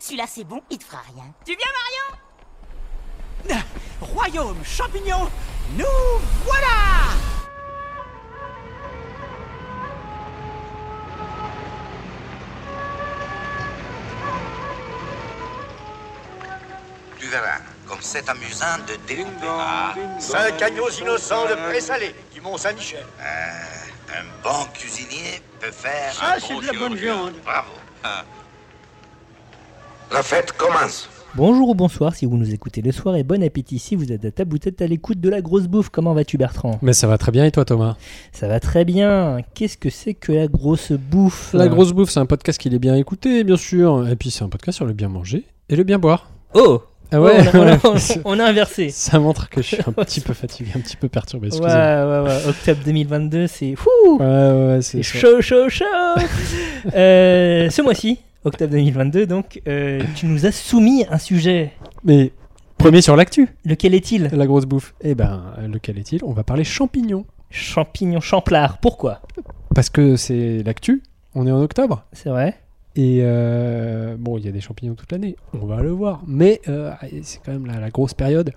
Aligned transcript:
Celui-là, 0.00 0.24
c'est 0.28 0.44
bon, 0.44 0.60
il 0.70 0.78
te 0.78 0.84
fera 0.84 1.02
rien. 1.14 1.24
Tu 1.44 1.56
viens, 1.56 1.66
Marion? 3.48 3.62
Royaume 4.00 4.62
champignon, 4.64 5.30
nous 5.76 5.84
voilà 6.44 6.66
Tu 17.18 17.26
verras, 17.28 17.58
comme 17.86 17.98
c'est 18.00 18.28
amusant 18.28 18.78
de 18.86 18.96
découper. 19.06 19.46
Ah, 19.48 19.94
cinq 20.18 20.60
agneaux 20.60 20.90
innocents 20.90 21.46
de 21.46 21.54
présalé 21.70 22.14
du 22.34 22.40
Mont-Saint-Michel. 22.40 23.06
Euh, 23.20 24.14
un 24.18 24.24
bon 24.42 24.64
cuisinier 24.74 25.42
peut 25.60 25.72
faire. 25.72 26.12
Ah, 26.20 26.34
un 26.34 26.40
c'est 26.40 26.52
bon 26.52 26.60
de 26.60 26.66
la 26.66 26.72
bonne 26.74 26.94
viande. 26.96 27.34
Bravo. 27.44 27.72
Ah. 28.04 28.24
La 30.16 30.22
fête 30.22 30.52
commence. 30.52 31.10
Bonjour 31.34 31.68
ou 31.68 31.74
bonsoir 31.74 32.14
si 32.14 32.24
vous 32.24 32.38
nous 32.38 32.54
écoutez 32.54 32.80
le 32.80 32.90
soir 32.90 33.16
et 33.16 33.22
bon 33.22 33.42
appétit 33.42 33.78
si 33.78 33.94
vous 33.96 34.10
êtes 34.12 34.24
à 34.24 34.30
ta 34.30 34.46
boutette 34.46 34.80
à 34.80 34.86
l'écoute 34.86 35.20
de 35.20 35.28
la 35.28 35.42
grosse 35.42 35.64
bouffe. 35.66 35.90
Comment 35.90 36.14
vas-tu 36.14 36.38
Bertrand? 36.38 36.78
Mais 36.80 36.94
ça 36.94 37.06
va 37.06 37.18
très 37.18 37.32
bien 37.32 37.44
et 37.44 37.50
toi 37.50 37.66
Thomas? 37.66 37.96
Ça 38.32 38.48
va 38.48 38.58
très 38.58 38.86
bien. 38.86 39.38
Qu'est-ce 39.54 39.76
que 39.76 39.90
c'est 39.90 40.14
que 40.14 40.32
la 40.32 40.46
grosse 40.46 40.92
bouffe? 40.92 41.52
La 41.52 41.68
grosse 41.68 41.92
bouffe, 41.92 42.08
c'est 42.10 42.20
un 42.20 42.24
podcast 42.26 42.58
qui 42.58 42.68
est 42.68 42.78
bien 42.78 42.94
écouté, 42.94 43.44
bien 43.44 43.58
sûr. 43.58 44.08
Et 44.08 44.16
puis 44.16 44.30
c'est 44.30 44.42
un 44.44 44.48
podcast 44.48 44.76
sur 44.76 44.86
le 44.86 44.94
bien 44.94 45.08
manger 45.08 45.44
et 45.68 45.76
le 45.76 45.82
bien 45.84 45.98
boire. 45.98 46.30
Oh 46.54 46.80
Ah 47.12 47.20
Oh, 47.20 47.24
ouais, 47.24 47.34
on, 47.54 47.58
a, 47.58 47.60
on 47.60 47.66
a- 47.66 47.94
ouais. 47.94 48.20
on 48.24 48.38
a 48.40 48.44
inversé. 48.46 48.88
Ça 48.90 49.18
montre 49.18 49.50
que 49.50 49.60
je 49.60 49.66
suis 49.66 49.82
un 49.86 49.92
petit 49.92 50.20
peu 50.20 50.32
fatigué, 50.32 50.70
un 50.74 50.80
petit 50.80 50.96
peu 50.96 51.08
perturbé. 51.08 51.48
Ouais, 51.48 51.56
Excusez-moi. 51.58 52.22
ouais, 52.22 52.28
ouais. 52.30 52.48
Octobre 52.48 52.80
2022, 52.86 53.46
c'est 53.48 53.74
fou 53.76 53.90
Ouais, 54.18 54.24
ouais, 54.24 54.78
C'est 54.80 55.02
chaud, 55.02 55.40
chaud, 55.42 55.68
chaud 55.68 55.84
Euh, 56.94 57.68
Ce 57.68 57.82
mois-ci, 57.82 58.20
octobre 58.46 58.70
2022, 58.72 59.26
donc, 59.26 59.60
euh, 59.68 60.00
tu 60.14 60.26
nous 60.26 60.46
as 60.46 60.52
soumis 60.52 61.04
un 61.10 61.18
sujet. 61.18 61.72
Mais 62.04 62.32
premier 62.78 63.02
sur 63.02 63.16
l'actu, 63.16 63.48
Lequel 63.64 63.94
est-il? 63.94 64.30
La 64.32 64.46
grosse 64.46 64.64
bouffe. 64.66 64.94
Eh 65.02 65.14
ben, 65.14 65.42
lequel 65.70 65.98
est-il? 65.98 66.22
On 66.24 66.32
va 66.32 66.44
parler 66.44 66.64
champignons. 66.64 67.24
Champignon 67.50 68.20
champlard. 68.20 68.78
Pourquoi? 68.78 69.20
Parce 69.74 69.88
que 69.90 70.16
c'est 70.16 70.62
l'actu. 70.64 71.02
On 71.34 71.46
est 71.46 71.50
en 71.52 71.60
octobre. 71.60 72.04
C'est 72.12 72.28
vrai 72.28 72.54
Et 72.96 73.18
euh, 73.22 74.16
bon, 74.18 74.38
il 74.38 74.46
y 74.46 74.48
a 74.48 74.52
des 74.52 74.60
champignons 74.60 74.94
toute 74.94 75.12
l'année, 75.12 75.36
on 75.52 75.66
va 75.66 75.82
le 75.82 75.90
voir. 75.90 76.22
Mais 76.26 76.60
euh, 76.68 76.90
c'est 77.22 77.40
quand 77.44 77.52
même 77.52 77.66
la, 77.66 77.78
la 77.78 77.90
grosse 77.90 78.14
période. 78.14 78.52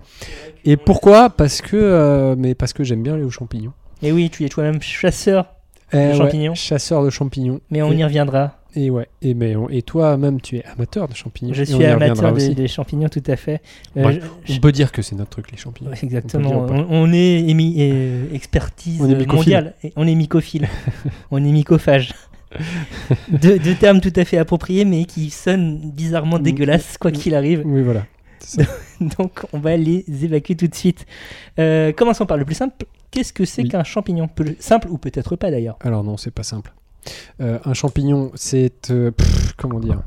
Et 0.64 0.76
pourquoi? 0.76 1.30
Parce 1.30 1.60
que, 1.60 1.76
euh, 1.76 2.34
mais 2.38 2.54
parce 2.54 2.72
que 2.72 2.82
j'aime 2.84 3.02
bien 3.02 3.16
les 3.16 3.28
champignons. 3.30 3.72
Et 4.02 4.12
oui, 4.12 4.30
tu 4.30 4.44
es 4.44 4.48
toi-même 4.48 4.80
chasseur, 4.80 5.46
Eh 5.92 5.96
ouais, 5.96 6.14
champignons. 6.14 6.54
chasseur 6.54 7.04
de 7.04 7.10
champignons. 7.10 7.60
mais 7.70 7.82
on 7.82 7.92
et, 7.92 7.96
y 7.96 8.04
reviendra. 8.04 8.54
Et 8.76 8.88
ouais. 8.90 9.08
Et 9.22 9.34
mais 9.34 9.56
on- 9.56 9.68
et 9.68 9.82
toi 9.82 10.16
même, 10.16 10.40
tu 10.40 10.56
es 10.58 10.64
amateur 10.64 11.08
de 11.08 11.14
champignons. 11.14 11.52
Je 11.54 11.64
suis 11.64 11.84
amateur 11.84 12.32
des, 12.32 12.68
champignons, 12.68 13.08
tout 13.08 13.22
à 13.26 13.36
fait. 13.36 13.60
Euh, 13.96 14.04
Ouais, 14.04 14.20
je- 14.44 14.54
On 14.54 14.58
peut 14.60 14.72
dire 14.72 14.92
que 14.92 15.02
c'est 15.02 15.16
notre 15.16 15.30
truc 15.30 15.50
les 15.50 15.56
champignons. 15.58 15.90
Ouais, 15.90 15.98
Exactement. 16.02 16.66
On, 16.68 16.86
on 16.90 17.12
est 17.12 17.42
émi- 17.42 17.74
euh, 17.78 18.32
expertise 18.34 19.00
On 19.02 19.08
est 19.10 19.26
mondiale. 19.26 19.74
Et 19.82 19.92
On 19.96 20.06
est 20.06 20.14
mycophile. 20.14 20.68
on 21.30 21.38
est 21.44 21.52
mycophage. 21.52 22.12
deux, 23.30 23.58
deux 23.58 23.74
termes 23.74 24.00
tout 24.00 24.12
à 24.16 24.24
fait 24.24 24.38
appropriés, 24.38 24.84
mais 24.84 25.04
qui 25.04 25.30
sonnent 25.30 25.90
bizarrement 25.92 26.38
Mm. 26.38 26.42
dégueulasses, 26.42 26.98
quoi 26.98 27.10
qu'il 27.12 27.34
arrive. 27.34 27.62
Oui, 27.64 27.82
voilà. 27.82 28.06
Ça. 28.40 28.62
Donc, 29.18 29.40
on 29.52 29.58
va 29.58 29.76
les 29.76 30.04
évacuer 30.24 30.56
tout 30.56 30.66
de 30.66 30.74
suite. 30.74 31.06
Euh, 31.58 31.92
commençons 31.92 32.26
par 32.26 32.36
le 32.36 32.44
plus 32.44 32.54
simple. 32.54 32.86
Qu'est-ce 33.10 33.32
que 33.32 33.44
c'est 33.44 33.62
Oui. 33.62 33.68
qu'un 33.68 33.84
champignon? 33.84 34.28
Simple 34.60 34.88
ou 34.90 34.96
peut-être 34.98 35.36
pas 35.36 35.50
d'ailleurs. 35.50 35.76
Alors 35.80 36.04
non, 36.04 36.16
c'est 36.16 36.30
pas 36.30 36.42
simple. 36.44 36.72
Euh, 37.40 37.58
un 37.64 37.74
champignon, 37.74 38.30
c'est 38.34 38.90
euh, 38.90 39.10
pff, 39.10 39.54
comment 39.56 39.80
dire? 39.80 40.00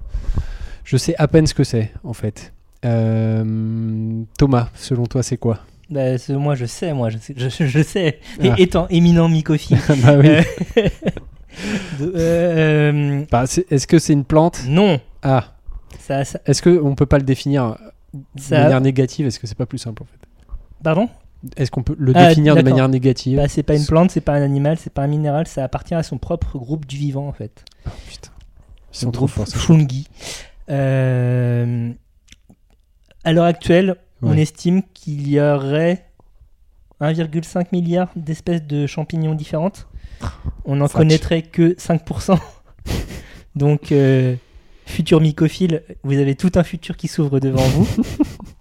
Je 0.83 0.97
sais 0.97 1.15
à 1.17 1.27
peine 1.27 1.47
ce 1.47 1.53
que 1.53 1.63
c'est 1.63 1.91
en 2.03 2.13
fait. 2.13 2.53
Euh, 2.85 4.23
Thomas, 4.37 4.69
selon 4.75 5.05
toi, 5.05 5.23
c'est 5.23 5.37
quoi? 5.37 5.59
Bah, 5.89 6.01
moi, 6.29 6.55
je 6.55 6.65
sais, 6.65 6.93
moi, 6.93 7.09
je 7.09 7.17
sais. 7.17 7.33
Je, 7.37 7.49
je 7.49 7.83
sais. 7.83 8.19
Et 8.41 8.49
Ah. 8.49 8.55
étant 8.57 8.87
éminent 8.89 9.29
mycophile. 9.29 9.77
Bah 10.03 10.17
oui. 10.17 10.29
Euh, 12.01 13.23
Bah, 13.31 13.43
Est-ce 13.69 13.87
que 13.87 13.99
c'est 13.99 14.13
une 14.13 14.25
plante? 14.25 14.61
Non. 14.67 14.99
Ah, 15.21 15.53
Ça, 15.99 16.25
ça, 16.25 16.39
est-ce 16.45 16.61
qu'on 16.61 16.95
peut 16.95 17.05
pas 17.05 17.17
le 17.17 17.23
définir 17.23 17.77
de 18.13 18.41
ça- 18.41 18.61
manière 18.63 18.81
négative? 18.81 19.27
Est-ce 19.27 19.39
que 19.39 19.47
c'est 19.47 19.57
pas 19.57 19.65
plus 19.65 19.77
simple 19.77 20.03
en 20.03 20.05
fait? 20.05 20.19
Pardon? 20.83 21.09
Est-ce 21.57 21.71
qu'on 21.71 21.83
peut 21.83 21.95
le 21.97 22.13
Ah, 22.15 22.29
définir 22.29 22.55
de 22.55 22.61
manière 22.61 22.87
négative 22.87 23.37
Bah, 23.37 23.47
c'est 23.47 23.63
pas 23.63 23.75
une 23.75 23.85
plante, 23.85 24.11
c'est 24.11 24.21
pas 24.21 24.33
un 24.33 24.41
animal, 24.41 24.77
c'est 24.77 24.93
pas 24.93 25.03
un 25.03 25.07
minéral, 25.07 25.47
ça 25.47 25.63
appartient 25.63 25.93
à 25.95 26.03
son 26.03 26.17
propre 26.17 26.57
groupe 26.57 26.85
du 26.85 26.97
vivant 26.97 27.27
en 27.27 27.33
fait. 27.33 27.65
Oh, 27.85 27.89
Putain, 28.09 28.29
ils 28.93 28.97
Son 28.97 29.07
sont 29.07 29.11
trop 29.11 29.27
forts. 29.27 29.47
Fungi. 29.47 30.07
Euh, 30.69 31.91
à 33.23 33.33
l'heure 33.33 33.45
actuelle, 33.45 33.95
on 34.21 34.37
estime 34.37 34.83
qu'il 34.93 35.27
y 35.29 35.41
aurait 35.41 36.05
1,5 37.01 37.67
milliard 37.73 38.09
d'espèces 38.15 38.63
de 38.63 38.87
champignons 38.87 39.35
différentes. 39.35 39.87
On 40.63 40.77
n'en 40.77 40.87
connaîtrait 40.87 41.41
que 41.41 41.73
5%. 41.73 42.39
Donc, 43.55 43.91
euh, 43.91 44.35
futur 44.85 45.19
mycophile, 45.19 45.83
vous 46.03 46.17
avez 46.17 46.35
tout 46.35 46.51
un 46.55 46.63
futur 46.63 46.95
qui 46.95 47.09
s'ouvre 47.09 47.39
devant 47.41 47.63
vous. 47.63 47.87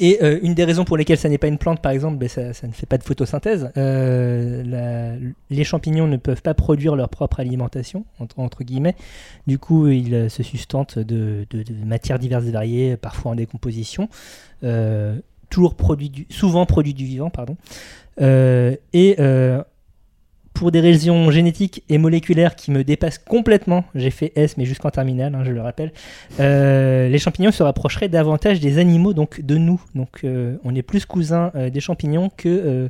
Et 0.00 0.18
euh, 0.22 0.38
une 0.42 0.54
des 0.54 0.64
raisons 0.64 0.84
pour 0.84 0.96
lesquelles 0.96 1.18
ça 1.18 1.28
n'est 1.28 1.38
pas 1.38 1.48
une 1.48 1.58
plante, 1.58 1.80
par 1.80 1.92
exemple, 1.92 2.16
ben, 2.16 2.28
ça, 2.28 2.42
ne 2.42 2.72
fait 2.72 2.86
pas 2.86 2.98
de 2.98 3.02
photosynthèse. 3.02 3.70
Euh, 3.76 5.18
les 5.50 5.64
champignons 5.64 6.06
ne 6.06 6.16
peuvent 6.16 6.42
pas 6.42 6.54
produire 6.54 6.96
leur 6.96 7.08
propre 7.08 7.40
alimentation, 7.40 8.04
entre, 8.18 8.64
guillemets. 8.64 8.96
Du 9.46 9.58
coup, 9.58 9.88
ils 9.88 10.14
euh, 10.14 10.28
se 10.28 10.42
sustentent 10.42 10.98
de, 10.98 11.46
matières 11.84 12.18
diverses 12.18 12.46
et 12.46 12.50
variées, 12.50 12.96
parfois 12.96 13.32
en 13.32 13.34
décomposition. 13.34 14.08
Toujours 15.50 15.74
produits 15.74 16.10
du, 16.10 16.26
souvent 16.30 16.66
produits 16.66 16.94
du 16.94 17.04
vivant, 17.04 17.30
pardon. 17.30 17.56
Et 18.18 19.16
pour 20.54 20.70
des 20.70 20.80
raisons 20.80 21.30
génétiques 21.32 21.82
et 21.88 21.98
moléculaires 21.98 22.54
qui 22.54 22.70
me 22.70 22.84
dépassent 22.84 23.18
complètement, 23.18 23.84
j'ai 23.96 24.10
fait 24.10 24.32
S 24.36 24.56
mais 24.56 24.64
jusqu'en 24.64 24.90
terminale, 24.90 25.34
hein, 25.34 25.42
je 25.44 25.50
le 25.50 25.60
rappelle, 25.60 25.92
euh, 26.40 27.08
les 27.08 27.18
champignons 27.18 27.50
se 27.50 27.62
rapprocheraient 27.62 28.08
davantage 28.08 28.60
des 28.60 28.78
animaux, 28.78 29.12
donc 29.14 29.40
de 29.40 29.58
nous. 29.58 29.80
Donc 29.96 30.20
euh, 30.22 30.56
on 30.64 30.74
est 30.74 30.82
plus 30.82 31.04
cousin 31.06 31.50
euh, 31.56 31.70
des 31.70 31.80
champignons 31.80 32.30
que 32.36 32.88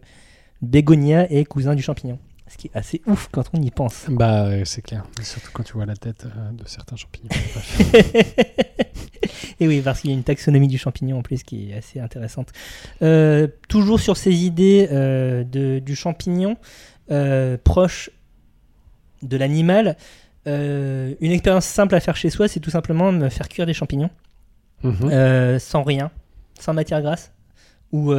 bégonia 0.63 1.31
est 1.33 1.45
cousin 1.47 1.75
du 1.75 1.83
champignon. 1.83 2.19
Ce 2.47 2.59
qui 2.59 2.67
est 2.69 2.77
assez 2.77 3.01
ouf 3.07 3.29
quand 3.33 3.45
on 3.55 3.63
y 3.63 3.71
pense. 3.71 4.05
Bah, 4.11 4.49
c'est 4.65 4.83
clair. 4.83 5.05
Surtout 5.23 5.49
quand 5.55 5.63
tu 5.63 5.73
vois 5.73 5.87
la 5.87 5.97
tête 5.97 6.27
de 6.53 6.69
certains 6.69 6.97
champignons. 6.97 7.31
Et 9.61 9.67
oui, 9.67 9.81
parce 9.81 10.01
qu'il 10.01 10.11
y 10.11 10.13
a 10.13 10.17
une 10.17 10.23
taxonomie 10.25 10.69
du 10.69 10.77
champignon 10.77 11.19
en 11.19 11.23
plus 11.23 11.43
qui 11.43 11.71
est 11.71 11.79
assez 11.79 11.99
intéressante. 12.01 12.51
Toujours 13.69 13.99
sur 13.99 14.19
ces 14.19 14.35
idées 14.45 14.87
de- 14.87 15.79
du 15.79 15.97
champignon, 15.97 16.57
euh, 17.11 17.57
proche 17.63 18.11
de 19.23 19.37
l'animal, 19.37 19.97
euh, 20.47 21.15
une 21.21 21.33
expérience 21.33 21.65
simple 21.65 21.95
à 21.95 22.01
faire 22.01 22.17
chez 22.17 22.31
soi, 22.31 22.49
c'est 22.49 22.61
tout 22.61 22.71
simplement 22.71 23.13
me 23.13 23.29
faire 23.29 23.49
cuire 23.49 23.67
des 23.67 23.75
champignons 23.75 24.11
Mhm. 24.83 25.11
euh, 25.11 25.59
sans 25.59 25.83
rien, 25.83 26.11
sans 26.61 26.75
matière 26.75 27.01
grasse, 27.01 27.33
ou 27.93 28.13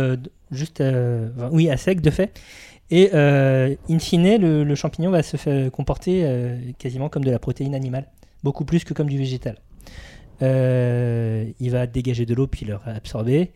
juste, 0.51 0.81
enfin, 0.81 1.49
oui, 1.51 1.69
à 1.69 1.77
sec 1.77 2.01
de 2.01 2.09
fait. 2.09 2.39
Et 2.89 3.13
in 3.13 3.99
fine, 3.99 4.37
le, 4.37 4.63
le 4.63 4.75
champignon 4.75 5.11
va 5.11 5.21
se 5.21 5.37
faire 5.37 5.69
comporter 5.71 6.25
quasiment 6.79 7.09
comme 7.09 7.23
de 7.25 7.29
la 7.31 7.39
protéine 7.39 7.75
animale, 7.75 8.07
beaucoup 8.43 8.65
plus 8.65 8.83
que 8.83 8.93
comme 8.95 9.09
du 9.09 9.17
végétal. 9.17 9.57
Il 10.41 11.69
va 11.71 11.87
dégager 11.87 12.25
de 12.25 12.33
l'eau 12.33 12.47
puis 12.47 12.65
le 12.65 12.75
réabsorber, 12.75 13.51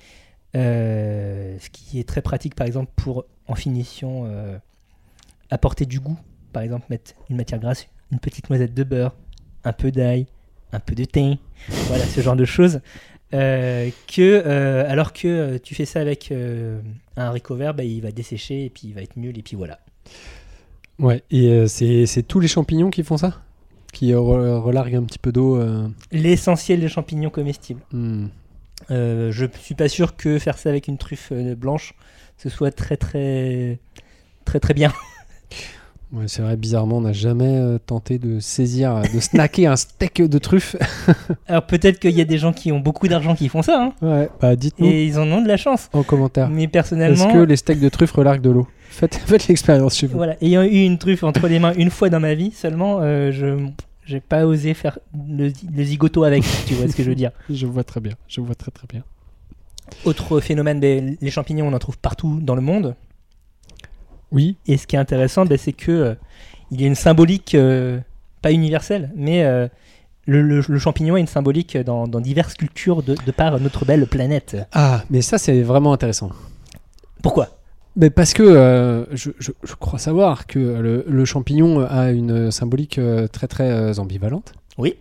euh, 0.56 1.58
ce 1.60 1.70
qui 1.70 2.00
est 2.00 2.08
très 2.08 2.22
pratique 2.22 2.56
par 2.56 2.66
exemple 2.68 2.92
pour 2.96 3.26
en 3.48 3.56
finition 3.56 4.26
apporter 5.50 5.86
du 5.86 6.00
goût. 6.00 6.18
Par 6.54 6.64
exemple, 6.64 6.86
mettre 6.90 7.14
une 7.30 7.38
matière 7.38 7.60
grasse, 7.60 7.88
une 8.12 8.20
petite 8.20 8.50
noisette 8.50 8.74
de 8.74 8.84
beurre, 8.84 9.16
un 9.64 9.74
peu 9.74 9.92
d'ail, 9.92 10.26
un 10.72 10.80
peu 10.80 10.96
de 10.96 11.06
thym, 11.06 11.38
voilà 11.88 12.06
ce 12.06 12.22
genre 12.22 12.36
de 12.36 12.46
choses. 12.46 12.82
Euh, 13.32 13.90
que 14.08 14.44
euh, 14.46 14.90
alors 14.90 15.14
que 15.14 15.28
euh, 15.28 15.58
tu 15.62 15.76
fais 15.76 15.86
ça 15.86 16.00
avec 16.02 16.32
euh, 16.32 16.82
un 17.16 17.26
haricot 17.26 17.56
vert, 17.56 17.76
bah, 17.76 17.84
il 17.84 18.02
va 18.02 18.12
dessécher 18.12 18.66
et 18.66 18.70
puis 18.72 18.88
il 18.88 18.94
va 18.96 19.02
être 19.04 19.18
nul 19.18 19.38
et 19.38 19.44
puis 19.44 19.56
voilà. 19.56 19.80
Ouais, 20.98 21.24
et 21.30 21.68
c'est 21.68 22.24
tous 22.28 22.40
les 22.40 22.48
champignons 22.48 22.90
qui 22.90 23.04
font 23.04 23.18
ça? 23.18 23.42
Qui 23.94 24.12
re- 24.12 24.60
relarguent 24.60 24.96
un 24.96 25.04
petit 25.04 25.20
peu 25.20 25.32
d'eau 25.32 25.62
L'essentiel 26.12 26.80
des 26.80 26.90
champignons 26.90 27.30
comestibles. 27.30 27.82
Euh, 28.92 29.32
je 29.32 29.46
suis 29.62 29.76
pas 29.76 29.88
sûr 29.90 30.16
que 30.16 30.40
faire 30.40 30.58
ça 30.58 30.70
avec 30.70 30.88
une 30.88 30.98
truffe 30.98 31.32
blanche, 31.32 31.94
ce 32.38 32.50
soit 32.50 32.72
très 32.72 32.98
très 32.98 33.80
très 34.46 34.60
très 34.60 34.74
bien. 34.74 34.92
Ouais, 36.12 36.24
c'est 36.28 36.42
vrai, 36.42 36.58
bizarrement, 36.58 36.98
on 36.98 37.02
n'a 37.02 37.14
jamais 37.14 37.46
euh, 37.58 37.78
tenté 37.78 38.18
de 38.18 38.40
saisir, 38.40 38.96
euh, 38.96 39.04
de 39.14 39.20
snacker 39.20 39.68
un 39.68 39.76
steak 39.76 40.24
de 40.24 40.38
truffe. 40.40 40.76
Alors 41.48 41.68
peut-être 41.68 42.00
qu'il 42.00 42.12
y 42.18 42.22
a 42.22 42.26
des 42.26 42.40
gens 42.40 42.52
qui 42.52 42.72
ont 42.72 42.80
beaucoup 42.80 43.08
d'argent 43.08 43.36
qui 43.36 43.48
font 43.48 43.62
ça, 43.62 43.80
hein, 43.84 43.94
Ouais, 44.02 44.28
bah 44.42 44.56
dites-nous 44.56 44.88
et 44.88 45.06
ils 45.06 45.20
en 45.20 45.28
ont 45.32 45.42
de 45.42 45.48
la 45.48 45.58
chance. 45.58 45.88
en 45.94 46.02
commentaire. 46.02 46.50
Mais 46.50 46.64
Est-ce 46.64 46.72
personnellement, 46.72 47.32
que 47.32 47.38
les 47.38 47.56
steaks 47.58 47.80
de 47.80 47.90
truffe 47.90 48.12
relarguent 48.14 48.42
de 48.42 48.50
l'eau? 48.50 48.68
Faites, 48.90 49.16
faites 49.26 49.48
l'expérience 49.48 49.96
chez 49.98 50.08
vous. 50.08 50.18
voilà, 50.18 50.36
ayant 50.42 50.64
eu 50.64 50.84
une 50.84 50.98
truffe 50.98 51.24
entre 51.24 51.48
les 51.48 51.60
mains 51.60 51.74
une 51.76 51.92
fois 51.92 52.10
dans 52.10 52.20
ma 52.20 52.34
vie 52.34 52.52
seulement, 52.52 53.00
euh, 53.02 53.32
je 53.32 53.68
j'ai 54.06 54.20
pas 54.20 54.48
osé 54.48 54.74
faire 54.74 54.98
le, 55.14 55.52
le 55.72 55.84
zigoto 55.84 56.24
avec, 56.24 56.44
tu 56.66 56.74
vois 56.74 56.88
ce 56.88 56.96
que 56.96 57.04
je 57.04 57.10
veux 57.10 57.16
dire. 57.16 57.30
Je 57.52 57.68
vois 57.68 57.84
très 57.84 58.00
bien, 58.00 58.14
je 58.28 58.42
vois 58.42 58.56
très 58.56 58.72
très 58.72 58.88
bien. 58.88 59.04
Autre 60.06 60.40
phénomène, 60.40 60.80
ben, 60.80 61.16
les 61.22 61.30
champignons, 61.32 61.68
on 61.68 61.74
en 61.74 61.80
trouve 61.80 62.00
partout 62.00 62.40
dans 62.42 62.56
le 62.56 62.62
monde. 62.62 62.96
Oui, 64.32 64.58
Et 64.68 64.78
ce 64.78 64.86
qui 64.88 64.96
est 64.96 65.00
intéressant, 65.00 65.46
ben, 65.46 65.58
c'est 65.58 65.74
que 65.74 65.92
euh, 65.92 66.16
il 66.72 66.80
y 66.82 66.84
a 66.84 66.88
une 66.88 66.96
symbolique, 66.96 67.56
euh, 67.56 68.00
pas 68.42 68.52
universelle, 68.52 69.12
mais 69.16 69.44
euh, 69.44 69.68
le, 70.28 70.42
le- 70.44 70.64
le 70.68 70.80
champignon 70.80 71.16
a 71.16 71.20
une 71.20 71.28
symbolique 71.28 71.76
dans, 71.78 72.08
dans 72.08 72.20
diverses 72.22 72.54
cultures 72.54 73.02
de, 73.04 73.16
de 73.26 73.32
par 73.32 73.60
notre 73.60 73.86
belle 73.86 74.06
planète. 74.06 74.56
Ah, 74.72 75.04
mais 75.10 75.22
ça 75.22 75.38
c'est 75.40 75.62
vraiment 75.64 75.94
intéressant. 75.94 76.30
Pourquoi? 77.24 77.50
Mais 77.96 78.12
parce 78.12 78.34
que 78.34 78.44
euh, 78.44 79.06
je, 79.16 79.32
je- 79.40 79.52
je 79.64 79.74
crois 79.76 79.98
savoir 80.00 80.46
que 80.46 80.60
le, 80.60 81.04
le 81.08 81.26
champignon 81.26 81.86
a 81.90 82.12
une 82.12 82.52
symbolique 82.52 83.00
très 83.32 83.48
très 83.48 83.98
ambivalente. 84.00 84.54
Oui. 84.78 84.96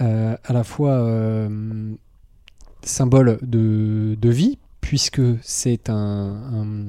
Euh, 0.00 0.36
à 0.44 0.52
la 0.52 0.64
fois 0.64 0.92
euh, 0.92 1.48
symbole 2.82 3.38
de, 3.42 4.16
de 4.20 4.28
vie, 4.30 4.58
puisque 4.80 5.20
c'est 5.42 5.90
un, 5.90 5.94
un, 5.94 6.84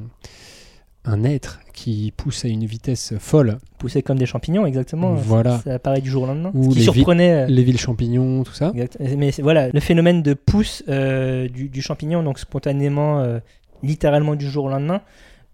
un 1.09 1.23
être 1.23 1.61
qui 1.73 2.13
pousse 2.15 2.43
à 2.45 2.49
une 2.49 2.65
vitesse 2.65 3.13
folle. 3.17 3.57
Pousser 3.79 4.01
comme 4.03 4.19
des 4.19 4.25
champignons, 4.25 4.65
exactement. 4.65 5.13
Voilà. 5.13 5.59
Ça 5.59 5.75
apparaît 5.75 6.01
du 6.01 6.09
jour 6.09 6.23
au 6.23 6.25
lendemain. 6.27 6.51
Ou 6.53 6.65
Ce 6.65 6.69
qui 6.69 6.75
les 6.79 6.83
surprenait. 6.83 7.31
euh, 7.31 7.45
Les 7.47 7.63
villes 7.63 7.79
champignons, 7.79 8.43
tout 8.43 8.53
ça. 8.53 8.71
Exact. 8.75 8.97
Mais 9.17 9.31
voilà, 9.39 9.69
le 9.69 9.79
phénomène 9.79 10.21
de 10.21 10.33
pousse 10.33 10.83
euh, 10.89 11.47
du, 11.47 11.69
du 11.69 11.81
champignon, 11.81 12.23
donc 12.23 12.39
spontanément, 12.39 13.19
euh, 13.21 13.39
littéralement 13.83 14.35
du 14.35 14.49
jour 14.49 14.65
au 14.65 14.69
lendemain, 14.69 15.01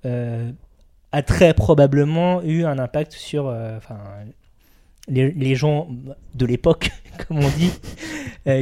euh, 0.05 0.51
a 1.11 1.21
très 1.21 1.53
probablement 1.53 2.41
eu 2.41 2.63
un 2.65 2.79
impact 2.79 3.13
sur 3.13 3.53
les, 5.07 5.31
les 5.31 5.55
gens 5.55 5.87
de 6.33 6.45
l'époque, 6.45 6.89
comme 7.27 7.37
on 7.39 7.49
dit, 7.49 7.71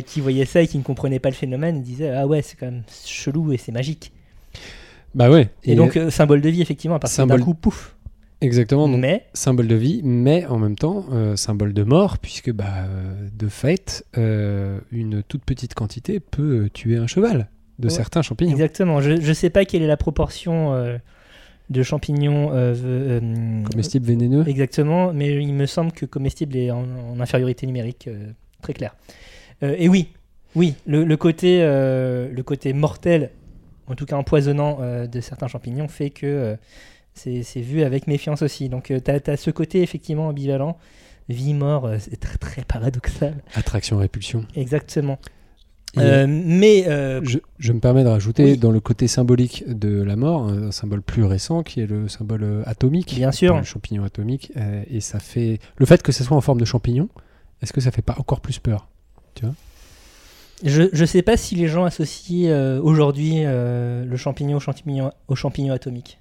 qui 0.05 0.19
voyaient 0.19 0.45
ça 0.45 0.61
et 0.61 0.67
qui 0.67 0.77
ne 0.77 0.83
comprenaient 0.83 1.19
pas 1.19 1.29
le 1.29 1.35
phénomène, 1.35 1.81
disaient 1.81 2.09
Ah 2.09 2.27
ouais, 2.27 2.41
c'est 2.41 2.57
quand 2.57 2.65
même 2.65 2.83
chelou 3.05 3.53
et 3.53 3.57
c'est 3.57 3.71
magique. 3.71 4.11
Bah 5.15 5.29
ouais. 5.29 5.49
Et, 5.63 5.75
donc, 5.75 5.97
euh, 5.97 6.09
symbole 6.09 6.41
de 6.41 6.49
vie, 6.49 6.61
effectivement, 6.61 6.95
à 6.95 6.99
partir 6.99 7.25
d'un 7.27 7.33
symbole- 7.33 7.43
coup, 7.45 7.53
pouf. 7.53 7.95
exactement. 8.39 8.87
donc, 8.87 8.99
Mais, 9.01 9.25
symbole 9.33 9.67
de 9.67 9.75
vie, 9.75 10.01
mais 10.03 10.45
en 10.45 10.57
même 10.57 10.75
temps 10.75 11.05
euh, 11.11 11.35
symbole 11.35 11.73
de 11.73 11.83
mort, 11.83 12.17
puisque 12.17 12.51
bah, 12.51 12.65
euh, 12.85 13.27
de 13.37 13.47
fait, 13.49 14.05
euh, 14.17 14.79
une 14.91 15.21
toute 15.23 15.43
petite 15.43 15.73
quantité 15.73 16.19
peut 16.19 16.69
tuer 16.73 16.97
un 16.97 17.07
cheval 17.07 17.49
de 17.79 17.87
Ouais. 17.87 17.93
certains 17.93 18.21
champignons. 18.21 18.51
exactement, 18.51 19.01
je 19.01 19.11
ne 19.11 19.33
sais 19.33 19.49
pas 19.49 19.65
quelle 19.65 19.81
est 19.81 19.87
la 19.87 19.97
proportion 19.97 20.73
de 21.69 21.83
champignons 21.83 22.51
euh, 22.53 22.75
euh, 22.83 23.63
Comestibles 23.71 24.05
vénéneux. 24.05 24.43
Exactement, 24.47 25.13
mais 25.13 25.41
il 25.41 25.53
me 25.53 25.65
semble 25.65 25.91
que 25.91 26.05
comestible 26.05 26.55
est 26.57 26.69
en, 26.71 26.85
en 27.13 27.19
infériorité 27.19 27.65
numérique, 27.65 28.07
euh, 28.07 28.27
très 28.61 28.73
clair. 28.73 28.95
Euh, 29.63 29.75
et 29.77 29.87
oui, 29.89 30.09
oui, 30.55 30.75
le, 30.85 31.03
le 31.05 31.17
côté, 31.17 31.59
le 31.61 32.41
côté 32.43 32.73
mortel, 32.73 33.31
en 33.91 33.95
tout 33.95 34.05
cas 34.05 34.15
empoisonnant 34.15 34.77
euh, 34.81 35.07
de 35.07 35.19
certains 35.21 35.47
champignons, 35.47 35.87
fait 35.87 36.09
que 36.09 36.25
euh, 36.25 36.55
c'est 37.13 37.61
vu 37.61 37.83
avec 37.83 38.07
méfiance 38.07 38.41
aussi. 38.41 38.69
Donc 38.69 38.85
tu 38.85 39.11
as, 39.11 39.37
ce 39.37 39.51
côté 39.51 39.81
effectivement 39.81 40.27
ambivalent, 40.29 40.77
vie-mort, 41.29 41.85
euh, 41.85 41.97
c'est 41.99 42.19
très 42.19 42.37
très 42.37 42.63
paradoxal. 42.63 43.35
Attraction-répulsion. 43.55 44.45
Exactement. 44.55 45.19
Euh, 45.97 46.25
mais 46.29 46.85
euh, 46.87 47.19
Je, 47.25 47.39
je 47.59 47.73
me 47.73 47.81
permets 47.81 48.05
de 48.05 48.07
rajouter 48.07 48.45
Oui. 48.51 48.57
dans 48.57 48.71
le 48.71 48.79
côté 48.79 49.09
symbolique 49.09 49.65
de 49.67 50.01
la 50.01 50.15
mort 50.15 50.47
un 50.47 50.71
symbole 50.71 51.01
plus 51.01 51.25
récent 51.25 51.63
qui 51.63 51.81
est 51.81 51.85
le 51.85 52.07
symbole 52.07 52.43
euh, 52.43 52.63
atomique. 52.65 53.13
Bien 53.15 53.33
sûr. 53.33 53.57
Le 53.57 53.63
champignon 53.63 54.05
atomique. 54.05 54.53
euh, 54.55 54.83
et 54.89 55.01
ça 55.01 55.19
fait. 55.19 55.59
Le 55.75 55.85
fait 55.85 56.01
que 56.01 56.13
ça 56.13 56.23
soit 56.23 56.37
en 56.37 56.41
forme 56.41 56.61
de 56.61 56.65
champignon, 56.65 57.09
est-ce 57.61 57.73
que 57.73 57.81
ça 57.81 57.91
fait 57.91 58.01
pas 58.01 58.15
encore 58.17 58.39
plus 58.39 58.57
peur? 58.57 58.87
Je 60.63 60.83
ne 60.99 61.05
sais 61.05 61.21
pas 61.21 61.37
si 61.37 61.55
les 61.55 61.67
gens 61.67 61.85
associent 61.85 62.49
euh, 62.49 62.79
aujourd'hui 62.81 63.43
euh, 63.45 64.05
le 64.05 64.17
champignon 64.17 64.57
au 64.57 64.59
champignon, 64.59 65.11
au 65.27 65.35
champignon 65.35 65.73
atomique. 65.73 66.19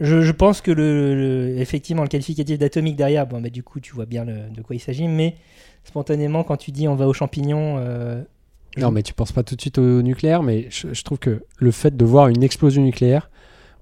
Je, 0.00 0.22
je 0.22 0.32
pense 0.32 0.60
que 0.62 0.70
le, 0.70 1.14
le- 1.14 1.58
effectivement 1.58 2.02
le 2.02 2.08
qualificatif 2.08 2.58
d'atomique 2.58 2.96
derrière, 2.96 3.26
bon, 3.26 3.40
bah, 3.40 3.50
du 3.50 3.62
coup 3.62 3.80
tu 3.80 3.92
vois 3.94 4.06
bien 4.06 4.24
le- 4.24 4.48
de 4.54 4.62
quoi 4.62 4.74
il 4.74 4.80
s'agit, 4.80 5.06
mais 5.08 5.36
spontanément 5.84 6.42
quand 6.42 6.56
tu 6.56 6.70
dis 6.72 6.88
on 6.88 6.96
va 6.96 7.06
au 7.06 7.12
champignon, 7.12 7.76
euh, 7.78 8.22
je- 8.76 8.80
Non, 8.80 8.90
mais 8.90 9.02
tu 9.02 9.12
penses 9.14 9.32
pas 9.32 9.42
tout 9.42 9.56
de 9.56 9.60
suite 9.60 9.78
au 9.78 10.00
nucléaire, 10.02 10.42
mais 10.42 10.66
je, 10.70 10.92
je 10.94 11.02
trouve 11.04 11.18
que 11.18 11.44
le 11.58 11.70
fait 11.70 11.96
de 11.96 12.04
voir 12.04 12.28
une 12.28 12.42
explosion 12.42 12.82
nucléaire, 12.82 13.30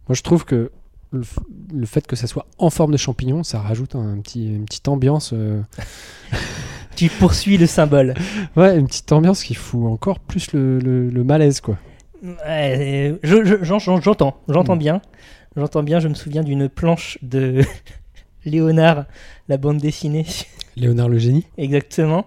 moi 0.08 0.14
je 0.16 0.22
trouve 0.22 0.44
que 0.44 0.70
le 1.12 1.86
fait 1.86 2.06
que 2.06 2.16
ça 2.16 2.26
soit 2.26 2.46
en 2.58 2.68
forme 2.68 2.92
de 2.92 2.96
champignon, 2.98 3.42
ça 3.42 3.60
rajoute 3.60 3.94
un 3.94 4.18
petit, 4.20 4.46
une 4.48 4.64
petite 4.66 4.88
ambiance. 4.88 5.32
euh, 7.04 7.08
tu 7.08 7.08
poursuis 7.10 7.56
le 7.56 7.66
symbole. 7.66 8.14
Ouais, 8.56 8.78
une 8.78 8.86
petite 8.86 9.10
ambiance 9.12 9.42
qui 9.44 9.54
fout 9.54 9.86
encore 9.90 10.20
plus 10.20 10.52
le, 10.52 10.78
le- 10.78 11.08
le 11.10 11.24
malaise, 11.24 11.60
quoi. 11.60 11.78
Ouais, 12.22 13.14
je- 13.22 13.44
je- 13.44 13.62
j'en- 13.64 13.78
j'en- 13.78 14.00
j'entends, 14.00 14.40
j'entends 14.48 14.74
Mm. 14.76 14.78
bien, 14.80 15.02
j'entends 15.56 15.82
bien. 15.82 16.00
Je 16.00 16.08
me 16.08 16.14
souviens 16.14 16.42
d'une 16.42 16.68
planche 16.68 17.18
de 17.22 17.60
Léonard, 18.44 19.04
la 19.48 19.56
bande 19.56 19.78
dessinée 19.78 20.26
Léonard 20.76 21.08
le 21.08 21.18
génie 21.18 21.46
Exactement. 21.58 22.26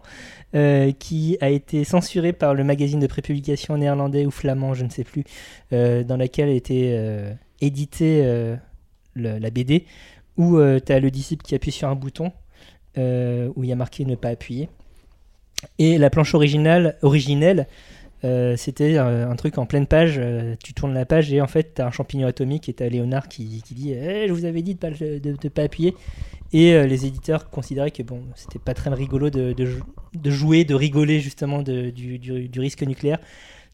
euh, 0.56 0.92
qui 0.92 1.38
a 1.42 1.50
été 1.50 1.84
censuré 1.86 2.34
par 2.34 2.54
le 2.54 2.64
magazine 2.66 3.00
de 3.00 3.08
prépublication 3.08 3.78
néerlandais 3.78 4.26
ou 4.26 4.32
flamand, 4.32 4.74
je 4.74 4.84
ne 4.84 4.90
sais 4.90 5.06
plus, 5.06 5.24
euh, 5.72 6.04
dans 6.04 6.18
laquelle 6.18 6.50
était 6.50 6.90
euh, 6.94 7.34
édité 7.62 8.22
euh, 8.26 8.56
le- 9.14 9.38
la 9.40 9.50
BD, 9.50 9.86
où 10.38 10.58
tu 10.86 10.92
as 10.92 11.00
le 11.00 11.10
disciple 11.12 11.44
qui 11.46 11.56
appuie 11.56 11.72
sur 11.72 11.88
un 11.88 11.96
bouton, 11.96 12.26
euh, 12.26 12.32
où 12.98 13.64
il 13.64 13.70
y 13.70 13.72
a 13.72 13.76
marqué 13.76 14.06
ne 14.06 14.16
pas 14.16 14.30
appuyer. 14.30 14.70
Et 15.80 15.98
la 15.98 16.10
planche 16.10 16.34
originale, 16.34 16.98
originelle, 17.02 17.68
euh, 18.24 18.56
c'était 18.56 18.98
euh, 18.98 19.28
un 19.28 19.36
truc 19.36 19.58
en 19.58 19.66
pleine 19.66 19.88
page, 19.88 20.16
euh, 20.18 20.56
tu 20.64 20.74
tournes 20.74 20.94
la 20.94 21.06
page 21.06 21.34
et 21.34 21.42
en 21.42 21.48
fait 21.48 21.74
tu 21.76 21.82
as 21.82 21.88
un 21.88 21.92
champignon 21.92 22.28
atomique 22.28 22.70
et 22.70 22.74
tu 22.74 22.84
as 22.84 22.90
Léonard 22.90 23.28
qui, 23.28 23.64
dit 23.72 23.94
Eh, 23.94 24.28
Je 24.28 24.34
vous 24.34 24.46
avais 24.46 24.62
dit 24.62 24.76
de 24.76 24.80
pas, 24.80 24.92
de- 24.92 25.50
pas 25.50 25.64
appuyer». 25.64 25.96
Et 26.54 26.74
euh, 26.74 26.86
les 26.86 27.06
éditeurs 27.06 27.50
considéraient 27.50 27.92
que 27.92 28.04
bon, 28.04 28.24
c'était 28.36 28.60
pas 28.60 28.74
très 28.74 28.90
rigolo 28.90 29.30
de, 29.30 29.54
de 29.54 29.66
jou- 29.66 29.84
de 30.14 30.30
jouer, 30.30 30.66
de 30.66 30.76
rigoler 30.76 31.22
justement 31.22 31.62
du, 31.62 32.20
risque 32.58 32.84
nucléaire. 32.84 33.20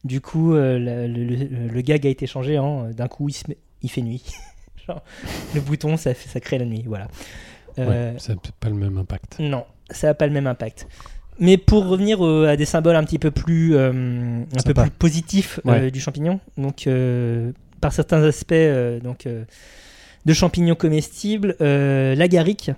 Du 0.04 0.20
coup, 0.20 0.54
euh, 0.54 0.78
le, 0.78 1.80
gag 1.80 2.06
a 2.06 2.10
été 2.10 2.28
changé 2.28 2.56
en 2.58 2.84
euh, 2.84 2.92
d'un 2.92 3.08
coup 3.08 3.28
il, 3.82 3.90
fait 3.90 4.02
nuit. 4.02 4.24
Le 5.54 5.60
bouton 5.60 5.98
ça, 5.98 6.14
ça 6.14 6.40
crée 6.40 6.56
la 6.56 6.64
nuit, 6.64 6.84
voilà. 6.86 7.08
Euh, 7.78 8.12
Ouais, 8.12 8.18
ça 8.18 8.34
n'a 8.34 8.40
pas 8.60 8.68
le 8.68 8.74
même 8.74 8.98
impact. 8.98 9.36
non, 9.38 9.64
ça 9.90 10.08
n'a 10.08 10.14
pas 10.14 10.26
le 10.26 10.32
même 10.32 10.46
impact. 10.46 10.86
Mais 11.40 11.56
pour 11.56 11.86
revenir 11.86 12.20
au- 12.20 12.42
à 12.44 12.56
des 12.56 12.64
symboles 12.64 12.96
un 12.96 13.04
petit 13.04 13.18
peu 13.18 13.30
plus, 13.30 13.76
euh, 13.76 13.90
un 14.42 14.62
peu 14.64 14.74
plus 14.74 14.90
positifs 14.90 15.60
euh, 15.66 15.70
Ouais. 15.70 15.90
du 15.90 16.00
champignon, 16.00 16.40
donc 16.56 16.86
euh, 16.88 17.52
par 17.80 17.92
certains 17.92 18.22
aspects 18.24 18.52
euh, 18.52 18.98
donc, 18.98 19.26
euh, 19.26 19.44
de 20.26 20.32
champignons 20.32 20.74
comestibles, 20.74 21.54
euh, 21.60 22.14
l'agaric 22.16 22.72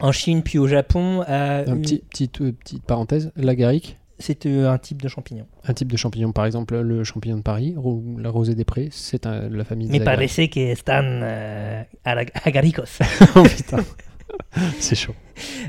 en 0.00 0.12
Chine 0.12 0.42
puis 0.42 0.58
au 0.58 0.66
Japon 0.68 1.22
a 1.26 1.64
Un 1.68 1.76
eu- 1.78 1.80
petit, 1.82 1.98
petite, 2.10 2.40
euh, 2.40 2.52
petite 2.52 2.84
parenthèse, 2.84 3.32
l'agaric, 3.36 3.96
c'est 4.18 4.46
euh, 4.46 4.70
un 4.70 4.78
type 4.78 5.02
de 5.02 5.08
champignon. 5.08 5.46
un 5.66 5.72
type 5.74 5.90
de 5.90 5.96
champignon, 5.96 6.32
par 6.32 6.46
exemple 6.46 6.76
le 6.78 7.04
champignon 7.04 7.36
de 7.38 7.42
Paris, 7.42 7.74
ro- 7.76 8.02
la 8.18 8.30
rosée 8.30 8.54
des 8.54 8.64
prés, 8.64 8.88
c'est 8.92 9.26
un- 9.26 9.48
la 9.48 9.64
famille 9.64 9.88
des 9.88 9.98
Me 9.98 10.04
parece 10.04 10.48
que 10.48 10.60
están 10.60 11.20
euh, 11.22 11.82
agaricos. 12.04 12.98
oh 13.36 13.42
putain, 13.42 13.84
c'est 14.78 14.94
chaud. 14.96 15.14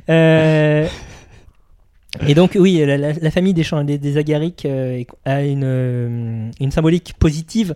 Euh, 0.09 0.87
et 2.27 2.33
donc, 2.33 2.55
oui, 2.55 2.83
la, 2.85 2.97
la- 2.97 3.13
la 3.13 3.31
famille 3.31 3.53
des, 3.53 3.63
champs- 3.63 3.83
des, 3.83 3.97
des 3.97 4.17
agarics 4.17 4.65
euh, 4.65 5.03
a 5.25 5.43
une, 5.43 5.63
euh, 5.65 6.49
une 6.61 6.71
symbolique 6.71 7.13
positive, 7.19 7.75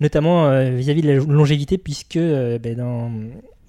notamment 0.00 0.48
euh, 0.48 0.70
vis-à-vis 0.70 1.02
de 1.02 1.08
la 1.12 1.14
longévité, 1.24 1.78
puisque 1.78 2.16
euh, 2.16 2.58
ben, 2.58 2.76
dans, 2.76 3.10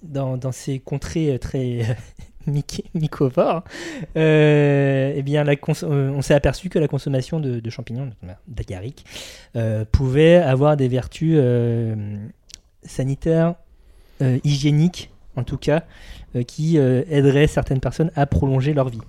dans, 0.03 0.37
dans 0.37 0.51
ces 0.51 0.79
contrées 0.79 1.33
euh, 1.33 1.37
très 1.37 1.97
mycovores, 2.47 3.63
euh, 4.17 5.13
eh 5.15 5.21
bien, 5.23 5.43
la 5.43 5.53
euh, 5.53 6.09
on 6.11 6.21
s'est 6.21 6.33
aperçu 6.33 6.69
que 6.69 6.79
la 6.79 6.87
consommation 6.87 7.39
de, 7.39 7.59
de 7.59 7.69
champignons, 7.69 8.09
d'agaric, 8.47 9.05
euh, 9.55 9.85
pouvait 9.91 10.35
avoir 10.35 10.77
des 10.77 10.87
vertus 10.87 11.35
euh, 11.37 11.95
sanitaires, 12.83 13.55
hygiéniques, 14.43 15.09
en 15.35 15.43
tout 15.43 15.57
cas, 15.57 15.83
qui 16.45 16.77
aiderait 16.77 17.47
certaines 17.47 17.79
personnes 17.79 18.11
à 18.15 18.27
prolonger 18.27 18.75
leur 18.75 18.89
vie. 18.89 19.01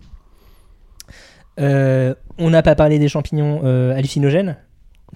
On 1.59 2.51
n'a 2.51 2.62
pas 2.62 2.75
parlé 2.75 2.99
des 2.99 3.09
champignons 3.09 3.62
hallucinogènes, 3.91 4.57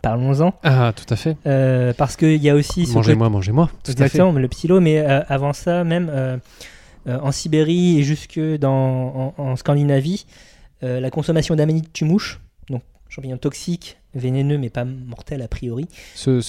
Parlons-en. 0.03 0.53
Ah, 0.63 0.93
tout 0.95 1.13
à 1.13 1.17
fait. 1.17 1.37
Euh, 1.47 1.93
parce 1.97 2.17
qu'il 2.17 2.43
y 2.43 2.51
a 2.51 2.55
aussi 2.55 2.87
Mangez-moi, 2.93 3.29
mangez-moi. 3.31 3.71
Tout 3.83 3.93
à 3.93 3.95
fait. 3.95 4.03
Exactement, 4.03 4.33
le 4.33 4.49
psylo, 4.49 4.81
mais 4.81 4.99
euh, 4.99 5.23
avant 5.29 5.53
ça, 5.53 5.85
même 5.85 6.11
euh, 6.13 6.37
en 7.07 7.33
Sibérie 7.33 7.99
et 7.99 8.03
jusque 8.03 8.39
dans, 8.39 9.35
en, 9.39 9.43
en 9.43 9.57
Scandinavie, 9.57 10.27
euh, 10.83 11.01
la 11.01 11.11
consommation 11.11 11.55
d'amanite 11.57 11.93
tumouche, 11.93 12.41
donc 12.69 12.83
champignon 13.09 13.37
toxique, 13.39 13.99
vénéneux 14.15 14.59
mais 14.59 14.71
pas 14.71 14.85
mortel 14.85 15.43
a 15.43 15.49
priori, 15.49 15.87
Ceux, 16.15 16.41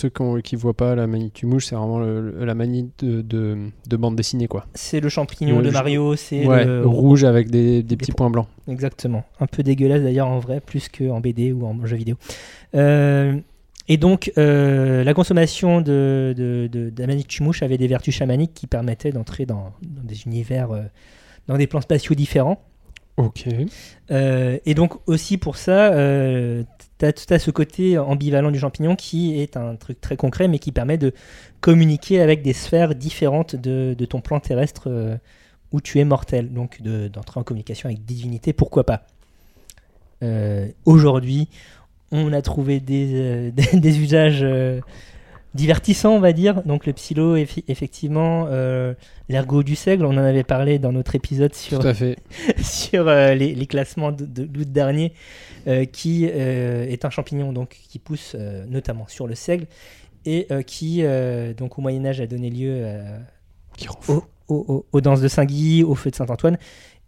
qui 0.41 0.55
voient 0.55 0.73
pas 0.73 0.95
la 0.95 1.05
manie 1.05 1.31
tu 1.31 1.45
mouches, 1.45 1.65
c'est 1.67 1.75
vraiment 1.75 1.99
le- 1.99 2.45
la 2.45 2.55
manie 2.55 2.89
de, 2.99 3.21
de, 3.21 3.57
de 3.87 3.97
bande 3.97 4.15
dessinée, 4.15 4.47
quoi. 4.47 4.65
c'est 4.73 4.99
le 5.01 5.09
champignon 5.09 5.59
Le 5.59 5.65
de 5.65 5.71
Mario, 5.71 6.15
c'est 6.15 6.45
Ouais, 6.47 6.65
le 6.65 6.87
rouge 6.87 7.23
avec 7.25 7.49
des, 7.51 7.83
des 7.83 7.97
petits 7.97 8.11
po- 8.11 8.17
points 8.17 8.29
blancs. 8.29 8.47
Exactement. 8.69 9.23
Un 9.41 9.47
peu 9.47 9.63
dégueulasse 9.63 10.01
d'ailleurs 10.01 10.27
en 10.29 10.39
vrai, 10.39 10.59
plus 10.61 10.87
qu'en 10.89 11.19
BD 11.19 11.51
ou 11.51 11.65
en 11.65 11.85
jeu 11.85 11.97
vidéo. 11.97 12.15
Euh, 12.75 13.37
et 13.87 13.97
donc, 13.97 14.31
euh, 14.37 15.03
la 15.03 15.13
consommation 15.13 15.81
de, 15.81 16.33
de, 16.35 16.91
avait 17.61 17.77
des 17.77 17.87
vertus 17.87 18.15
chamaniques 18.15 18.53
qui 18.53 18.67
permettaient 18.67 19.11
d'entrer 19.11 19.45
dans, 19.45 19.73
dans 19.81 20.03
des 20.03 20.23
univers, 20.23 20.71
euh, 20.71 20.83
dans 21.47 21.57
des 21.57 21.67
plans 21.67 21.81
spatiaux 21.81 22.15
différents. 22.15 22.61
Ok. 23.17 23.45
Euh, 24.11 24.59
et 24.65 24.73
donc 24.75 24.99
aussi 25.07 25.37
pour 25.37 25.57
ça, 25.57 25.91
tu 26.99 27.05
as, 27.05 27.39
ce 27.39 27.51
côté 27.51 27.97
ambivalent 27.97 28.51
du 28.51 28.59
champignon 28.59 28.95
qui 28.95 29.39
est 29.39 29.57
un 29.57 29.75
truc 29.75 29.99
très 29.99 30.17
concret, 30.17 30.47
mais 30.47 30.59
qui 30.59 30.71
permet 30.71 30.97
de 30.97 31.13
communiquer 31.59 32.21
avec 32.21 32.43
des 32.43 32.53
sphères 32.53 32.93
différentes 32.93 33.55
de, 33.55 33.95
de 33.97 34.05
ton 34.05 34.21
plan 34.21 34.39
terrestre 34.39 35.17
où 35.71 35.81
tu 35.81 35.99
es 35.99 36.05
mortel. 36.05 36.53
Donc 36.53 36.81
de- 36.81 37.07
d'entrer 37.07 37.39
en 37.39 37.43
communication 37.43 37.89
avec 37.89 38.05
des 38.05 38.13
divinités, 38.13 38.53
pourquoi 38.53 38.83
pas. 38.83 39.07
Aujourd'hui, 40.85 41.47
on 42.11 42.31
a 42.33 42.41
trouvé 42.41 42.79
des, 42.79 43.11
euh, 43.13 43.51
des, 43.51 43.79
des 43.79 43.99
usages 43.99 44.39
euh, 44.43 44.79
divertissants, 45.53 46.13
on 46.15 46.19
va 46.19 46.33
dire. 46.33 46.61
Donc 46.63 46.85
le 46.85 46.93
psylo, 46.93 47.35
effi- 47.37 47.63
effectivement, 47.67 48.45
euh, 48.49 48.93
l'ergot 49.29 49.63
du 49.63 49.75
seigle, 49.75 50.05
on 50.05 50.11
en 50.11 50.17
avait 50.17 50.43
parlé 50.43 50.79
dans 50.79 50.91
notre 50.91 51.15
épisode 51.15 51.53
sur 51.53 51.79
fait. 51.93 52.17
les, 53.35 53.55
les 53.55 53.65
classements 53.67 54.11
de, 54.11 54.25
de 54.25 54.43
d'août 54.45 54.71
dernier, 54.71 55.13
qui 55.91 56.25
est 56.25 57.03
un 57.05 57.09
champignon 57.09 57.51
donc 57.53 57.77
qui 57.89 57.99
pousse 57.99 58.35
notamment 58.69 59.05
sur 59.07 59.27
le 59.27 59.35
seigle 59.35 59.65
et 60.25 60.47
qui 60.65 61.03
donc 61.57 61.77
au 61.77 61.81
Moyen 61.81 62.05
Âge 62.05 62.21
a 62.21 62.27
donné 62.27 62.49
lieu 62.49 62.85
Qui 63.77 63.87
rend 63.87 63.99
fou. 63.99 64.23
au- 64.47 64.55
au- 64.55 64.65
au- 64.73 64.85
aux 64.93 65.01
danses 65.01 65.21
de 65.21 65.27
Saint-Guy, 65.27 65.83
au 65.83 65.95
feu 65.95 66.09
de 66.09 66.15
Saint-Antoine. 66.15 66.57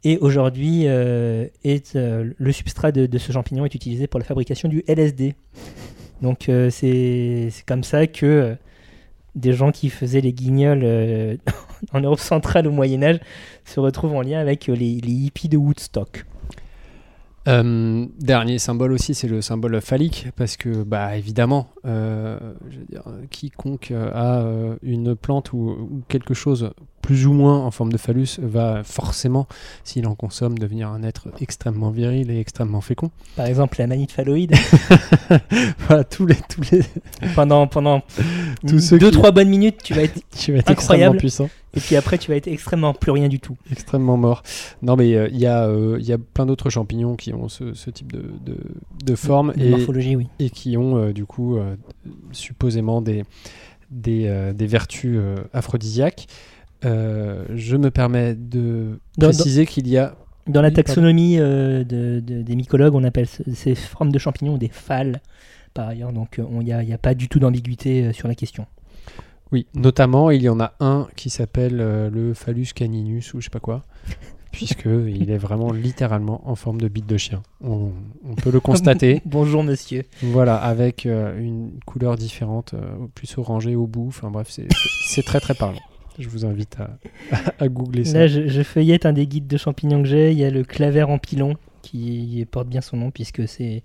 Et 0.03 0.17
aujourd'hui, 0.19 0.83
euh, 0.87 1.47
euh, 1.95 2.33
le 2.37 2.51
substrat 2.51 2.91
de, 2.91 3.17
ce 3.17 3.31
champignon 3.31 3.65
est 3.65 3.75
utilisé 3.75 4.07
pour 4.07 4.19
la 4.19 4.25
fabrication 4.25 4.69
du 4.69 4.83
LSD. 4.87 5.35
Donc 6.21 6.47
euh, 6.49 6.69
c'est 6.69 7.51
comme 7.65 7.83
ça 7.83 8.07
que 8.07 8.55
des 9.35 9.53
gens 9.53 9.71
qui 9.71 9.89
faisaient 9.89 10.21
les 10.21 10.33
guignols 10.33 10.83
en 11.93 12.01
Europe 12.01 12.19
centrale 12.19 12.67
au 12.67 12.71
Moyen 12.71 13.03
Âge 13.03 13.19
se 13.65 13.79
retrouvent 13.79 14.15
en 14.15 14.21
lien 14.21 14.39
avec 14.39 14.67
les, 14.67 14.85
hippies 14.85 15.49
de 15.49 15.57
Woodstock. 15.57 16.25
Dernier 17.45 18.59
symbole 18.59 18.91
aussi, 18.91 19.15
c'est 19.15 19.27
le 19.27 19.41
symbole 19.41 19.81
phallique, 19.81 20.27
parce 20.35 20.55
que, 20.55 20.83
bah, 20.83 21.17
évidemment, 21.17 21.69
quiconque 23.31 23.91
a 23.91 24.45
une 24.83 25.15
plante 25.15 25.51
ou 25.53 26.03
quelque 26.09 26.35
chose 26.35 26.71
plus 27.01 27.25
ou 27.27 27.33
moins 27.33 27.57
en 27.59 27.71
forme 27.71 27.91
de 27.91 27.97
phallus 27.97 28.39
va 28.41 28.83
forcément, 28.83 29.47
s'il 29.83 30.07
en 30.07 30.15
consomme, 30.15 30.57
devenir 30.57 30.89
un 30.89 31.03
être 31.03 31.27
extrêmement 31.41 31.89
viril 31.91 32.29
et 32.31 32.39
extrêmement 32.39 32.81
fécond. 32.81 33.11
Par 33.35 33.45
exemple, 33.45 33.77
la 33.79 33.87
manite 33.87 34.11
phalloïde. 34.11 34.53
voilà, 35.87 36.03
tous 36.03 36.25
les, 36.25 36.35
tous 36.49 36.61
les, 36.71 36.81
pendant 37.35 37.67
pendant 37.67 38.01
Tous 38.67 38.79
ceux 38.79 38.97
2-3 38.97 39.25
qui- 39.27 39.31
bonnes 39.31 39.49
minutes, 39.49 39.77
tu 39.83 39.93
vas 39.93 40.03
être. 40.03 40.15
être 40.57 40.69
Incroyable. 40.69 40.71
extrêmement 40.71 41.13
puissant. 41.17 41.49
Et 41.75 41.79
puis 41.79 41.95
après, 41.95 42.17
tu 42.17 42.31
vas 42.31 42.37
être 42.37 42.47
extrêmement 42.47 42.93
plus 42.95 43.11
rien 43.11 43.27
du 43.27 43.39
tout. 43.39 43.55
extrêmement 43.71 44.17
mort. 44.17 44.41
Non, 44.81 44.95
mais 44.95 45.13
euh, 45.15 45.27
il 45.31 45.37
y, 45.37 45.45
a, 45.45 45.67
euh, 45.67 45.97
y 46.01 46.11
a 46.11 46.17
plein 46.17 46.47
d'autres 46.47 46.69
champignons 46.71 47.15
qui 47.15 47.31
ont 47.33 47.47
ce, 47.47 47.73
ce 47.75 47.91
type 47.91 48.11
de, 48.11 48.23
de, 48.43 48.57
de 49.05 49.15
forme 49.15 49.53
De 49.55 49.63
et, 49.65 49.69
morphologie, 49.69 50.15
oui. 50.15 50.27
et 50.39 50.49
qui 50.49 50.77
ont 50.77 50.97
euh, 50.97 51.13
du 51.13 51.25
coup 51.25 51.57
euh, 51.57 51.75
supposément 52.31 53.01
des, 53.03 53.23
des, 53.91 54.51
des 54.55 54.67
vertus 54.67 55.19
aphrodisiaques. 55.53 56.27
Euh, 56.85 57.43
je 57.55 57.75
me 57.75 57.91
permets 57.91 58.35
de 58.35 58.99
Dans- 59.17 59.27
préciser 59.27 59.65
qu'il 59.65 59.87
y 59.87 59.97
a 59.97 60.15
Dans 60.47 60.61
la 60.61 60.71
taxonomie 60.71 61.37
euh, 61.39 61.83
de- 61.83 62.19
de- 62.21 62.41
des 62.41 62.55
mycologues, 62.55 62.95
on 62.95 63.03
appelle 63.03 63.27
ce- 63.27 63.43
ces 63.53 63.75
formes 63.75 64.11
de 64.11 64.17
champignons 64.19 64.57
des 64.57 64.69
phalles, 64.69 65.21
par 65.73 65.87
ailleurs. 65.89 66.13
Donc, 66.13 66.39
il 66.39 66.59
n'y 66.65 66.73
a, 66.93 66.97
pas 66.97 67.13
du 67.13 67.27
tout 67.27 67.39
d'ambiguïté 67.39 68.05
euh, 68.05 68.13
sur 68.13 68.27
la 68.27 68.35
question. 68.35 68.65
Oui, 69.51 69.67
notamment, 69.73 70.31
il 70.31 70.41
y 70.41 70.49
en 70.49 70.59
a 70.59 70.73
un 70.79 71.07
qui 71.15 71.29
s'appelle 71.29 71.79
euh, 71.81 72.09
le 72.09 72.33
phallus 72.33 72.67
caninus 72.73 73.33
ou 73.33 73.39
je 73.41 73.45
sais 73.45 73.49
pas 73.49 73.59
quoi, 73.59 73.83
puisque 74.51 74.85
il 74.85 75.29
est 75.31 75.37
vraiment 75.37 75.71
littéralement 75.71 76.41
en 76.49 76.55
forme 76.55 76.79
de 76.81 76.87
bite 76.87 77.07
de 77.07 77.17
chien. 77.17 77.41
On, 77.63 77.91
on 78.27 78.35
peut 78.35 78.51
le 78.51 78.59
constater. 78.99 79.21
Bonjour, 79.25 79.63
monsieur. 79.63 80.03
voilà, 80.23 80.55
avec 80.55 81.05
euh, 81.05 81.37
une 81.39 81.71
couleur 81.85 82.15
différente, 82.15 82.73
euh, 82.73 82.79
plus 83.13 83.37
orangée 83.37 83.75
au 83.75 83.85
bout. 83.87 84.05
Enfin 84.07 84.31
bref, 84.31 84.49
c'est 84.49 85.23
très 85.23 85.39
très 85.39 85.53
parlant. 85.55 85.79
Je 86.19 86.27
vous 86.29 86.45
invite 86.45 86.77
à, 86.79 86.89
à 87.59 87.67
googler 87.67 88.03
ça. 88.05 88.19
Là, 88.19 88.27
je, 88.27 88.47
je 88.47 88.61
feuillette 88.61 89.05
un 89.05 89.13
des 89.13 89.25
guides 89.25 89.47
de 89.47 89.57
champignons 89.57 90.01
que 90.03 90.07
j'ai. 90.09 90.31
Il 90.31 90.37
y 90.37 90.43
a 90.43 90.49
le 90.49 90.63
claver 90.63 91.03
en 91.03 91.17
pilon 91.17 91.55
qui 91.81 92.45
porte 92.51 92.67
bien 92.67 92.81
son 92.81 92.97
nom 92.97 93.09
puisque 93.11 93.47
c'est. 93.47 93.83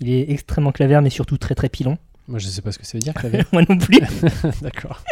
Il 0.00 0.10
est 0.10 0.30
extrêmement 0.30 0.70
claver, 0.72 1.00
mais 1.02 1.10
surtout 1.10 1.38
très 1.38 1.54
très 1.54 1.68
pilon. 1.68 1.96
Moi, 2.28 2.38
je 2.38 2.46
sais 2.48 2.62
pas 2.62 2.70
ce 2.72 2.78
que 2.78 2.86
ça 2.86 2.98
veut 2.98 3.02
dire, 3.02 3.14
clavier. 3.14 3.40
Moi 3.52 3.62
non 3.68 3.78
plus. 3.78 4.00
D'accord. 4.62 5.02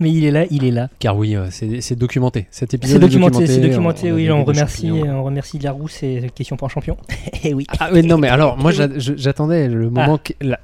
mais 0.00 0.10
il 0.12 0.24
est 0.24 0.30
là, 0.30 0.44
il 0.50 0.64
est 0.64 0.70
là. 0.70 0.88
Car 1.00 1.16
oui, 1.16 1.34
euh, 1.34 1.48
c'est 1.50 1.96
documenté. 1.96 2.46
Cet 2.50 2.74
épisode 2.74 3.00
documenté, 3.00 3.46
c'est 3.46 3.60
documenté. 3.60 4.12
on 4.12 4.14
oui, 4.16 4.30
on 4.30 4.44
remercie, 4.44 4.90
on 4.92 5.24
remercie 5.24 5.58
Larousse 5.58 6.02
et 6.02 6.30
Question 6.34 6.56
pour 6.56 6.66
un 6.66 6.70
champion. 6.70 6.96
Et 7.42 7.54
oui. 7.54 7.66
Ah 7.80 7.90
oui, 7.92 8.02
non, 8.02 8.18
mais 8.18 8.28
alors, 8.28 8.56
moi, 8.58 8.70
j'attendais 8.72 9.68
le 9.68 9.90
moment, 9.90 10.18
que- 10.18 10.34
la- 10.40 10.60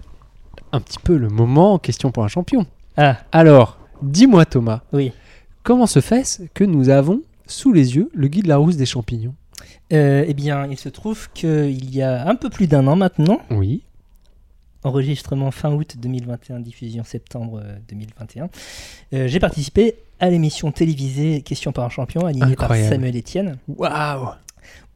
un 0.73 0.81
petit 0.81 0.99
peu 1.03 1.17
le 1.17 1.29
moment 1.29 1.79
question 1.79 2.11
pour 2.13 2.25
un 2.25 2.29
champion. 2.29 2.67
Ah, 2.97 3.19
Alors, 3.33 3.79
dis-moi, 4.05 4.45
Thomas, 4.47 4.83
oui. 4.93 5.13
comment 5.63 5.87
se 5.87 6.01
fait-ce 6.01 6.43
que 6.55 6.65
nous 6.65 6.89
avons 6.89 7.23
sous 7.47 7.73
les 7.73 7.97
yeux 7.97 8.11
le 8.15 8.29
guide 8.29 8.47
Larousse 8.47 8.77
des 8.77 8.87
champignons? 8.87 9.35
Euh, 9.93 10.25
eh 10.27 10.35
bien, 10.35 10.67
il 10.71 10.79
se 10.79 10.89
trouve 10.89 11.29
qu'il 11.33 11.95
y 11.95 12.03
a 12.03 12.27
un 12.29 12.35
peu 12.37 12.49
plus 12.51 12.67
d'un 12.67 12.87
an 12.87 12.97
maintenant, 12.97 13.41
Oui. 13.51 13.83
enregistrement 14.83 15.51
fin 15.51 15.73
août 15.73 15.97
2021, 15.99 16.61
diffusion 16.61 17.05
septembre 17.05 17.61
euh, 17.65 17.77
2021, 17.89 18.49
euh, 19.15 19.29
j'ai 19.29 19.41
participé 19.41 19.95
à 20.21 20.31
l'émission 20.31 20.71
télévisée 20.73 21.43
Question 21.43 21.73
par 21.73 21.85
un 21.85 21.89
champion, 21.91 22.25
animée 22.27 22.53
Incroyable. 22.53 22.89
par 22.89 22.93
Samuel 22.97 23.17
Etienne, 23.19 23.57
Waouh 23.69 24.29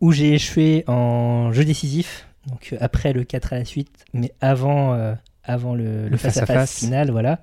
où 0.01 0.13
j'ai 0.13 0.33
échoué 0.35 0.85
en 0.87 1.53
jeu 1.53 1.65
décisif, 1.65 2.27
donc 2.47 2.71
euh, 2.73 2.77
après 2.81 3.13
le 3.13 3.25
4 3.25 3.53
à 3.53 3.59
la 3.59 3.65
suite, 3.65 4.05
mais 4.15 4.33
avant, 4.41 4.95
euh, 4.95 5.15
avant 5.45 5.75
le, 5.75 6.05
le 6.05 6.09
Le 6.11 6.17
face-à-face 6.17 6.47
face-à-face. 6.47 6.79
final, 6.79 7.11
voilà, 7.11 7.41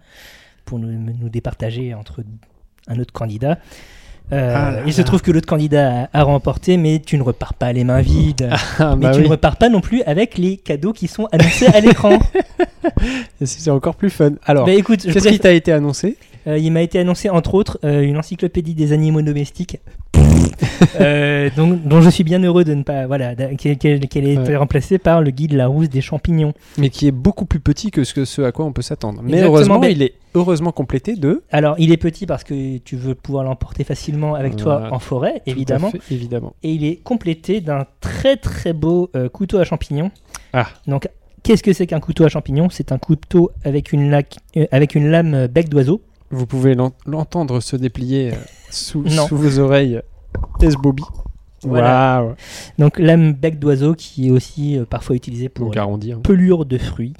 pour 0.65 0.79
nous, 0.79 0.91
nous 0.91 1.29
départager 1.29 1.93
entre 1.93 2.23
un 2.87 2.99
autre 2.99 3.13
candidat. 3.13 3.57
Euh, 4.33 4.53
Ah 4.55 4.71
là 4.71 4.81
il 4.87 4.91
se 4.93 5.01
là. 5.01 5.03
trouve 5.05 5.21
que 5.21 5.31
l'autre 5.31 5.45
candidat 5.47 6.09
a, 6.11 6.19
a 6.21 6.23
remporté, 6.23 6.77
mais 6.77 6.99
tu 6.99 7.15
ne 7.17 7.21
repars 7.23 7.53
pas 7.53 7.71
les 7.73 7.83
mains 7.83 8.01
vides. 8.01 8.49
Ah, 8.79 8.95
Mais 8.95 9.05
bah 9.05 9.11
tu 9.11 9.19
oui, 9.19 9.25
ne 9.25 9.29
repars 9.29 9.55
pas 9.57 9.69
non 9.69 9.81
plus 9.81 10.01
avec 10.03 10.37
les 10.39 10.57
cadeaux 10.57 10.93
qui 10.93 11.07
sont 11.07 11.27
annoncés 11.31 11.67
à 11.67 11.79
l'écran. 11.79 12.17
c'est 13.43 13.69
encore 13.69 13.95
plus 13.95 14.09
fun. 14.09 14.31
Alors, 14.45 14.65
bah 14.65 14.73
écoute, 14.73 15.01
qu'est-ce 15.01 15.27
qui 15.29 15.39
t'a 15.39 15.53
été 15.53 15.71
annoncé? 15.71 16.17
Euh, 16.47 16.57
il 16.57 16.71
m'a 16.71 16.81
été 16.81 16.99
annoncé 16.99 17.29
entre 17.29 17.53
autres 17.55 17.79
euh, 17.83 18.01
une 18.01 18.17
encyclopédie 18.17 18.73
des 18.75 18.91
animaux 18.93 19.21
domestiques, 19.21 19.79
euh, 20.99 21.49
dont, 21.55 21.79
dont 21.83 22.01
je 22.01 22.09
suis 22.09 22.23
bien 22.23 22.41
heureux 22.43 22.63
de 22.63 22.73
ne 22.73 22.83
pas, 22.83 23.07
voilà, 23.07 23.35
qu'elle 23.35 23.77
qu'elle 23.77 24.27
ait 24.27 24.33
été 24.33 24.37
Ouais. 24.51 24.55
remplacée 24.55 24.97
par 24.97 25.21
le 25.21 25.31
guide 25.31 25.53
Larousse 25.53 25.89
des 25.89 26.01
champignons. 26.01 26.53
Mais 26.77 26.89
qui 26.89 27.07
est 27.07 27.11
beaucoup 27.11 27.45
plus 27.45 27.59
petit 27.59 27.91
que 27.91 28.03
ce, 28.03 28.13
que- 28.13 28.25
ce 28.25 28.41
à 28.41 28.51
quoi 28.51 28.65
on 28.65 28.73
peut 28.73 28.81
s'attendre. 28.81 29.21
Mais 29.21 29.33
Exactement, 29.33 29.53
heureusement, 29.55 29.79
mais- 29.79 29.91
il 29.91 30.01
est 30.01 30.13
heureusement 30.33 30.71
complété 30.71 31.15
de... 31.15 31.43
Alors, 31.51 31.75
il 31.79 31.91
est 31.91 31.97
petit 31.97 32.25
parce 32.25 32.43
que 32.43 32.77
tu 32.79 32.95
veux 32.97 33.15
pouvoir 33.15 33.43
l'emporter 33.43 33.83
facilement 33.83 34.35
avec 34.35 34.55
toi 34.55 34.89
en 34.91 34.99
forêt, 34.99 35.41
évidemment. 35.45 35.91
fait, 35.91 36.01
évidemment. 36.11 36.53
Et 36.63 36.71
il 36.73 36.83
est 36.85 36.97
complété 36.97 37.61
d'un 37.61 37.85
très 38.01 38.35
très 38.37 38.73
beau 38.73 39.09
euh, 39.15 39.29
couteau 39.29 39.57
à 39.57 39.63
champignons. 39.63 40.11
Ah. 40.53 40.67
Donc, 40.87 41.07
qu'est-ce 41.43 41.63
que 41.63 41.73
c'est 41.73 41.87
qu'un 41.87 41.99
couteau 41.99 42.25
à 42.25 42.29
champignons? 42.29 42.69
C'est 42.69 42.91
un 42.91 42.97
couteau 42.97 43.51
avec 43.63 43.93
une, 43.93 44.09
laque- 44.09 44.37
euh, 44.57 44.65
avec 44.71 44.95
une 44.95 45.07
lame 45.09 45.47
bec 45.47 45.69
d'oiseau. 45.69 46.01
Vous 46.31 46.45
pouvez 46.45 46.73
l'en- 46.75 46.91
l'entendre 47.05 47.59
se 47.61 47.75
déplier 47.75 48.31
euh, 48.33 48.35
sous 48.71 49.03
vos 49.31 49.59
oreilles. 49.59 50.01
Tess 50.59 50.75
Bobby. 50.75 51.03
Voilà. 51.63 52.23
Waouh. 52.23 52.35
Donc, 52.77 52.99
lame 52.99 53.33
bec 53.33 53.57
d'oiseau 53.59 53.95
qui 53.95 54.27
est 54.27 54.31
aussi 54.31 54.77
euh, 54.77 54.85
parfois 54.85 55.15
utilisée 55.15 55.49
pour 55.49 55.67
Donc 55.67 55.77
arrondi. 55.77 56.11
hein. 56.11 56.19
pelure 56.23 56.65
de 56.65 56.77
fruits. 56.77 57.13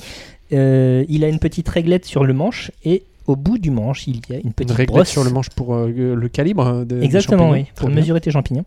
Euh, 0.54 1.04
il 1.10 1.24
a 1.24 1.28
une 1.30 1.40
petite 1.40 1.68
réglette 1.70 2.06
sur 2.06 2.24
le 2.24 2.34
manche 2.34 2.72
et 2.84 3.04
au 3.28 3.36
bout 3.36 3.58
du 3.58 3.72
manche, 3.72 4.06
il 4.08 4.22
y 4.30 4.34
a 4.34 4.36
une 4.36 4.48
Une 4.48 4.54
petite 4.54 4.72
réglette 4.76 4.90
brosse. 4.96 5.10
sur 5.10 5.24
le 5.24 5.32
manche 5.32 5.50
pour 5.50 5.74
euh, 5.74 5.88
le 6.16 6.30
calibre 6.30 6.68
euh, 6.68 6.86
de, 6.86 7.00
des 7.00 7.06
Exactement, 7.06 7.46
champignons. 7.48 7.54
oui, 7.62 7.64
Très 7.64 7.74
pour 7.74 7.88
bien. 7.90 7.96
mesurer 7.96 8.22
tes 8.22 8.30
champignons. 8.30 8.66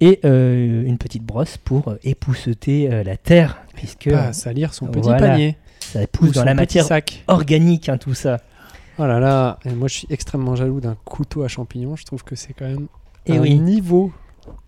Et 0.00 0.20
euh, 0.26 0.84
une 0.84 0.98
petite 0.98 1.22
brosse 1.24 1.56
pour 1.56 1.88
euh, 1.88 1.98
épousseter 2.04 2.92
euh, 2.92 3.02
la 3.02 3.16
terre, 3.16 3.62
puisque 3.74 4.10
Pas 4.10 4.32
salir 4.34 4.74
son 4.74 4.86
petit 4.88 5.00
Voilà. 5.08 5.26
panier. 5.28 5.56
Ça 5.80 6.06
pousse 6.06 6.28
Ou 6.28 6.32
dans 6.32 6.44
la 6.44 6.52
matière 6.54 6.84
sac. 6.84 7.24
organique, 7.28 7.88
hein, 7.88 7.96
tout 7.96 8.12
ça. 8.14 8.36
Oh 8.98 9.06
là 9.06 9.18
là, 9.20 9.58
et 9.64 9.70
moi 9.72 9.88
je 9.88 9.94
suis 9.94 10.06
extrêmement 10.10 10.54
jaloux 10.54 10.80
d'un 10.80 10.96
couteau 11.06 11.42
à 11.42 11.48
champignons. 11.48 11.96
Je 11.96 12.04
trouve 12.04 12.22
que 12.24 12.36
c'est 12.36 12.52
quand 12.52 12.66
même 12.66 12.88
Et 13.26 13.36
un 13.36 13.40
oui. 13.40 13.58
niveau 13.58 14.12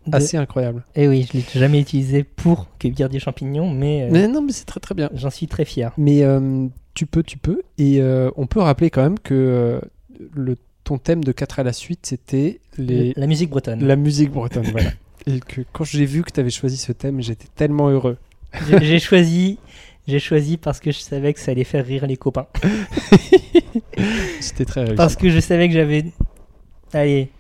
De- 0.07 0.17
assez 0.17 0.37
incroyable. 0.37 0.85
Et 0.95 1.09
oui, 1.09 1.27
je 1.31 1.39
l'ai 1.39 1.45
jamais 1.55 1.81
utilisé 1.81 2.25
pour 2.25 2.67
cueillir 2.79 3.09
des 3.09 3.19
champignons, 3.21 3.71
mais, 3.71 4.03
euh, 4.05 4.09
Mais 4.11 4.29
non, 4.29 4.43
mais 4.43 4.53
c'est 4.53 4.65
très 4.67 4.81
très 4.81 4.95
bien. 4.95 5.11
j'en 5.15 5.31
suis 5.31 5.47
très 5.47 5.65
fier. 5.65 5.93
Mais 5.97 6.23
euh, 6.23 6.67
tu 6.95 7.07
peux, 7.07 7.23
tu 7.23 7.39
peux. 7.39 7.63
Et 7.79 8.01
euh, 8.01 8.31
on 8.37 8.47
peut 8.47 8.61
rappeler 8.61 8.91
quand 8.91 9.03
même 9.03 9.19
que 9.19 9.81
le, 10.35 10.57
ton 10.85 10.99
thème 10.99 11.23
de 11.25 11.33
4 11.33 11.61
à 11.61 11.63
la 11.63 11.73
suite, 11.73 12.05
c'était 12.07 12.61
les, 12.77 13.13
La 13.17 13.27
musique 13.27 13.51
bretonne. 13.51 13.85
la 13.87 13.97
musique 13.97 14.31
bretonne. 14.31 14.67
voilà. 14.73 14.91
Et 15.27 15.41
que 15.41 15.61
quand 15.73 15.85
j'ai 15.85 16.07
vu 16.07 16.23
que 16.23 16.33
tu 16.33 16.41
avais 16.41 16.51
choisi 16.51 16.77
ce 16.77 16.93
thème, 16.93 17.21
j'étais 17.21 17.49
tellement 17.55 17.89
heureux. 17.91 18.17
J'ai 18.69 18.83
j'ai 18.85 18.99
choisi, 18.99 19.59
j'ai 20.09 20.19
choisi 20.19 20.57
parce 20.57 20.81
que 20.81 20.91
je 20.91 20.99
savais 20.99 21.33
que 21.35 21.41
ça 21.41 21.53
allait 21.53 21.63
faire 21.65 21.85
rire 21.87 22.07
les 22.07 22.17
copains. 22.17 22.47
C'était 24.41 24.65
très 24.65 24.81
réussi. 24.81 24.97
Parce 24.97 25.17
que 25.17 25.31
je 25.31 25.41
savais 25.41 25.69
que 25.69 25.75
j'avais, 25.75 26.05
allez, 26.93 27.31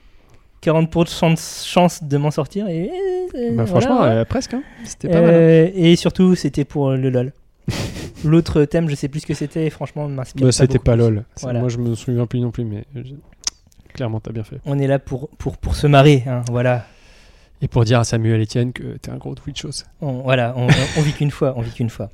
40% 0.62 1.33
de 1.35 1.38
chance 1.67 2.02
de 2.02 2.17
m'en 2.19 2.31
sortir. 2.31 2.69
Et, 2.69 2.90
Bah, 3.33 3.38
voilà, 3.52 3.67
franchement, 3.67 4.00
ouais. 4.02 4.09
euh, 4.09 4.25
presque. 4.25 4.55
hein. 4.55 4.62
C'était 4.85 5.09
pas 5.09 5.21
mal. 5.21 5.31
hein. 5.31 5.37
Euh, 5.38 5.71
Et 5.75 5.97
surtout, 5.97 6.35
c'était 6.35 6.64
pour 6.64 6.90
le 6.90 7.11
LOL. 7.11 7.33
L'autre 8.25 8.64
thème, 8.64 8.88
je 8.90 8.95
sais 8.95 9.09
plus 9.09 9.21
ce 9.21 9.26
que 9.26 9.35
c'était, 9.35 9.67
et 9.67 9.71
franchement, 9.71 10.07
m'inspire 10.09 10.45
Bah, 10.47 10.52
c'était 10.52 10.79
pas 10.79 10.97
lol. 10.97 11.25
Voilà. 11.40 11.61
Moi, 11.61 11.69
je 11.69 11.79
me 11.79 11.95
souviens 11.95 12.26
plus 12.26 12.40
non 12.40 12.50
plus, 12.50 12.64
mais 12.64 12.85
je- 12.95 13.14
clairement, 13.95 14.21
t'as 14.21 14.33
bien 14.33 14.45
fait. 14.45 14.57
On 14.67 14.79
est 14.79 14.87
là 14.87 14.99
pour, 14.99 15.29
pour, 15.38 15.57
pour 15.57 15.75
se 15.75 15.87
marrer, 15.87 16.25
hein, 16.26 16.43
voilà. 16.50 16.85
Et 17.62 17.69
pour 17.69 17.85
dire 17.85 17.99
à 18.00 18.05
Samuel 18.05 18.40
Etienne 18.43 18.73
que 18.73 18.97
t'es 18.99 19.11
un 19.11 19.17
gros 19.17 19.35
Twitchos. 19.35 19.85
On, 20.00 20.23
voilà, 20.23 20.55
on, 20.57 20.67
on 20.67 21.00
vit 21.02 21.12
qu'une 21.12 21.31
fois, 21.31 21.52
on 21.57 21.61
vit 21.62 21.71
qu'une 21.73 21.90
fois. 21.90 22.11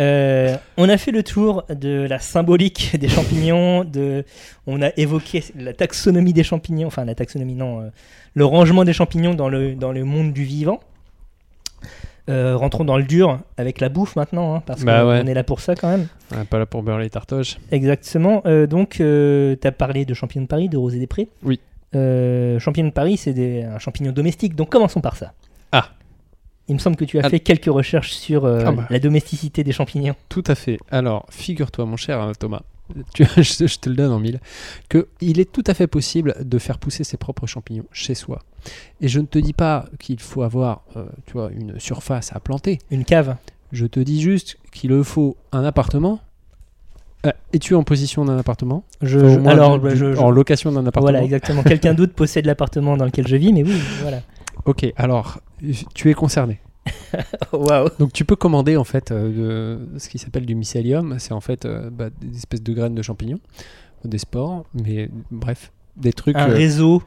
Euh, 0.00 0.56
on 0.78 0.88
a 0.88 0.96
fait 0.96 1.10
le 1.10 1.22
tour 1.22 1.64
de 1.68 2.06
la 2.08 2.18
symbolique 2.18 2.96
des 2.98 3.08
champignons, 3.08 3.84
de, 3.84 4.24
on 4.66 4.80
a 4.80 4.88
évoqué 4.96 5.44
la 5.56 5.74
taxonomie 5.74 6.32
des 6.32 6.42
champignons, 6.42 6.86
enfin 6.86 7.04
la 7.04 7.14
taxonomie 7.14 7.54
non, 7.54 7.82
euh, 7.82 7.90
le 8.34 8.44
rangement 8.46 8.84
des 8.84 8.94
champignons 8.94 9.34
dans 9.34 9.50
le, 9.50 9.74
dans 9.74 9.92
le 9.92 10.04
monde 10.04 10.32
du 10.32 10.44
vivant. 10.44 10.80
Euh, 12.28 12.56
rentrons 12.56 12.84
dans 12.84 12.96
le 12.96 13.02
dur 13.02 13.40
avec 13.56 13.80
la 13.80 13.88
bouffe 13.88 14.16
maintenant, 14.16 14.54
hein, 14.54 14.62
parce 14.64 14.84
Bah 14.84 15.00
qu'on 15.00 15.08
ouais. 15.08 15.20
on 15.24 15.26
est 15.26 15.34
là 15.34 15.42
pour 15.44 15.60
ça 15.60 15.74
quand 15.74 15.88
même. 15.88 16.06
Ouais, 16.32 16.44
pas 16.44 16.58
là 16.58 16.66
pour 16.66 16.82
beurrer 16.82 17.02
les 17.02 17.10
tartoches. 17.10 17.58
Exactement. 17.72 18.42
Donc, 18.68 18.90
tu 18.98 19.58
as 19.64 19.72
parlé 19.72 20.04
de 20.04 20.14
champignons 20.14 20.44
de 20.44 20.48
Paris, 20.48 20.68
de 20.68 20.76
rosée 20.76 20.98
des 21.00 21.08
prés. 21.08 21.28
Oui. 21.42 21.58
Champignons 21.92 22.88
de 22.88 22.92
Paris, 22.92 23.16
c'est 23.16 23.64
un 23.64 23.78
champignon 23.78 24.12
domestique. 24.12 24.54
Donc, 24.54 24.68
commençons 24.70 25.00
par 25.00 25.16
ça. 25.16 25.32
Il 26.70 26.74
me 26.74 26.78
semble 26.78 26.96
que 26.96 27.04
tu 27.04 27.18
as 27.18 27.22
Ah. 27.24 27.28
fait 27.28 27.40
quelques 27.40 27.66
recherches 27.66 28.12
sur 28.12 28.44
euh, 28.44 28.62
Ah 28.64 28.72
bah. 28.72 28.86
la 28.88 28.98
domesticité 29.00 29.64
des 29.64 29.72
champignons. 29.72 30.14
Tout 30.28 30.44
à 30.46 30.54
fait. 30.54 30.78
Alors, 30.90 31.26
figure-toi, 31.30 31.84
mon 31.84 31.96
cher 31.96 32.20
euh, 32.22 32.32
Thomas, 32.38 32.62
tu, 33.12 33.24
je, 33.36 33.66
je 33.66 33.78
te 33.78 33.88
le 33.90 33.96
donne 33.96 34.12
en 34.12 34.20
mille, 34.20 34.40
qu'il 34.88 35.40
est 35.40 35.50
tout 35.52 35.64
à 35.66 35.74
fait 35.74 35.86
possible 35.88 36.34
de 36.40 36.58
faire 36.58 36.78
pousser 36.78 37.02
ses 37.04 37.16
propres 37.16 37.46
champignons 37.46 37.84
chez 37.92 38.14
soi. 38.14 38.38
Et 39.00 39.08
je 39.08 39.18
ne 39.20 39.26
te 39.26 39.38
dis 39.38 39.52
pas 39.52 39.86
qu'il 39.98 40.20
faut 40.20 40.42
avoir, 40.42 40.82
euh, 40.96 41.04
tu 41.26 41.32
vois, 41.34 41.50
une 41.50 41.78
surface 41.80 42.32
à 42.34 42.40
planter. 42.40 42.78
Une 42.90 43.04
cave. 43.04 43.36
Je 43.72 43.86
te 43.86 43.98
dis 44.00 44.20
juste 44.20 44.56
qu'il 44.72 45.02
faut 45.04 45.36
un 45.52 45.64
appartement. 45.64 46.20
Euh, 47.26 47.32
Es-tu 47.52 47.74
en 47.74 47.82
position 47.82 48.24
d'un 48.24 48.38
appartement? 48.38 48.84
Je, 49.02 49.18
Enfin, 49.18 49.28
je- 49.34 49.38
moins 49.40 49.52
alors, 49.52 49.78
bah, 49.78 49.90
je- 49.94 50.14
je- 50.14 50.18
en 50.18 50.30
location 50.30 50.72
d'un 50.72 50.80
appartement. 50.86 51.02
voilà, 51.12 51.22
exactement. 51.22 51.62
Quelqu'un 51.62 51.94
d'autre 51.94 52.14
possède 52.14 52.46
l'appartement 52.46 52.96
dans 52.96 53.04
lequel 53.04 53.26
je 53.28 53.36
vis, 53.36 53.52
mais 53.52 53.62
oui, 53.62 53.74
voilà. 54.02 54.20
Ok, 54.64 54.86
alors 54.96 55.40
tu 55.94 56.10
es 56.10 56.14
concerné. 56.14 56.60
Waouh. 57.52 57.88
Donc 57.98 58.12
tu 58.12 58.24
peux 58.24 58.36
commander 58.36 58.76
en 58.76 58.84
fait 58.84 59.10
euh, 59.10 59.78
de- 59.92 59.98
ce 59.98 60.08
qui 60.08 60.18
s'appelle 60.18 60.46
du 60.46 60.54
mycélium. 60.54 61.16
C'est 61.18 61.32
en 61.32 61.40
fait 61.40 61.64
euh, 61.64 61.90
bah, 61.90 62.08
des 62.20 62.36
espèces 62.36 62.62
de 62.62 62.72
graines 62.72 62.94
de 62.94 63.02
champignons, 63.02 63.40
des 64.04 64.18
spores, 64.18 64.64
mais 64.74 65.10
bref, 65.30 65.72
des 65.96 66.12
trucs. 66.12 66.36
Un 66.36 66.50
euh, 66.50 66.54
réseau 66.54 67.02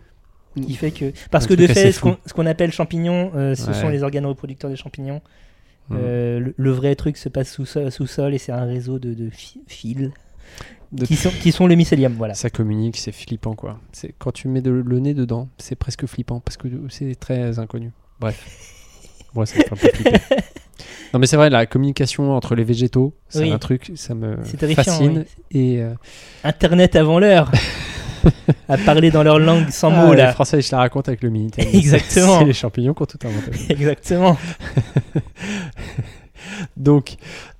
qui 0.55 0.75
fait 0.75 0.91
que. 0.91 1.12
Parce 1.32 1.47
que 1.47 1.54
de 1.54 1.65
fait, 1.67 1.91
ce 1.91 1.99
qu'on 2.34 2.45
appelle 2.45 2.71
champignons, 2.71 3.32
euh, 3.36 3.56
ce 3.56 3.67
Ouais. 3.67 3.73
sont 3.73 3.89
les 3.89 4.04
organes 4.04 4.25
reproducteurs 4.25 4.69
des 4.69 4.75
champignons. 4.78 5.21
Euh, 5.91 6.39
le, 6.39 6.54
le 6.56 6.71
vrai 6.71 6.95
truc 6.95 7.17
se 7.17 7.28
passe 7.28 7.51
sous 7.51 7.65
sol, 7.65 7.91
sous 7.91 8.08
sol 8.08 8.34
et 8.34 8.38
c'est 8.38 8.54
un 8.54 8.63
réseau 8.63 8.99
de, 8.99 9.13
de 9.13 9.30
fi- 9.30 9.62
fils 9.67 10.12
qui 11.06 11.15
sont, 11.15 11.29
qui 11.29 11.51
sont 11.51 11.67
le 11.67 11.75
mycélium. 11.75 12.13
Voilà. 12.17 12.34
Ça 12.34 12.49
communique, 12.49 12.97
c'est 12.97 13.12
flippant 13.12 13.56
quoi. 13.56 13.79
C'est 13.91 14.13
quand 14.17 14.32
tu 14.32 14.47
mets 14.47 14.62
de- 14.62 14.71
le 14.71 14.99
nez 14.99 15.13
dedans, 15.13 15.49
c'est 15.58 15.75
presque 15.75 16.06
flippant 16.06 16.39
parce 16.39 16.58
que 16.58 16.67
c'est 16.89 17.15
très 17.15 17.60
inconnu. 17.60 17.91
Bref. 18.19 18.69
Moi, 19.34 19.45
ça 19.45 19.58
me 19.58 19.63
fait 19.63 19.73
un 19.73 19.75
peu 19.75 19.89
flipper. 19.89 20.19
Non, 21.13 21.19
mais 21.19 21.27
c'est 21.27 21.38
vrai, 21.38 21.49
la 21.49 21.65
communication 21.65 22.34
entre 22.34 22.56
les 22.56 22.63
végétaux, 22.63 23.13
c'est 23.29 23.39
Oui. 23.43 23.51
un 23.51 23.58
truc, 23.60 23.91
ça 23.95 24.13
me 24.15 24.38
fascine. 24.75 25.25
Et 25.51 25.79
euh, 25.82 25.93
Internet 26.43 26.95
avant 26.95 27.19
l'heure. 27.19 27.51
à 28.69 28.77
parler 28.77 29.12
dans 29.12 29.23
leur 29.23 29.38
langue 29.39 29.69
sans 29.69 29.91
ah, 29.91 30.06
mots 30.06 30.13
les 30.13 30.21
là. 30.21 30.34
Français, 30.34 30.62
je 30.62 30.71
la 30.71 30.79
raconte 30.79 31.08
avec 31.08 31.23
le 31.23 31.29
Minitel. 31.29 31.67
Exactement. 31.73 32.39
C'est 32.39 32.45
les 32.45 32.53
champignons 32.53 32.93
qui 32.93 33.03
ont 33.03 33.06
tout 33.06 33.19
inventé. 33.25 33.51
Exactement. 33.69 34.38
Donc, 36.77 37.15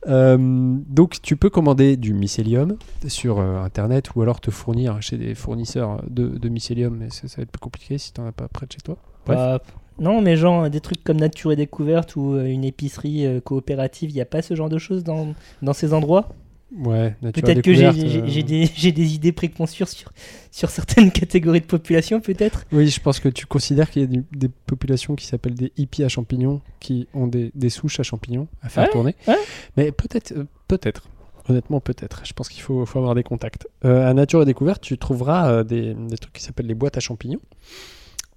euh, 0.08 0.38
donc, 0.40 1.22
tu 1.22 1.36
peux 1.38 1.50
commander 1.50 1.98
du 1.98 2.14
mycélium 2.14 2.78
sur 3.08 3.40
euh, 3.40 3.64
Internet 3.64 4.16
ou 4.16 4.22
alors 4.22 4.40
te 4.40 4.52
fournir 4.52 5.02
chez 5.02 5.18
des 5.18 5.36
fournisseurs 5.36 6.04
de, 6.10 6.50
mycélium, 6.50 6.96
mais 6.98 7.10
ça, 7.10 7.28
va 7.38 7.44
être 7.44 7.52
plus 7.52 7.60
compliqué 7.60 7.98
si 7.98 8.14
tu 8.14 8.22
n'en 8.22 8.28
as 8.28 8.32
pas 8.32 8.48
près 8.48 8.66
de 8.66 8.72
chez 8.72 8.82
toi. 8.82 8.98
Bah, 9.26 9.60
non, 10.00 10.22
mais 10.22 10.36
genre 10.36 10.70
des 10.70 10.82
trucs 10.82 11.04
comme 11.04 11.18
Nature 11.18 11.52
et 11.52 11.56
Découverte 11.56 12.16
ou 12.16 12.34
euh, 12.34 12.46
une 12.46 12.64
épicerie 12.64 13.42
coopérative, 13.44 14.10
il 14.10 14.16
n'y 14.16 14.22
a 14.22 14.26
pas 14.26 14.42
ce 14.42 14.56
genre 14.56 14.70
de 14.70 14.78
choses 14.78 15.04
dans, 15.04 15.34
dans 15.62 15.74
ces 15.74 15.94
endroits? 15.94 16.30
Ouais, 16.76 17.16
Peut-être 17.22 17.62
que 17.62 17.74
j'ai 17.74 17.86
euh, 17.86 17.92
des, 18.92 19.14
idées 19.16 19.32
préconçues 19.32 19.86
sur, 19.86 20.12
sur 20.52 20.70
certaines 20.72 21.12
catégories 21.22 21.62
de 21.62 21.66
population, 21.66 22.20
peut-être 22.20 22.66
Oui, 22.72 22.88
je 22.88 23.00
pense 23.00 23.20
que 23.20 23.30
tu 23.30 23.46
considères 23.46 23.90
qu'il 23.92 24.02
y 24.02 24.06
a 24.06 24.08
des, 24.08 24.24
des 24.32 24.50
populations 24.50 25.16
qui 25.16 25.26
s'appellent 25.28 25.54
des 25.54 25.72
hippies 25.78 26.04
à 26.04 26.10
champignons, 26.10 26.62
qui 26.80 27.08
ont 27.14 27.28
des, 27.28 27.52
des 27.54 27.70
souches 27.70 28.00
à 28.00 28.04
champignons 28.04 28.48
à 28.64 28.70
faire 28.70 28.86
Ouais, 28.86 28.90
tourner. 28.90 29.16
ouais. 29.28 29.38
Mais 29.78 29.92
peut-être, 29.92 30.32
euh, 30.32 30.46
peut-être. 30.68 31.08
Honnêtement, 31.50 31.80
peut-être. 31.82 32.22
Je 32.26 32.32
pense 32.34 32.48
qu'il 32.50 32.62
faut, 32.64 32.86
faut 32.86 33.00
avoir 33.00 33.16
des 33.16 33.24
contacts. 33.24 33.68
Euh, 33.86 34.10
à 34.10 34.14
Nature 34.14 34.42
et 34.42 34.46
Découverte, 34.46 34.82
tu 34.82 34.98
trouveras 34.98 35.52
euh, 35.52 35.64
des, 35.66 35.94
des 35.94 36.18
trucs 36.18 36.34
qui 36.34 36.42
s'appellent 36.42 36.68
les 36.68 36.74
boîtes 36.74 36.96
à 36.98 37.02
champignons. 37.02 37.42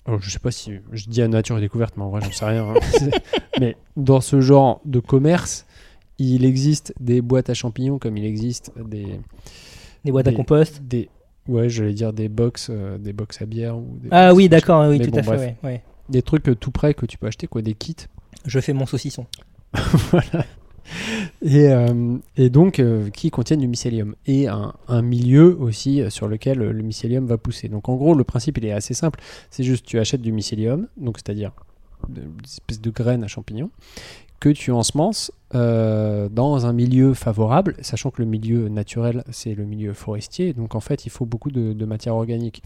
Alors, 0.07 0.21
je 0.21 0.29
sais 0.31 0.41
pas 0.41 0.51
si 0.51 0.73
je 0.93 1.07
dis 1.09 1.23
à 1.23 1.29
Nature 1.29 1.57
et 1.57 1.61
Découverte, 1.61 1.95
mais 1.97 2.03
en 2.03 2.11
vrai, 2.11 2.21
j'en 2.23 2.33
sais 2.33 2.45
rien. 2.45 2.65
hein. 2.69 2.75
Mais 3.61 3.77
dans 3.97 4.21
ce 4.21 4.41
genre 4.41 4.81
de 4.85 5.01
commerce, 5.01 5.67
il 6.19 6.45
existe 6.45 6.95
des 7.01 7.21
boîtes 7.21 7.51
à 7.51 7.55
champignons 7.55 7.99
comme 7.99 8.17
il 8.17 8.25
existe 8.25 8.73
des, 8.89 9.21
Des 10.05 10.11
boîtes 10.13 10.29
à 10.29 10.33
compost 10.33 10.83
des 10.83 11.09
ouais, 11.49 11.69
j'allais 11.69 11.93
dire 11.93 12.13
des 12.13 12.29
box, 12.29 12.69
euh, 12.71 12.99
des 12.99 13.13
box 13.13 13.41
à 13.43 13.47
bière 13.47 13.77
ou 13.77 13.99
des 14.03 14.09
Ah 14.11 14.35
oui, 14.35 14.49
d'accord, 14.49 14.89
oui, 14.89 14.99
Mais 14.99 15.05
tout 15.05 15.11
bon, 15.13 15.19
à 15.19 15.23
fait. 15.23 15.29
bref. 15.29 15.41
ouais, 15.63 15.71
ouais. 15.71 15.83
des 16.09 16.23
trucs 16.23 16.49
euh, 16.49 16.55
tout 16.55 16.71
prêts 16.71 16.95
que 16.95 17.07
tu 17.07 17.19
peux 17.19 17.27
acheter, 17.27 17.47
quoi, 17.47 17.63
des 17.63 17.75
kits. 17.75 17.95
Je 18.47 18.59
fais 18.61 18.73
mon 18.73 18.87
saucisson. 18.87 19.27
voilà. 20.11 20.45
Et, 21.43 21.69
euh, 21.69 22.17
et 22.37 22.49
donc, 22.49 22.79
euh, 22.79 23.11
qui 23.11 23.31
contiennent 23.31 23.61
du 23.61 23.67
mycélium. 23.69 24.15
Et 24.27 24.47
un, 24.49 24.73
un 24.89 25.03
milieu 25.03 25.57
aussi 25.61 26.03
sur 26.11 26.29
lequel 26.29 26.59
le 26.59 26.83
mycélium 26.83 27.27
va 27.27 27.39
pousser. 27.39 27.69
Donc, 27.69 27.89
en 27.89 27.97
gros, 27.97 28.15
le 28.15 28.23
principe, 28.25 28.59
il 28.59 28.65
est 28.67 28.73
assez 28.73 28.95
simple. 28.95 29.21
C'est 29.51 29.65
juste, 29.65 29.85
tu 29.85 29.99
achètes 29.99 30.23
du 30.23 30.31
mycélium, 30.33 30.87
donc 30.97 31.19
c'est-à-dire 31.19 31.53
des 32.09 32.23
espèces 32.45 32.81
de 32.81 32.91
graines 32.91 33.25
à 33.25 33.27
champignons, 33.29 33.71
que 34.39 34.49
tu 34.51 34.71
ensemences 34.71 35.33
euh, 35.55 36.29
dans 36.29 36.67
un 36.67 36.73
milieu 36.73 37.15
favorable, 37.15 37.77
sachant 37.81 38.11
que 38.11 38.21
le 38.21 38.29
milieu 38.29 38.69
naturel, 38.69 39.23
c'est 39.31 39.55
le 39.55 39.65
milieu 39.65 39.93
forestier. 39.93 40.53
Donc, 40.53 40.75
en 40.75 40.81
fait, 40.81 41.07
il 41.07 41.11
faut 41.11 41.27
beaucoup 41.27 41.51
de, 41.51 41.85
matière 41.85 42.17
organique. 42.17 42.63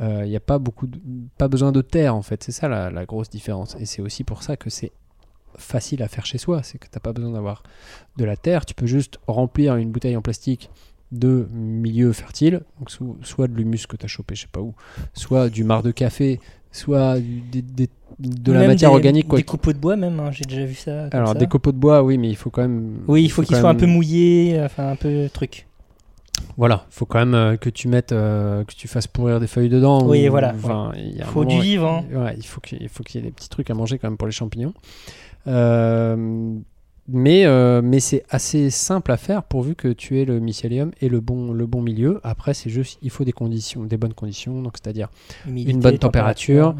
Euh, 0.00 0.22
Il 0.24 0.30
n'y 0.30 0.36
a 0.36 0.40
pas, 0.40 0.58
beaucoup 0.58 0.88
pas 1.38 1.48
besoin 1.48 1.72
de 1.72 1.82
terre, 1.82 2.14
en 2.14 2.22
fait. 2.22 2.42
C'est 2.42 2.52
ça 2.52 2.68
la, 2.68 2.90
la 2.90 3.04
grosse 3.04 3.30
différence. 3.30 3.76
Et 3.80 3.84
c'est 3.84 4.02
aussi 4.02 4.22
pour 4.24 4.42
ça 4.42 4.56
que 4.56 4.70
c'est 4.70 4.92
facile 5.56 6.02
à 6.02 6.08
faire 6.08 6.26
chez 6.26 6.38
soi. 6.38 6.62
C'est 6.62 6.78
que 6.78 6.86
tu 6.86 6.92
n'as 6.94 7.00
pas 7.00 7.12
besoin 7.12 7.32
d'avoir 7.32 7.62
de 8.16 8.24
la 8.24 8.36
terre. 8.36 8.64
Tu 8.64 8.74
peux 8.74 8.86
juste 8.86 9.18
remplir 9.26 9.76
une 9.76 9.90
bouteille 9.90 10.16
en 10.16 10.22
plastique 10.22 10.70
de 11.18 11.48
milieu 11.52 12.12
fertile, 12.12 12.60
donc 12.78 12.90
so- 12.90 13.16
soit 13.22 13.48
de 13.48 13.54
l'humus 13.54 13.86
que 13.88 13.96
tu 13.96 14.04
as 14.04 14.08
chopé, 14.08 14.34
je 14.34 14.42
sais 14.42 14.48
pas 14.50 14.60
où, 14.60 14.74
soit 15.12 15.48
du 15.48 15.64
marc 15.64 15.84
de 15.84 15.90
café, 15.90 16.40
soit 16.72 17.18
du- 17.20 17.40
des- 17.40 17.62
des- 17.62 17.90
de 18.18 18.52
la 18.52 18.66
matière 18.66 18.90
des- 18.90 18.96
organique. 18.96 19.28
Quoi, 19.28 19.38
Des 19.38 19.44
copeaux 19.44 19.72
de 19.72 19.78
bois, 19.78 19.96
même, 19.96 20.20
hein, 20.20 20.30
j'ai 20.30 20.44
déjà 20.44 20.64
vu 20.64 20.74
ça. 20.74 21.08
comme 21.10 21.20
Alors, 21.20 21.32
ça. 21.32 21.38
des 21.38 21.46
copeaux 21.46 21.72
de 21.72 21.76
bois, 21.78 22.02
oui, 22.02 22.16
mais 22.18 22.28
il 22.28 22.36
faut 22.36 22.50
quand 22.50 22.62
même. 22.62 22.98
Oui, 23.08 23.24
il 23.24 23.28
faut 23.30 23.42
qu'ils 23.42 23.56
soient 23.56 23.70
un 23.70 23.74
peu 23.74 23.86
mouillés, 23.86 24.60
enfin 24.62 24.90
un 24.90 24.96
peu 24.96 25.28
truc. 25.32 25.66
Voilà, 26.56 26.84
faut 26.90 27.06
quand 27.06 27.18
même 27.20 27.34
euh, 27.34 27.56
que 27.56 27.70
tu 27.70 27.88
mettes, 27.88 28.12
euh, 28.12 28.64
que 28.64 28.74
tu 28.74 28.86
fasses 28.88 29.06
pourrir 29.06 29.40
des 29.40 29.46
feuilles 29.46 29.68
dedans. 29.68 30.04
Oui, 30.06 30.26
ou- 30.28 30.30
voilà, 30.30 30.54
il 30.96 31.22
Faut 31.24 31.44
du 31.44 31.60
vivant. 31.60 32.04
Ouais, 32.12 32.34
il 32.36 32.44
faut 32.46 32.60
qu'il 32.60 32.78
il 32.82 32.88
faut 32.88 33.02
qu'il 33.04 33.20
y 33.20 33.24
ait 33.24 33.26
des 33.28 33.32
petits 33.32 33.48
trucs 33.48 33.70
à 33.70 33.74
manger 33.74 33.98
quand 33.98 34.08
même 34.08 34.16
pour 34.16 34.26
les 34.26 34.32
champignons. 34.32 34.74
Euh, 35.46 36.56
mais 37.08 37.44
euh, 37.44 37.82
mais 37.82 38.00
c'est 38.00 38.24
assez 38.30 38.70
simple 38.70 39.12
à 39.12 39.16
faire 39.16 39.42
pourvu 39.42 39.74
que 39.74 39.88
tu 39.88 40.20
aies 40.20 40.24
le 40.24 40.40
mycélium 40.40 40.90
et 41.00 41.08
le 41.08 41.20
bon, 41.20 41.52
le 41.52 41.66
bon 41.66 41.82
milieu. 41.82 42.20
Après, 42.24 42.54
c'est 42.54 42.70
juste, 42.70 42.98
il 43.02 43.10
faut 43.10 43.24
des 43.24 43.32
conditions, 43.32 43.84
des 43.84 43.96
bonnes 43.96 44.14
conditions. 44.14 44.62
Donc, 44.62 44.74
c'est-à-dire 44.82 45.08
Humidité, 45.46 45.72
bonne 45.80 45.98
température. 45.98 46.74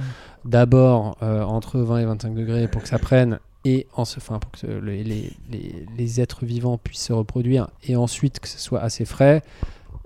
d'abord 0.45 1.17
euh, 1.23 1.43
entre 1.43 1.79
20 1.81 1.99
et 1.99 2.05
25 2.07 2.35
degrés 2.35 2.69
pour 2.69 2.83
que 2.83 2.89
ça 2.89 2.99
prenne 2.99 3.39
et 3.67 3.87
en 3.95 4.05
ce, 4.05 4.21
pour 4.21 4.41
que 4.53 4.67
les, 4.67 5.03
les- 5.05 5.33
les- 5.51 5.87
les 5.97 6.21
êtres 6.21 6.45
vivants 6.45 6.77
puissent 6.79 7.05
se 7.05 7.13
reproduire 7.15 7.69
et 7.87 7.97
ensuite 7.97 8.41
que 8.41 8.49
ce 8.49 8.59
soit 8.59 8.81
assez 8.81 9.05
frais, 9.07 9.43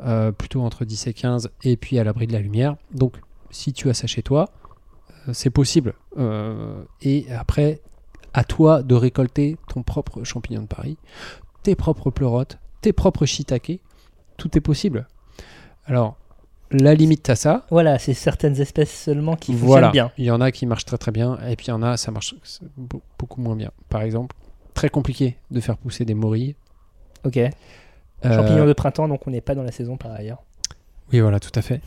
euh, 0.05 0.31
plutôt 0.33 0.61
entre 0.63 0.85
10 0.85 1.07
et 1.09 1.13
15 1.13 1.51
et 1.65 1.77
puis 1.77 1.99
à 1.99 2.05
l'abri 2.05 2.27
de 2.29 2.33
la 2.33 2.39
lumière. 2.41 2.77
Donc 2.93 3.15
si 3.51 3.73
tu 3.73 3.89
as 3.91 3.95
ça 3.95 4.07
chez 4.07 4.23
toi, 4.23 4.49
c'est 5.33 5.51
possible. 5.51 5.95
Et 7.03 7.27
après, 7.37 7.81
à 8.35 8.45
toi 8.45 8.83
de 8.83 8.95
récolter 8.95 9.57
ton 9.73 9.83
propre 9.83 10.25
champignon 10.25 10.63
de 10.63 10.67
Paris, 10.67 10.97
tes 11.63 11.75
propres 11.75 12.11
pleurotes, 12.11 12.59
tes 12.81 12.93
propres 12.93 13.27
shiitake, 13.27 13.81
tout 14.37 14.57
est 14.57 14.61
possible. 14.61 15.07
Alors, 15.87 16.17
la 16.71 16.95
limite 16.95 17.29
à 17.31 17.35
ça, 17.37 17.65
Voilà, 17.71 17.99
c'est 17.99 18.13
certaines 18.15 18.61
espèces 18.61 18.93
seulement 19.05 19.37
qui 19.37 19.55
voilà. 19.55 19.87
fonctionnent 19.89 19.93
bien. 20.09 20.13
Il 20.19 20.25
y 20.27 20.31
en 20.31 20.41
a 20.41 20.53
qui 20.53 20.67
marchent 20.67 20.85
très 20.85 20.99
très 20.99 21.13
bien, 21.13 21.39
et 21.49 21.57
puis 21.57 21.67
il 21.67 21.71
y 21.71 21.73
en 21.73 21.83
a, 21.83 21.97
ça 21.97 22.11
marche 22.11 22.35
be- 22.79 23.01
beaucoup 23.19 23.41
moins 23.41 23.57
bien. 23.57 23.71
Par 23.89 24.03
exemple, 24.03 24.37
très 24.75 24.91
compliqué 24.91 25.39
de 25.51 25.61
faire 25.61 25.79
pousser 25.79 26.05
des 26.05 26.15
morilles. 26.15 26.55
Ok. 27.25 27.39
Euh, 27.39 27.51
Champignons 28.23 28.67
de 28.67 28.73
printemps, 28.75 29.09
donc 29.09 29.27
on 29.27 29.31
n'est 29.31 29.41
pas 29.41 29.55
dans 29.55 29.63
la 29.63 29.73
saison 29.73 29.97
par 29.97 30.13
ailleurs. 30.13 30.43
Oui, 31.13 31.21
voilà, 31.21 31.41
tout 31.41 31.53
à 31.55 31.63
fait. 31.63 31.81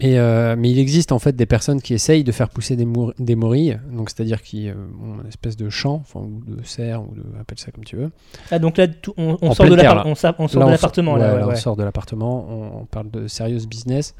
Mais, 0.00 0.18
euh, 0.18 0.56
mais 0.58 0.70
il 0.70 0.78
existe 0.78 1.10
en 1.12 1.18
fait 1.18 1.34
des 1.34 1.46
personnes 1.46 1.80
qui 1.80 1.94
essayent 1.94 2.22
de 2.24 2.32
faire 2.32 2.50
pousser 2.50 2.76
des, 2.76 2.86
des 3.18 3.34
morilles, 3.34 3.78
donc 3.90 4.10
c'est-à-dire 4.10 4.42
qui 4.42 4.68
euh, 4.68 4.74
ont 5.02 5.22
une 5.22 5.28
espèce 5.28 5.56
de 5.56 5.70
champ, 5.70 5.94
enfin, 5.94 6.20
ou 6.20 6.42
de 6.46 6.62
serre, 6.64 7.02
ou 7.02 7.14
de, 7.14 7.22
appelle 7.40 7.58
ça 7.58 7.70
comme 7.72 7.84
tu 7.84 7.96
veux. 7.96 8.10
Ah, 8.50 8.58
donc 8.58 8.76
là, 8.76 8.88
tout- 8.88 9.14
on, 9.16 9.36
sort 9.54 9.64
de 9.66 9.70
pleine 9.72 9.80
terre, 9.80 9.94
l'appart- 9.94 10.04
là. 10.06 10.10
on 10.10 10.14
sa- 10.14 10.34
on 10.38 10.48
sort 10.48 10.60
Là, 10.60 10.66
de 10.66 10.68
on 10.68 10.72
l'appartement. 10.72 11.16
là, 11.16 11.34
ouais, 11.46 11.52
on 11.52 11.56
sort 11.56 11.76
de 11.76 11.82
l'appartement, 11.84 12.46
on, 12.80 12.84
parle 12.84 13.10
de 13.10 13.26
serious 13.26 13.66
business. 13.66 14.14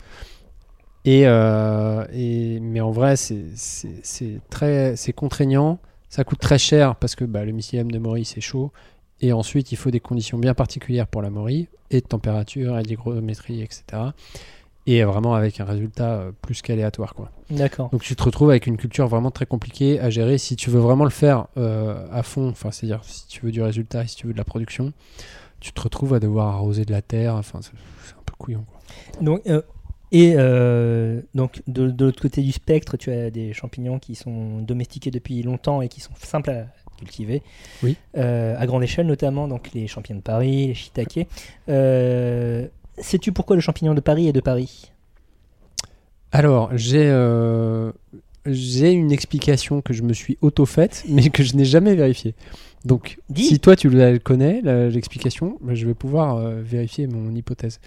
Et, 1.04 1.22
euh, 1.26 2.04
et- 2.12 2.58
mais 2.60 2.80
en 2.80 2.90
vrai, 2.90 3.16
c'est 3.16 3.44
c'est- 3.54 4.00
c'est 4.02 4.40
très 4.50 4.96
c'est 4.96 5.12
contraignant. 5.12 5.78
Ça 6.08 6.24
coûte 6.24 6.38
très 6.40 6.58
cher 6.58 6.96
parce 6.96 7.14
que 7.14 7.24
bah, 7.24 7.44
le 7.44 7.52
mycélium 7.52 7.90
de 7.90 7.98
morille, 7.98 8.24
c'est 8.24 8.40
chaud. 8.40 8.72
Et 9.20 9.32
ensuite, 9.32 9.72
il 9.72 9.76
faut 9.76 9.90
des 9.90 10.00
conditions 10.00 10.38
bien 10.38 10.54
particulières 10.54 11.06
pour 11.06 11.22
la 11.22 11.30
morille, 11.30 11.68
et 11.90 12.00
de 12.00 12.06
température, 12.06 12.78
et 12.78 12.82
d'hygrométrie, 12.82 13.62
etc. 13.62 13.84
Et 14.88 15.02
vraiment 15.02 15.34
avec 15.34 15.58
un 15.60 15.64
résultat 15.64 16.12
euh, 16.12 16.30
plus 16.42 16.62
qu'aléatoire. 16.62 17.14
quoi. 17.14 17.30
D'accord. 17.50 17.90
Donc 17.90 18.02
tu 18.02 18.14
te 18.14 18.22
retrouves 18.22 18.50
avec 18.50 18.68
une 18.68 18.76
culture 18.76 19.08
vraiment 19.08 19.32
très 19.32 19.44
compliquée 19.46 19.98
à 19.98 20.10
gérer 20.10 20.38
si 20.38 20.54
tu 20.54 20.70
veux 20.70 20.78
vraiment 20.78 21.02
le 21.04 21.10
faire 21.10 21.46
euh, 21.56 22.06
à 22.12 22.22
fond, 22.22 22.48
enfin 22.48 22.70
c'est-à-dire 22.70 23.02
si 23.02 23.26
tu 23.26 23.44
veux 23.44 23.50
du 23.50 23.62
résultat 23.62 24.04
et 24.04 24.06
si 24.06 24.14
tu 24.14 24.28
veux 24.28 24.32
de 24.32 24.38
la 24.38 24.44
production, 24.44 24.92
tu 25.58 25.72
te 25.72 25.80
retrouves 25.80 26.14
à 26.14 26.20
devoir 26.20 26.54
arroser 26.54 26.84
de 26.84 26.92
la 26.92 27.02
terre, 27.02 27.34
enfin 27.34 27.58
c'est 27.62 27.72
c'est 28.04 28.12
un 28.12 28.22
peu 28.24 28.34
couillon. 28.38 28.64
quoi. 28.70 28.80
Donc, 29.22 29.40
euh, 29.48 29.62
et 30.12 30.34
euh, 30.36 31.20
donc 31.34 31.62
de, 31.66 31.90
de 31.90 32.04
l'autre 32.04 32.22
côté 32.22 32.40
du 32.42 32.52
spectre, 32.52 32.96
tu 32.96 33.10
as 33.10 33.30
des 33.30 33.52
champignons 33.52 33.98
qui 33.98 34.14
sont 34.14 34.60
domestiqués 34.60 35.10
depuis 35.10 35.42
longtemps 35.42 35.82
et 35.82 35.88
qui 35.88 36.00
sont 36.00 36.12
simples 36.16 36.50
à 36.50 36.66
cultiver. 36.96 37.42
Oui. 37.82 37.96
À 38.14 38.64
grande 38.66 38.84
échelle 38.84 39.08
notamment, 39.08 39.48
donc 39.48 39.72
les 39.74 39.88
champignons 39.88 40.18
de 40.18 40.22
Paris, 40.22 40.68
les 40.68 40.74
shiitake. 40.74 41.26
Sais-tu 42.98 43.32
pourquoi 43.32 43.56
le 43.56 43.62
champignon 43.62 43.94
de 43.94 44.00
Paris 44.00 44.28
est 44.28 44.32
de 44.32 44.40
Paris? 44.40 44.90
Alors 46.32 46.70
j'ai 46.76 47.06
euh, 47.08 47.92
j'ai 48.44 48.92
une 48.92 49.12
explication 49.12 49.80
que 49.80 49.92
je 49.92 50.02
me 50.02 50.12
suis 50.12 50.38
auto-faite 50.40 51.04
mais 51.08 51.28
que 51.30 51.42
je 51.42 51.56
n'ai 51.56 51.64
jamais 51.64 51.94
vérifiée. 51.94 52.34
Donc 52.84 53.18
Dis. 53.30 53.44
si 53.44 53.58
toi 53.60 53.74
tu 53.76 53.88
la 53.90 54.18
connais, 54.18 54.60
la- 54.62 54.88
l'explication, 54.88 55.58
bah, 55.60 55.74
je 55.74 55.86
vais 55.86 55.94
pouvoir 55.94 56.36
euh, 56.36 56.60
vérifier 56.62 57.06
mon 57.06 57.34
hypothèse. 57.34 57.80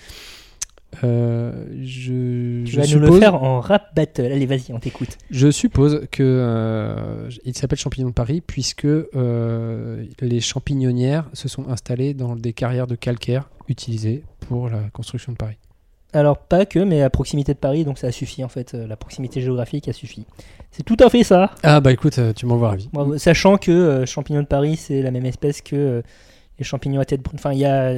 Euh, 1.04 1.66
je, 1.82 2.64
Tu 2.66 2.72
je 2.72 2.80
vas 2.80 2.88
nous 2.88 3.00
le 3.00 3.20
faire 3.20 3.36
en 3.36 3.60
rap 3.60 3.96
battle. 3.96 4.26
Allez, 4.26 4.46
vas-y, 4.46 4.74
on 4.74 4.80
t'écoute. 4.80 5.18
Je 5.30 5.52
suppose 5.52 6.08
que 6.12 6.24
euh, 6.24 7.30
il 7.46 7.56
s'appelle 7.56 7.78
champignon 7.78 8.10
de 8.10 8.14
Paris 8.14 8.42
puisque 8.42 8.86
euh, 8.86 10.06
les 10.20 10.42
champignonnières 10.42 11.30
se 11.34 11.48
sont 11.48 11.70
installées 11.70 12.14
dans 12.14 12.36
des 12.36 12.54
carrières 12.54 12.88
de 12.88 12.96
calcaire 12.96 13.50
utilisées 13.68 14.24
pour 14.48 14.70
la 14.70 14.82
construction 14.92 15.32
de 15.32 15.38
Paris. 15.38 15.58
Alors, 16.12 16.40
pas 16.40 16.66
que, 16.66 16.80
mais 16.80 17.04
à 17.04 17.12
proximité 17.12 17.54
de 17.54 17.60
Paris, 17.60 17.86
donc 17.86 18.00
ça 18.00 18.08
a 18.08 18.12
suffi 18.12 18.44
en 18.44 18.50
fait. 18.50 18.74
La 18.74 18.98
proximité 18.98 19.42
géographique 19.42 19.88
a 19.88 19.94
suffi. 19.94 20.26
C'est 20.72 20.82
tout 20.82 20.98
à 21.00 21.10
fait 21.10 21.24
ça. 21.24 21.52
Ah 21.62 21.82
bah 21.82 21.92
écoute, 21.92 22.20
tu 22.36 22.48
m'envoies 22.48 22.70
ravi. 22.70 22.90
Bravo. 22.92 23.20
Sachant 23.20 23.58
que 23.58 24.06
champignon 24.08 24.42
de 24.42 24.48
Paris, 24.48 24.76
c'est 24.76 25.04
la 25.04 25.12
même 25.12 25.28
espèce 25.28 25.62
que 25.62 26.02
les 26.58 26.66
champignons 26.66 27.00
à 27.00 27.06
tête 27.06 27.22
brune. 27.22 27.38
Enfin, 27.38 27.54
il 27.54 27.60
y 27.60 27.66
a, 27.66 27.94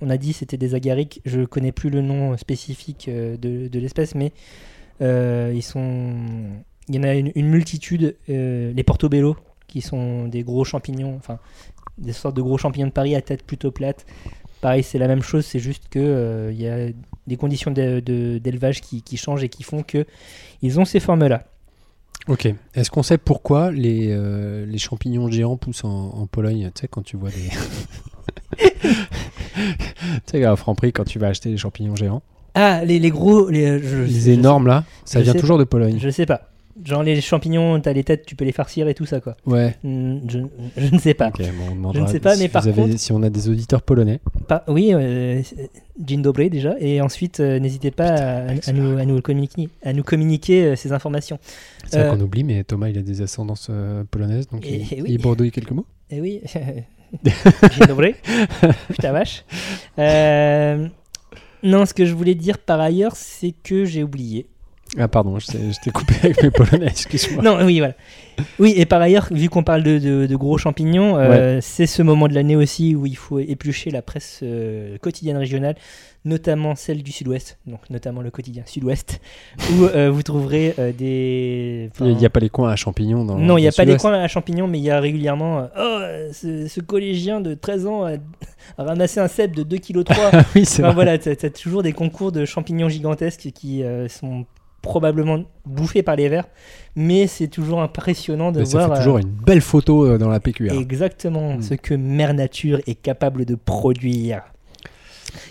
on 0.00 0.10
a 0.10 0.16
dit 0.16 0.32
c'était 0.32 0.56
des 0.56 0.74
agariques. 0.74 1.20
Je 1.24 1.44
connais 1.44 1.72
plus 1.72 1.90
le 1.90 2.02
nom 2.02 2.36
spécifique 2.36 3.06
euh, 3.08 3.36
de, 3.36 3.68
de 3.68 3.78
l'espèce, 3.78 4.14
mais 4.14 4.32
euh, 5.02 5.52
ils 5.54 5.62
sont. 5.62 6.14
Il 6.88 6.96
y 6.96 6.98
en 6.98 7.02
a 7.04 7.14
une, 7.14 7.32
une 7.34 7.48
multitude. 7.48 8.16
euh, 8.28 8.72
les 8.72 8.82
portobello, 8.82 9.36
qui 9.68 9.80
sont 9.80 10.26
des 10.26 10.42
gros 10.42 10.64
champignons, 10.64 11.14
enfin 11.16 11.38
des 11.98 12.12
sortes 12.12 12.34
de 12.36 12.42
gros 12.42 12.58
champignons 12.58 12.86
de 12.86 12.92
Paris 12.92 13.14
à 13.14 13.20
tête 13.22 13.42
plutôt 13.44 13.70
plate. 13.70 14.06
Pareil, 14.60 14.82
c'est 14.82 14.98
la 14.98 15.06
même 15.08 15.22
chose, 15.22 15.46
c'est 15.46 15.58
juste 15.58 15.84
que 15.90 15.98
euh, 15.98 16.50
il 16.52 16.60
y 16.60 16.68
a 16.68 16.88
des 17.26 17.36
conditions 17.36 17.70
de- 17.70 18.00
de- 18.00 18.38
d'élevage 18.38 18.80
qui, 18.80 19.02
qui 19.02 19.16
changent 19.16 19.42
et 19.44 19.48
qui 19.48 19.62
font 19.62 19.82
que 19.82 20.04
ils 20.62 20.78
ont 20.80 20.84
ces 20.84 21.00
formes-là. 21.00 21.44
Ok. 22.28 22.52
Est-ce 22.74 22.90
qu'on 22.90 23.02
sait 23.02 23.16
pourquoi 23.18 23.70
les, 23.70 24.08
euh, 24.10 24.66
les 24.66 24.76
champignons 24.78 25.30
géants 25.30 25.56
poussent 25.56 25.84
en, 25.84 25.88
en 26.10 26.26
Pologne 26.26 26.70
Tu 26.74 26.82
sais, 26.82 26.88
quand 26.88 27.02
tu 27.02 27.16
vois 27.16 27.30
des. 27.30 27.48
tu 29.60 29.84
sais, 30.26 30.44
à 30.44 30.56
Franprix, 30.56 30.92
quand 30.92 31.04
tu 31.04 31.18
vas 31.18 31.28
acheter 31.28 31.50
des 31.50 31.56
champignons 31.56 31.96
géants, 31.96 32.22
Ah, 32.54 32.84
les, 32.84 32.98
les 32.98 33.10
gros, 33.10 33.48
les, 33.48 33.78
je- 33.82 34.02
les 34.02 34.08
je- 34.20 34.30
énormes 34.30 34.66
là, 34.66 34.84
ça 35.04 35.20
je 35.20 35.24
vient 35.24 35.32
sais- 35.34 35.38
toujours 35.40 35.58
de 35.58 35.64
Pologne. 35.64 35.98
Je 36.00 36.10
sais 36.10 36.26
pas. 36.26 36.46
Genre 36.84 37.02
les 37.02 37.20
champignons, 37.20 37.78
t'as 37.80 37.92
les 37.92 38.04
têtes, 38.04 38.24
tu 38.24 38.36
peux 38.36 38.44
les 38.46 38.52
farcir 38.52 38.88
et 38.88 38.94
tout 38.94 39.04
ça 39.04 39.20
quoi. 39.20 39.36
Ouais. 39.44 39.76
Hmm, 39.84 40.18
Je, 40.26 40.38
je 40.78 40.94
ne 40.94 40.98
sais 40.98 41.12
pas. 41.14 41.28
Bon, 41.30 41.42
on 41.70 41.74
demandera 41.74 42.06
sais 42.06 42.20
pas, 42.20 42.36
si 42.36 42.42
mais 42.42 42.48
par 42.48 42.66
avez- 42.66 42.72
contre- 42.82 42.98
si 42.98 43.12
on 43.12 43.22
a 43.22 43.28
des 43.28 43.48
auditeurs 43.50 43.82
polonais. 43.82 44.18
Pas- 44.48 44.64
oui, 44.66 44.92
euh, 44.94 45.42
Jean 46.06 46.22
Dobré 46.22 46.48
déjà. 46.48 46.74
Et 46.80 47.02
ensuite, 47.02 47.40
euh, 47.40 47.58
n'hésitez 47.58 47.90
pas 47.90 48.08
à, 48.08 48.46
à 48.66 48.72
nous, 48.72 48.96
à, 48.98 49.04
nous 49.04 49.20
communiquer, 49.20 49.68
à 49.84 49.92
nous 49.92 50.04
communiquer 50.04 50.64
euh, 50.64 50.76
ces 50.76 50.92
informations. 50.92 51.38
C'est 51.86 51.98
vrai 51.98 52.08
Euh, 52.08 52.12
qu'on 52.16 52.20
oublie, 52.22 52.44
mais 52.44 52.64
Thomas, 52.64 52.88
il 52.88 52.96
a 52.96 53.02
des 53.02 53.20
ascendances 53.20 53.66
euh, 53.68 54.04
polonaises, 54.10 54.48
donc 54.48 54.64
Et- 54.64 54.76
il, 54.90 54.98
et 54.98 55.02
oui. 55.02 55.08
il 55.10 55.18
bredouille 55.20 55.50
quelques 55.50 55.72
mots. 55.72 55.86
Eh 56.10 56.20
oui, 56.22 56.40
Jean 57.72 57.86
Dobré. 57.86 58.16
Putain 58.88 59.12
vache. 59.12 59.44
Euh, 59.98 60.88
non, 61.62 61.86
ce 61.86 61.94
que 61.94 62.04
je 62.04 62.14
voulais 62.14 62.34
dire 62.34 62.58
par 62.58 62.80
ailleurs, 62.80 63.16
c'est 63.16 63.52
que 63.52 63.84
j'ai 63.84 64.02
oublié. 64.02 64.46
Ah 64.98 65.06
pardon, 65.06 65.38
je 65.38 65.46
t'ai 65.80 65.90
coupé 65.92 66.14
avec 66.24 66.42
mes 66.42 66.50
polonais, 66.50 66.86
excuse-moi. 66.90 67.42
Non, 67.44 67.58
oui, 67.64 67.78
voilà. 67.78 67.94
Oui, 68.58 68.74
et 68.76 68.86
par 68.86 69.00
ailleurs, 69.00 69.28
vu 69.30 69.48
qu'on 69.48 69.62
parle 69.62 69.82
de, 69.84 69.98
de- 69.98 70.26
de 70.26 70.36
gros 70.36 70.58
champignons, 70.58 71.16
euh, 71.16 71.58
c'est 71.60 71.86
ce 71.86 72.02
moment 72.02 72.26
de 72.26 72.34
l'année 72.34 72.56
aussi 72.56 72.96
où 72.96 73.06
il 73.06 73.16
faut 73.16 73.38
éplucher 73.38 73.90
la 73.90 74.02
presse 74.02 74.40
euh, 74.42 74.96
quotidienne 74.98 75.36
régionale, 75.36 75.76
notamment 76.24 76.74
celle 76.74 77.02
du 77.04 77.12
Sud-Ouest, 77.12 77.58
donc 77.66 77.80
notamment 77.90 78.20
le 78.20 78.30
quotidien 78.30 78.62
Sud-Ouest, 78.66 79.20
où 79.74 79.84
euh, 79.84 80.10
vous 80.10 80.22
trouverez 80.22 80.74
des. 80.98 81.90
Il 82.00 82.16
n'y 82.16 82.26
a, 82.26 82.30
pas 82.30 82.40
les 82.40 82.48
coins 82.50 82.70
à 82.70 82.76
champignons 82.76 83.24
dans 83.24 83.38
non, 83.38 83.58
il 83.58 83.62
n'y 83.62 83.68
a 83.68 83.72
pas 83.72 83.84
le 83.84 83.92
les 83.92 83.98
coins 83.98 84.14
à 84.14 84.26
champignons, 84.26 84.66
mais 84.66 84.78
il 84.78 84.84
y 84.84 84.90
a 84.90 84.98
régulièrement. 85.00 85.68
oh, 85.78 85.98
ce, 86.32 86.66
ce 86.66 86.80
collégien 86.80 87.40
de 87.40 87.54
13 87.54 87.86
ans 87.86 88.04
a, 88.06 88.12
a 88.78 88.84
ramassé 88.84 89.20
un 89.20 89.28
cep 89.28 89.54
de 89.54 89.62
2,3 89.62 90.02
kg. 90.04 90.44
oui, 90.56 90.64
c'est 90.64 90.82
Enfin, 90.82 90.94
voilà, 90.94 91.16
t'as 91.18 91.30
as 91.32 91.50
toujours 91.50 91.82
des 91.84 91.92
concours 91.92 92.32
de 92.32 92.44
champignons 92.44 92.88
gigantesques 92.88 93.50
qui 93.54 93.82
sont 94.08 94.46
probablement 94.82 95.42
bouffés 95.66 96.02
par 96.02 96.16
les 96.16 96.28
vers, 96.28 96.46
mais 96.96 97.26
c'est 97.26 97.48
toujours 97.48 97.80
impressionnant 97.82 98.50
de 98.52 98.60
Mais 98.60 98.64
ça 98.64 98.78
voir 98.86 98.96
fait 98.96 99.02
toujours 99.02 99.16
euh, 99.16 99.20
une 99.20 99.28
belle 99.28 99.60
photo 99.60 100.06
euh, 100.06 100.18
dans 100.18 100.28
la 100.28 100.40
PQR. 100.40 100.72
exactement 100.72 101.56
Mm. 101.56 101.62
ce 101.62 101.74
que 101.74 101.94
Mère 101.94 102.34
Nature 102.34 102.80
est 102.86 102.94
capable 103.00 103.44
de 103.44 103.54
produire. 103.54 104.42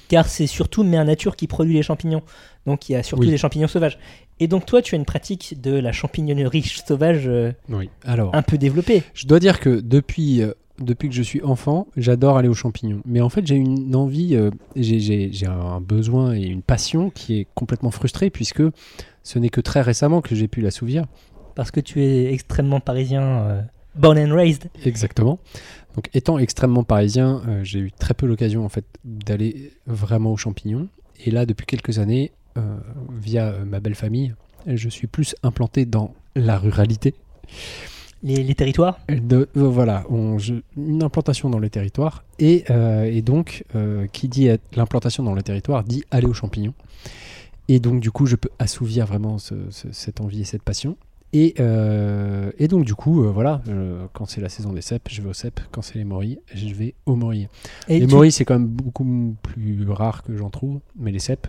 Car 0.07 0.27
c'est 0.27 0.47
surtout 0.47 0.83
Mère 0.83 1.05
Nature 1.05 1.35
qui 1.35 1.47
produit 1.47 1.73
les 1.75 1.83
champignons. 1.83 2.21
Donc 2.65 2.89
il 2.89 2.93
y 2.93 2.95
a 2.95 3.03
surtout 3.03 3.23
Oui. 3.23 3.29
des 3.29 3.37
champignons 3.37 3.67
sauvages. 3.67 3.97
Et 4.39 4.47
donc 4.47 4.65
toi, 4.65 4.81
tu 4.81 4.95
as 4.95 4.97
une 4.97 5.05
pratique 5.05 5.59
de 5.61 5.71
la 5.71 5.91
champignonnerie 5.91 6.63
sauvage 6.63 7.27
euh, 7.27 7.51
Oui. 7.69 7.89
Alors, 8.05 8.33
un 8.35 8.41
peu 8.41 8.57
développée. 8.57 9.03
je 9.13 9.27
dois 9.27 9.39
dire 9.39 9.59
que 9.59 9.79
depuis, 9.81 10.41
euh, 10.41 10.53
depuis 10.79 11.09
que 11.09 11.15
je 11.15 11.21
suis 11.21 11.41
enfant, 11.43 11.87
j'adore 11.97 12.37
aller 12.37 12.47
aux 12.49 12.53
champignons. 12.53 13.01
Mais 13.05 13.21
en 13.21 13.29
fait, 13.29 13.45
j'ai 13.45 13.55
une 13.55 13.95
envie, 13.95 14.35
euh, 14.35 14.49
j'ai 14.75 15.29
un 15.47 15.79
besoin 15.81 16.33
et 16.35 16.43
une 16.43 16.61
passion 16.61 17.09
qui 17.09 17.39
est 17.39 17.47
complètement 17.53 17.91
frustrée 17.91 18.29
puisque 18.29 18.63
ce 19.29 19.37
n'est 19.37 19.49
que 19.49 19.61
très 19.61 19.81
récemment 19.81 20.21
que 20.21 20.33
j'ai 20.33 20.47
pu 20.47 20.59
l'assouvir. 20.61 21.05
Parce 21.53 21.69
que 21.69 21.79
tu 21.79 22.01
es 22.03 22.33
extrêmement 22.33 22.79
parisien, 22.79 23.21
euh, 23.21 23.61
born 23.95 24.17
and 24.17 24.33
raised. 24.33 24.69
Exactement. 24.85 25.37
Donc, 25.95 26.09
étant 26.15 26.39
extrêmement 26.39 26.83
parisien, 26.83 27.41
euh, 27.47 27.63
j'ai 27.63 27.79
eu 27.79 27.91
très 27.91 28.15
peu 28.15 28.25
l'occasion 28.25 28.65
en 28.65 28.69
fait 28.69 28.85
d'aller 29.05 29.73
vraiment 29.85 30.31
aux 30.31 30.37
champignons. 30.37 30.87
Et 31.25 31.29
là, 31.29 31.45
depuis 31.45 31.67
quelques 31.67 31.99
années, 31.99 32.31
euh, 32.57 32.77
via 33.21 33.53
ma 33.67 33.79
belle 33.79 33.93
famille, 33.93 34.33
je 34.65 34.89
suis 34.89 35.05
plus 35.05 35.35
implanté 35.43 35.85
dans 35.85 36.15
la 36.35 36.57
ruralité. 36.57 37.13
Les, 38.23 38.43
les 38.43 38.55
territoires 38.55 38.99
De, 39.09 39.47
voilà, 39.53 40.05
on- 40.09 40.39
je- 40.39 40.55
une 40.75 41.03
implantation 41.03 41.49
dans 41.51 41.59
les 41.59 41.69
territoires. 41.69 42.23
Et, 42.39 42.65
et 43.17 43.21
donc, 43.21 43.63
qui 44.11 44.27
dit 44.27 44.49
l'implantation 44.75 45.23
dans 45.23 45.33
le 45.35 45.41
territoire 45.43 45.83
dit 45.83 46.03
aller 46.09 46.25
aux 46.27 46.33
champignons. 46.33 46.73
Et 47.69 47.79
donc, 47.79 48.01
du 48.01 48.11
coup, 48.11 48.25
je 48.25 48.35
peux 48.35 48.49
assouvir 48.59 49.05
vraiment 49.05 49.37
ce- 49.37 49.69
ce- 49.69 49.91
cette 49.91 50.19
envie 50.19 50.41
et 50.41 50.45
cette 50.45 50.63
passion. 50.63 50.97
Et, 51.31 51.53
euh, 51.59 52.51
et 52.57 52.67
donc, 52.67 52.83
du 52.85 52.95
coup, 52.95 53.23
euh, 53.23 53.29
voilà, 53.29 53.61
euh, 53.69 54.07
quand 54.13 54.25
c'est 54.25 54.41
la 54.41 54.49
saison 54.49 54.73
des 54.73 54.81
cèpes, 54.81 55.07
je 55.11 55.21
vais 55.21 55.29
au 55.29 55.33
cèpe. 55.33 55.59
Quand 55.71 55.83
c'est 55.83 55.95
les 55.99 56.03
morilles, 56.03 56.39
je 56.53 56.73
vais 56.73 56.95
aux 57.05 57.15
morilles. 57.15 57.47
Et 57.87 57.99
les 57.99 58.07
tu- 58.07 58.13
morilles, 58.15 58.31
c'est 58.31 58.43
quand 58.45 58.55
même 58.55 58.67
beaucoup 58.67 59.35
plus 59.43 59.87
rare 59.89 60.23
que 60.23 60.35
j'en 60.35 60.49
trouve, 60.49 60.79
mais 60.97 61.11
les 61.11 61.19
cèpes, 61.19 61.47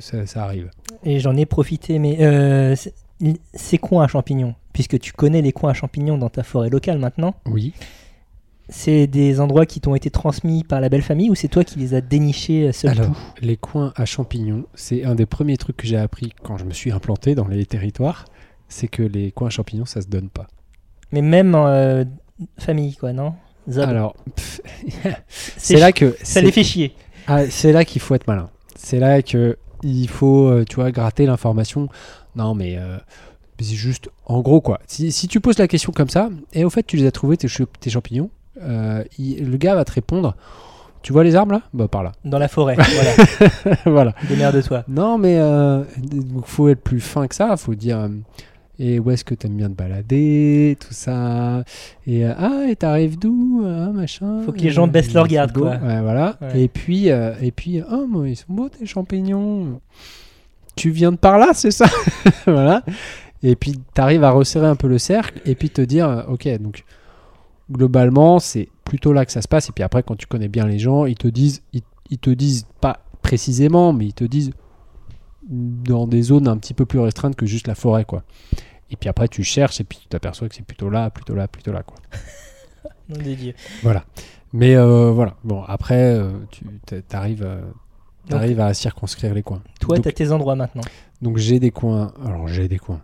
ça, 0.00 0.26
ça 0.26 0.42
arrive. 0.42 0.70
Et 1.04 1.20
j'en 1.20 1.36
ai 1.36 1.46
profité, 1.46 2.00
mais 2.00 2.16
c'est- 2.76 2.94
ces 3.54 3.78
coins 3.78 4.02
à 4.04 4.08
champignons, 4.08 4.54
puisque 4.72 4.98
tu 4.98 5.12
connais 5.12 5.42
les 5.42 5.52
coins 5.52 5.70
à 5.70 5.74
champignons 5.74 6.18
dans 6.18 6.28
ta 6.30 6.42
forêt 6.42 6.68
locale 6.70 6.98
maintenant, 6.98 7.34
Oui. 7.46 7.72
C'est 8.68 9.06
des 9.06 9.40
endroits 9.40 9.66
qui 9.66 9.80
t'ont 9.80 9.94
été 9.94 10.10
transmis 10.10 10.64
par 10.64 10.80
la 10.80 10.88
belle 10.88 11.02
famille 11.02 11.30
ou 11.30 11.34
c'est 11.34 11.48
toi 11.48 11.64
qui 11.64 11.78
les 11.78 11.94
as 11.94 12.00
dénichés 12.00 12.68
euh, 12.68 12.72
seul 12.72 12.90
Alors, 12.90 13.06
tout 13.06 13.44
les 13.44 13.56
coins 13.56 13.92
à 13.96 14.04
champignons, 14.04 14.64
c'est 14.74 15.04
un 15.04 15.14
des 15.14 15.26
premiers 15.26 15.56
trucs 15.56 15.76
que 15.76 15.86
j'ai 15.86 15.96
appris 15.96 16.32
quand 16.42 16.58
je 16.58 16.64
me 16.64 16.72
suis 16.72 16.92
implanté 16.92 17.34
dans 17.34 17.48
les 17.48 17.64
territoires. 17.66 18.26
C'est 18.68 18.88
que 18.88 19.02
les 19.02 19.32
coins 19.32 19.48
à 19.48 19.50
champignons, 19.50 19.86
ça 19.86 20.02
se 20.02 20.08
donne 20.08 20.28
pas. 20.28 20.46
Mais 21.12 21.22
même 21.22 21.54
en 21.54 21.66
euh, 21.68 22.04
famille, 22.58 22.94
quoi, 22.96 23.12
non? 23.12 23.34
Zab. 23.70 23.88
Alors, 23.88 24.16
C'est 25.28 25.76
là 25.76 25.92
que 25.92 26.16
Ça 26.22 26.40
les 26.40 26.52
fait 26.52 26.64
chier. 26.64 26.94
Ah, 27.26 27.48
c'est 27.50 27.72
là 27.72 27.84
qu'il 27.84 28.00
faut 28.00 28.14
être 28.14 28.26
malin. 28.26 28.50
C'est 28.76 28.98
là 28.98 29.22
que 29.22 29.58
il 29.82 30.08
faut, 30.08 30.48
euh, 30.48 30.64
tu 30.68 30.76
vois, 30.76 30.90
gratter 30.90 31.26
l'information. 31.26 31.88
Non, 32.34 32.54
mais 32.54 32.76
euh, 32.78 32.98
c'est 33.60 33.74
juste, 33.74 34.10
en 34.26 34.40
gros, 34.40 34.60
quoi. 34.60 34.80
Si, 34.86 35.12
si 35.12 35.28
tu 35.28 35.40
poses 35.40 35.58
la 35.58 35.68
question 35.68 35.92
comme 35.92 36.08
ça, 36.08 36.30
et 36.52 36.64
au 36.64 36.70
fait, 36.70 36.82
tu 36.84 36.96
les 36.96 37.06
as 37.06 37.12
trouvés, 37.12 37.36
tes 37.36 37.48
champignons, 37.90 38.30
euh, 38.62 39.04
il- 39.18 39.50
le 39.50 39.56
gars 39.56 39.74
va 39.74 39.84
te 39.84 39.92
répondre. 39.92 40.34
Tu 41.02 41.12
vois 41.12 41.22
les 41.24 41.36
arbres 41.36 41.52
là? 41.52 41.62
Bah 41.72 41.86
par 41.88 42.02
là. 42.02 42.12
Dans 42.24 42.38
la 42.38 42.48
forêt, 42.48 42.74
voilà. 43.64 43.76
voilà. 43.86 44.14
Démerde-toi. 44.28 44.84
Non, 44.88 45.16
mais 45.16 45.38
euh, 45.38 45.82
il 46.12 46.22
faut 46.44 46.68
être 46.68 46.82
plus 46.82 47.00
fin 47.00 47.26
que 47.28 47.34
ça. 47.34 47.56
faut 47.56 47.74
dire. 47.74 47.98
euh, 47.98 48.08
et 48.80 49.00
où 49.00 49.10
est-ce 49.10 49.24
que 49.24 49.34
t'aimes 49.34 49.56
bien 49.56 49.68
te 49.68 49.74
balader, 49.74 50.76
tout 50.80 50.92
ça. 50.92 51.64
Et 52.06 52.24
euh, 52.24 52.32
ah, 52.38 52.64
et 52.68 52.76
t'arrives 52.76 53.18
d'où, 53.18 53.64
ah, 53.66 53.90
machin. 53.92 54.42
Faut 54.44 54.52
que 54.52 54.60
les 54.60 54.70
gens 54.70 54.86
baissent 54.86 55.12
leur 55.14 55.26
garde, 55.26 55.52
quoi. 55.52 55.70
Ouais, 55.70 56.00
voilà. 56.00 56.36
Ouais. 56.40 56.62
Et 56.62 56.68
puis, 56.68 57.08
et 57.08 57.50
puis, 57.54 57.82
oh, 57.90 58.06
moi, 58.08 58.28
ils 58.28 58.36
sont 58.36 58.46
beaux 58.52 58.68
tes 58.68 58.86
champignons. 58.86 59.80
Tu 60.76 60.90
viens 60.90 61.10
de 61.10 61.16
par 61.16 61.38
là, 61.38 61.48
c'est 61.54 61.72
ça? 61.72 61.86
Voilà. 62.46 62.82
Et 63.42 63.56
puis, 63.56 63.80
t'arrives 63.94 64.22
à 64.24 64.30
resserrer 64.30 64.66
un 64.68 64.76
peu 64.76 64.86
le 64.88 64.98
cercle 64.98 65.40
et 65.44 65.54
puis 65.56 65.70
te 65.70 65.80
dire, 65.80 66.24
ok, 66.28 66.48
donc 66.60 66.84
globalement, 67.70 68.38
c'est 68.38 68.68
plutôt 68.84 69.12
là 69.12 69.24
que 69.26 69.32
ça 69.32 69.42
se 69.42 69.48
passe. 69.48 69.68
Et 69.68 69.72
puis 69.72 69.84
après, 69.84 70.02
quand 70.02 70.16
tu 70.16 70.26
connais 70.26 70.48
bien 70.48 70.66
les 70.66 70.78
gens, 70.78 71.04
ils 71.06 71.16
te 71.16 71.28
disent, 71.28 71.62
ils, 71.72 71.82
ils 72.10 72.18
te 72.18 72.30
disent 72.30 72.66
pas 72.80 73.00
précisément, 73.22 73.92
mais 73.92 74.06
ils 74.06 74.14
te 74.14 74.24
disent 74.24 74.52
dans 75.48 76.06
des 76.06 76.22
zones 76.22 76.48
un 76.48 76.56
petit 76.56 76.74
peu 76.74 76.86
plus 76.86 76.98
restreintes 76.98 77.36
que 77.36 77.46
juste 77.46 77.66
la 77.68 77.74
forêt, 77.74 78.04
quoi. 78.04 78.22
Et 78.90 78.96
puis 78.96 79.08
après, 79.08 79.28
tu 79.28 79.42
cherches 79.44 79.80
et 79.80 79.84
puis 79.84 79.98
tu 80.00 80.08
t'aperçois 80.08 80.48
que 80.48 80.54
c'est 80.54 80.64
plutôt 80.64 80.88
là, 80.90 81.10
plutôt 81.10 81.34
là, 81.34 81.48
plutôt 81.48 81.72
là, 81.72 81.82
quoi. 81.82 81.96
Nom 83.08 83.16
de 83.16 83.34
Dieu. 83.34 83.54
Voilà. 83.82 84.04
Mais 84.52 84.76
euh, 84.76 85.10
voilà. 85.10 85.36
Bon, 85.44 85.62
après, 85.64 86.14
euh, 86.14 86.32
tu 86.86 87.02
arrives 87.12 88.60
à 88.60 88.74
circonscrire 88.74 89.34
les 89.34 89.42
coins. 89.42 89.62
Toi, 89.80 89.96
Donc- 89.96 90.04
t'as 90.04 90.12
tes 90.12 90.32
endroits 90.32 90.56
maintenant. 90.56 90.82
Donc 91.20 91.36
j'ai 91.38 91.58
des 91.58 91.70
coins. 91.70 92.12
Alors 92.24 92.48
j'ai 92.48 92.68
des 92.68 92.78
coins. 92.78 93.00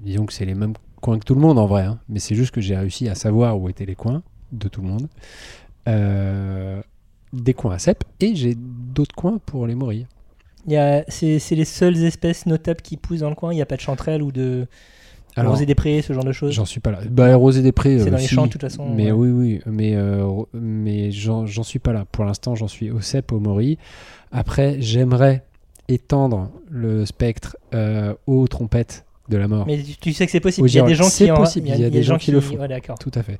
Disons 0.00 0.24
que 0.26 0.32
c'est 0.32 0.44
les 0.44 0.54
mêmes 0.54 0.74
coins 1.00 1.18
que 1.18 1.24
tout 1.24 1.34
le 1.34 1.40
monde 1.40 1.58
en 1.58 1.66
vrai. 1.66 1.82
hein. 1.82 1.98
Mais 2.08 2.18
c'est 2.18 2.34
juste 2.34 2.50
que 2.52 2.60
j'ai 2.60 2.76
réussi 2.76 3.08
à 3.08 3.14
savoir 3.14 3.58
où 3.58 3.68
étaient 3.68 3.86
les 3.86 3.94
coins 3.94 4.22
de 4.52 4.68
tout 4.68 4.80
le 4.80 4.88
monde. 4.88 5.08
Euh, 5.88 6.80
des 7.32 7.54
coins 7.54 7.74
à 7.74 7.78
cèpes 7.78 8.04
et 8.20 8.34
j'ai 8.34 8.54
d'autres 8.56 9.14
coins 9.14 9.38
pour 9.44 9.66
les 9.66 9.74
morilles. 9.74 10.06
C'est, 11.08 11.38
c'est 11.38 11.54
les 11.54 11.64
seules 11.64 12.02
espèces 12.04 12.46
notables 12.46 12.82
qui 12.82 12.96
poussent 12.96 13.20
dans 13.20 13.30
le 13.30 13.34
coin. 13.34 13.52
Il 13.52 13.56
n'y 13.56 13.62
a 13.62 13.66
pas 13.66 13.76
de 13.76 13.80
chanterelle 13.80 14.22
ou 14.22 14.32
de 14.32 14.66
Alors, 15.34 15.52
rosée 15.52 15.66
des 15.66 15.74
prés, 15.74 16.02
ce 16.02 16.12
genre 16.12 16.24
de 16.24 16.32
choses. 16.32 16.52
j'en 16.52 16.66
suis 16.66 16.80
pas 16.80 16.90
là. 16.90 16.98
Bah, 17.08 17.34
Rosée 17.36 17.62
des 17.62 17.72
Prés. 17.72 17.98
C'est 17.98 18.08
euh, 18.08 18.10
dans 18.10 18.16
les 18.18 18.24
si. 18.24 18.34
champs, 18.34 18.46
de 18.46 18.52
toute 18.52 18.60
façon, 18.60 18.88
Mais 18.94 19.10
ouais. 19.10 19.30
oui, 19.30 19.30
oui. 19.30 19.60
Mais, 19.66 19.94
euh, 19.94 20.26
mais 20.52 21.10
j'en, 21.10 21.46
suis 21.62 21.78
pas 21.78 21.92
là. 21.92 22.04
Pour 22.10 22.24
l'instant, 22.24 22.54
j'en 22.54 22.68
suis 22.68 22.90
au 22.90 23.00
cèpe, 23.00 23.32
au 23.32 23.40
morilles. 23.40 23.78
Après, 24.30 24.76
j'aimerais 24.80 25.44
étendre 25.88 26.50
le 26.68 27.06
spectre 27.06 27.56
euh, 27.72 28.14
aux 28.26 28.46
trompettes 28.46 29.06
de 29.28 29.36
la 29.36 29.48
mort. 29.48 29.66
Mais 29.66 29.82
tu, 30.00 30.12
sais 30.12 30.26
que 30.26 30.32
c'est 30.32 30.40
possible. 30.40 30.68
Il 30.68 30.74
y 30.74 30.78
a 30.80 30.82
des 30.82 30.94
gens 30.94 31.08
qui 31.08 31.28
possible, 31.28 31.68
Il 31.68 31.80
y 31.80 31.84
a, 31.84 31.90
des 31.90 32.02
gens 32.02 32.18
qui 32.18 32.30
le 32.32 32.40
font. 32.40 32.56
Ouais, 32.56 32.68
d'accord. 32.68 32.98
Tout 32.98 33.12
à 33.14 33.22
fait. 33.22 33.38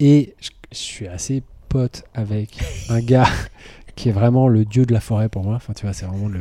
Et 0.00 0.34
je, 0.40 0.50
je 0.72 0.76
suis 0.76 1.06
assez 1.08 1.42
pote 1.68 2.04
avec 2.14 2.58
un 2.88 3.00
gars 3.00 3.26
qui 3.96 4.08
est 4.08 4.12
vraiment 4.12 4.48
le 4.48 4.64
dieu 4.64 4.84
de 4.86 4.92
la 4.92 5.00
forêt 5.00 5.28
pour 5.28 5.42
moi. 5.44 5.54
Enfin, 5.56 5.72
tu 5.74 5.84
vois, 5.86 5.92
c'est 5.92 6.06
vraiment 6.06 6.28
le. 6.28 6.40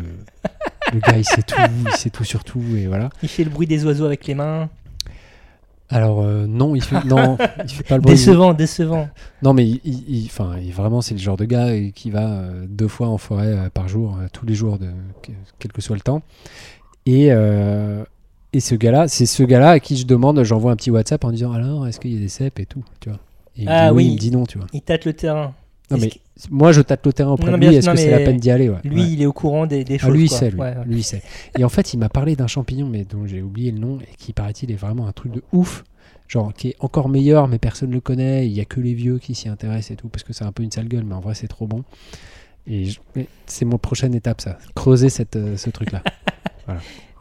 Le 0.94 1.00
gars, 1.00 1.18
il 1.18 1.24
sait 1.24 1.42
tout, 1.44 1.56
il 1.86 1.92
sait 1.94 2.10
tout 2.10 2.26
sur 2.26 2.44
tout, 2.44 2.62
et 2.76 2.88
voilà. 2.88 3.10
Il 3.24 3.30
fait 3.30 3.46
le 3.46 3.50
bruit 3.50 3.66
des 3.68 3.86
oiseaux 3.86 4.04
avec 4.04 4.28
les 4.28 4.36
mains. 4.36 4.70
Alors, 5.90 6.22
euh, 6.22 6.48
non, 6.48 6.76
il 6.76 6.82
fait, 6.84 7.04
non, 7.06 7.38
il 7.64 7.70
fait 7.70 7.84
pas 7.84 7.96
le 7.96 8.02
bruit. 8.02 8.14
Décevant, 8.16 8.54
décevant. 8.54 9.08
Non, 9.42 9.54
mais 9.54 9.68
il, 9.68 9.80
il- 9.86 10.04
il- 10.10 10.26
enfin, 10.26 10.56
il- 10.58 10.72
vraiment, 10.74 11.02
c'est 11.02 11.14
le 11.14 11.20
genre 11.20 11.38
de 11.38 11.46
gars 11.46 11.68
euh, 11.68 11.92
qui 11.92 12.12
va 12.12 12.30
euh, 12.30 12.66
deux 12.68 12.88
fois 12.88 13.08
en 13.08 13.18
forêt 13.18 13.70
par 13.74 13.88
jour, 13.88 14.18
tous 14.34 14.46
les 14.46 14.54
jours, 14.56 14.80
de, 14.80 14.88
que- 15.22 15.32
quel 15.60 15.72
que 15.72 15.82
soit 15.82 15.96
le 15.96 16.02
temps. 16.02 16.22
Et, 17.06 17.28
euh, 17.32 18.04
et 18.54 18.60
ce 18.60 18.76
gars-là, 18.76 19.08
c'est 19.08 19.26
ce 19.26 19.44
gars-là 19.44 19.72
à 19.72 19.80
qui 19.80 19.98
je 19.98 20.06
demande, 20.06 20.44
j'envoie 20.44 20.72
un 20.72 20.76
petit 20.76 20.92
WhatsApp 20.92 21.24
en 21.24 21.32
disant 21.32 21.52
alors, 21.54 21.88
est-ce 21.88 22.00
qu'il 22.00 22.14
y 22.14 22.18
a 22.18 22.20
des 22.20 22.28
cèpes 22.30 22.60
et 22.60 22.66
tout, 22.66 22.84
tu 23.00 23.10
vois. 23.10 23.20
Et 23.58 23.62
il 23.64 23.66
me 23.66 23.72
Ah 23.72 23.90
dit 23.90 23.96
oui, 23.96 24.04
oui. 24.04 24.10
il 24.10 24.14
me 24.16 24.20
dit 24.20 24.32
non, 24.32 24.46
tu 24.46 24.58
vois. 24.58 24.68
Il 24.74 24.82
tâte 24.82 25.06
le 25.06 25.14
terrain. 25.14 25.54
Non, 25.90 25.98
mais 26.00 26.10
moi, 26.50 26.72
je 26.72 26.82
tâte 26.82 27.06
le 27.06 27.12
terrain 27.12 27.32
auprès 27.32 27.52
Non, 27.52 27.58
de 27.58 27.68
lui. 27.68 27.76
Est-ce 27.76 27.90
que 27.90 27.98
c'est 27.98 28.12
la 28.12 28.20
peine 28.20 28.38
d'y 28.38 28.50
aller 28.50 28.70
ouais. 28.70 28.78
Lui, 28.86 29.02
Ouais. 29.02 29.08
il 29.10 29.22
est 29.22 29.26
au 29.26 29.34
courant 29.34 29.66
des, 29.68 29.84
des 29.84 29.96
Ah, 29.96 30.06
choses. 30.06 30.14
lui, 30.16 30.24
il 30.24 30.30
quoi. 30.30 30.38
sait, 30.38 30.50
lui. 30.52 30.60
Ouais. 30.60 30.74
Lui, 30.86 31.04
sait. 31.04 31.22
Et 31.60 31.64
en 31.66 31.70
fait, 31.70 31.94
il 31.94 31.98
m'a 31.98 32.08
parlé 32.08 32.36
d'un 32.38 32.48
champignon, 32.48 32.88
mais 32.88 33.04
dont 33.04 33.28
j'ai 33.28 33.42
oublié 33.42 33.72
le 33.72 33.80
nom, 33.80 34.00
et 34.00 34.16
qui, 34.18 34.32
paraît-il, 34.32 34.72
est 34.72 34.76
vraiment 34.76 35.08
un 35.08 35.12
truc 35.12 35.34
de 35.34 35.44
ouf. 35.52 35.84
Genre, 36.30 36.54
qui 36.54 36.70
est 36.70 36.76
encore 36.80 37.10
meilleur, 37.10 37.50
mais 37.50 37.58
personne 37.58 37.90
ne 37.90 37.96
le 37.96 38.00
connaît. 38.00 38.48
Il 38.48 38.54
y 38.54 38.62
a 38.62 38.66
que 38.66 38.80
les 38.80 38.94
vieux 38.94 39.20
qui 39.20 39.36
s'y 39.36 39.50
intéressent 39.50 39.92
et 39.92 39.96
tout, 39.98 40.08
parce 40.08 40.24
que 40.24 40.32
c'est 40.32 40.46
un 40.46 40.54
peu 40.54 40.64
une 40.64 40.72
sale 40.72 40.88
gueule, 40.88 41.04
mais 41.04 41.14
en 41.16 41.20
vrai, 41.20 41.36
c'est 41.36 41.50
trop 41.50 41.68
bon. 41.68 41.84
Et 42.68 42.86
je- 42.86 43.00
c'est 43.48 43.66
mon 43.66 43.78
prochaine 43.78 44.16
étape, 44.16 44.40
ça. 44.40 44.58
Creuser 44.76 45.10
cette, 45.10 45.36
euh, 45.36 45.58
ce 45.58 45.70
truc-là. 45.70 46.04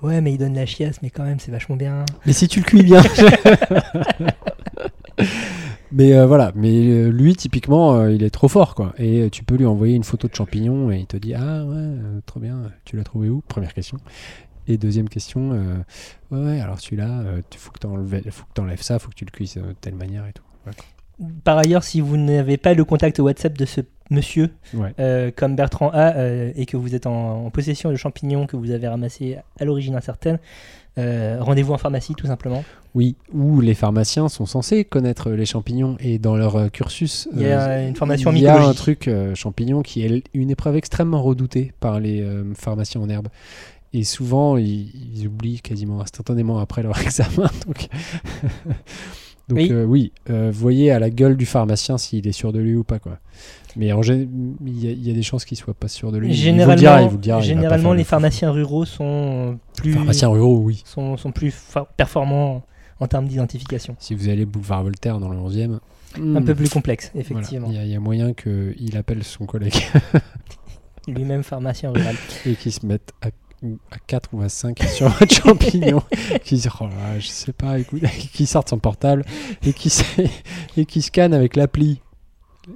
Ouais, 0.02 0.20
mais 0.20 0.32
il 0.32 0.38
donne 0.38 0.54
la 0.54 0.66
chiasse, 0.66 1.02
mais 1.02 1.10
quand 1.10 1.24
même, 1.24 1.38
c'est 1.38 1.50
vachement 1.50 1.76
bien. 1.76 2.04
mais 2.24 2.32
si 2.32 2.48
tu 2.48 2.60
le 2.60 2.64
cuis 2.64 2.82
bien. 2.82 3.02
mais 5.92 6.14
euh, 6.14 6.26
voilà. 6.26 6.52
Mais 6.54 6.88
euh, 6.88 7.10
lui, 7.10 7.36
typiquement, 7.36 7.96
euh, 7.96 8.12
il 8.12 8.22
est 8.22 8.30
trop 8.30 8.48
fort, 8.48 8.74
quoi. 8.74 8.94
Et 8.98 9.28
tu 9.30 9.44
peux 9.44 9.56
lui 9.56 9.66
envoyer 9.66 9.94
une 9.94 10.04
photo 10.04 10.26
de 10.28 10.34
champignon 10.34 10.90
et 10.90 10.98
il 10.98 11.06
te 11.06 11.18
dit 11.18 11.34
Ah 11.34 11.64
ouais, 11.64 11.74
euh, 11.76 12.20
trop 12.24 12.40
bien. 12.40 12.62
Tu 12.84 12.96
l'as 12.96 13.04
trouvé 13.04 13.28
où? 13.28 13.42
Première 13.46 13.74
question. 13.74 13.98
Et 14.68 14.78
deuxième 14.78 15.08
question, 15.08 15.50
ouais, 16.30 16.60
alors 16.60 16.78
celui-là, 16.78 17.24
tu 17.48 17.58
faut 17.58 17.72
que 17.72 17.80
tu 17.80 18.60
enlèves 18.60 18.82
ça, 18.82 19.00
faut 19.00 19.08
que 19.08 19.16
tu 19.16 19.24
le 19.24 19.30
cuises 19.30 19.54
de 19.54 19.74
telle 19.80 19.96
manière 19.96 20.24
et 20.26 20.32
tout. 20.32 20.44
Ouais. 20.64 20.72
Par 21.42 21.58
ailleurs, 21.58 21.82
si 21.82 22.00
vous 22.00 22.16
n'avez 22.16 22.56
pas 22.56 22.74
le 22.74 22.84
contact 22.84 23.18
WhatsApp 23.18 23.58
de 23.58 23.64
ce 23.64 23.80
monsieur, 24.10 24.50
Ouais. 24.74 24.92
euh, 24.98 25.30
comme 25.34 25.56
Bertrand 25.56 25.90
a, 25.92 26.14
euh, 26.16 26.52
et 26.56 26.66
que 26.66 26.76
vous 26.76 26.94
êtes 26.94 27.06
en, 27.06 27.46
en 27.46 27.50
possession 27.50 27.90
de 27.90 27.96
champignons 27.96 28.46
que 28.46 28.56
vous 28.56 28.70
avez 28.70 28.88
ramassés 28.88 29.38
à 29.58 29.64
l'origine 29.64 29.94
incertaine, 29.94 30.38
euh, 30.98 31.38
rendez-vous 31.40 31.72
en 31.72 31.78
pharmacie 31.78 32.14
tout 32.14 32.26
simplement. 32.26 32.64
Oui, 32.94 33.14
où 33.32 33.60
les 33.60 33.74
pharmaciens 33.74 34.28
sont 34.28 34.46
censés 34.46 34.84
connaître 34.84 35.30
les 35.30 35.46
champignons 35.46 35.96
et 36.00 36.18
dans 36.18 36.36
leur 36.36 36.70
cursus, 36.72 37.28
Il 37.32 37.42
y 37.42 37.46
a 37.46 37.86
une 37.86 37.94
formation 37.94 38.32
il 38.32 38.40
y 38.42 38.46
a 38.48 38.60
un 38.60 38.74
truc 38.74 39.08
champignon 39.34 39.82
qui 39.82 40.04
est 40.04 40.24
une 40.34 40.50
épreuve 40.50 40.74
extrêmement 40.76 41.22
redoutée 41.22 41.72
par 41.78 42.00
les 42.00 42.26
pharmaciens 42.56 43.00
en 43.00 43.08
herbe. 43.08 43.28
Et 43.92 44.02
souvent, 44.04 44.56
ils, 44.56 44.90
ils 45.16 45.26
oublient 45.26 45.60
quasiment 45.60 46.00
instantanément 46.00 46.58
après 46.58 46.82
leur 46.82 47.00
examen. 47.02 47.48
Donc, 47.66 47.88
donc 49.50 49.58
Oui. 49.58 49.68
euh, 49.70 49.84
oui, 49.84 50.12
euh, 50.30 50.50
voyez 50.52 50.90
à 50.90 50.98
la 50.98 51.10
gueule 51.10 51.36
du 51.36 51.44
pharmacien 51.46 51.98
s'il 51.98 52.26
est 52.26 52.32
sûr 52.32 52.52
de 52.52 52.58
lui 52.58 52.74
ou 52.74 52.84
pas. 52.84 52.98
Quoi. 52.98 53.18
Mais 53.76 53.92
en 53.92 54.00
il 54.02 54.18
y, 54.82 54.88
a- 54.88 54.90
il 54.92 55.06
y 55.06 55.10
a 55.10 55.14
des 55.14 55.22
chances 55.22 55.44
qu'il 55.44 55.56
soit 55.58 55.74
pas 55.74 55.88
sûr 55.88 56.10
de 56.12 56.18
lui. 56.18 56.28
Il 56.28 56.30
vous 56.30 56.36
le 56.38 56.42
Généralement, 56.44 56.74
dira, 56.80 57.02
il 57.02 57.08
vous 57.08 57.16
le 57.16 57.20
dira, 57.22 57.40
généralement 57.40 57.92
les 57.92 58.04
pharmaciens 58.04 58.50
ruraux 58.50 58.84
sont 58.84 59.58
plus, 59.76 59.92
Pharmaciens 59.92 60.28
ruraux, 60.28 60.58
oui. 60.64 60.82
sont, 60.86 61.16
sont 61.16 61.30
plus 61.32 61.54
performants 61.96 62.62
en 62.98 63.06
termes 63.06 63.28
d'identification. 63.28 63.96
Si 63.98 64.14
vous 64.14 64.28
allez 64.28 64.44
boulevard 64.46 64.82
Voltaire 64.82 65.18
dans 65.20 65.28
le 65.28 65.36
11e, 65.38 65.78
Un 66.16 66.20
hmm, 66.20 66.44
peu 66.44 66.54
plus 66.54 66.68
complexe, 66.68 67.12
effectivement. 67.14 67.68
il 67.70 67.74
y, 67.74 67.78
a- 67.78 67.84
il 67.84 67.90
y 67.90 67.94
a 67.94 68.00
moyen 68.00 68.32
qu'il 68.34 68.96
appelle 68.96 69.22
son 69.24 69.46
collègue 69.46 69.74
Lui-même 71.08 71.42
pharmacien 71.42 71.90
rural. 71.90 72.14
et 72.46 72.54
qu'il 72.54 72.72
se 72.72 72.84
mette 72.84 73.12
à, 73.22 73.28
à 73.90 73.98
4 74.06 74.30
ou 74.32 74.40
à 74.42 74.48
5 74.48 74.78
sur 74.84 75.08
votre 75.08 75.32
champignon, 75.32 76.02
qui 76.44 76.58
se 76.60 76.68
oh 76.80 76.84
là, 76.86 77.18
je 77.18 77.26
sais 77.26 77.52
pas, 77.52 77.78
écoute, 77.78 78.02
qui 78.32 78.46
sorte 78.46 78.68
son 78.70 78.78
portable 78.78 79.24
et 79.66 79.72
qui, 79.72 79.92
et 80.76 80.84
qui 80.86 81.02
scanne 81.02 81.34
avec 81.34 81.56
l'appli. 81.56 82.00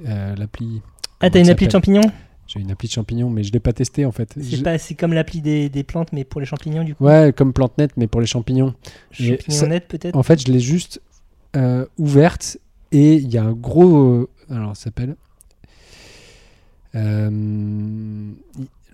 Euh, 0.06 0.34
l'appli. 0.36 0.82
Ah, 1.20 1.30
t'as 1.30 1.40
une 1.40 1.48
appli 1.50 1.66
de 1.66 1.72
s'appelle 1.72 1.82
champignons? 2.00 2.12
J'ai 2.46 2.60
une 2.60 2.70
appli 2.70 2.88
de 2.88 2.92
champignons, 2.92 3.30
mais 3.30 3.42
je 3.42 3.52
l'ai 3.52 3.60
pas 3.60 3.72
testé 3.72 4.04
en 4.04 4.12
fait. 4.12 4.34
C'est 4.36 4.56
Je- 4.58 4.62
pas, 4.62 4.76
c'est 4.76 4.94
comme 4.94 5.14
l'appli 5.14 5.40
des, 5.40 5.70
des 5.70 5.82
plantes, 5.82 6.12
mais 6.12 6.24
pour 6.24 6.40
les 6.40 6.46
champignons 6.46 6.84
du 6.84 6.94
coup? 6.94 7.04
Ouais, 7.04 7.32
comme 7.34 7.54
PlanteNet, 7.54 7.88
mais 7.96 8.06
pour 8.06 8.20
les 8.20 8.26
champignons. 8.26 8.74
et 9.18 9.36
Champignons 9.38 9.58
ça- 9.60 9.66
net 9.66 9.88
peut-être? 9.88 10.14
En 10.16 10.22
fait, 10.22 10.46
je 10.46 10.52
l'ai 10.52 10.60
juste 10.60 11.00
euh, 11.56 11.86
ouverte 11.96 12.58
et 12.92 13.14
il 13.14 13.30
y 13.32 13.38
a 13.38 13.44
un 13.44 13.52
gros. 13.52 13.96
euh, 13.96 14.28
alors, 14.50 14.76
ça 14.76 14.84
s'appelle. 14.84 15.16
Euh, 16.94 18.30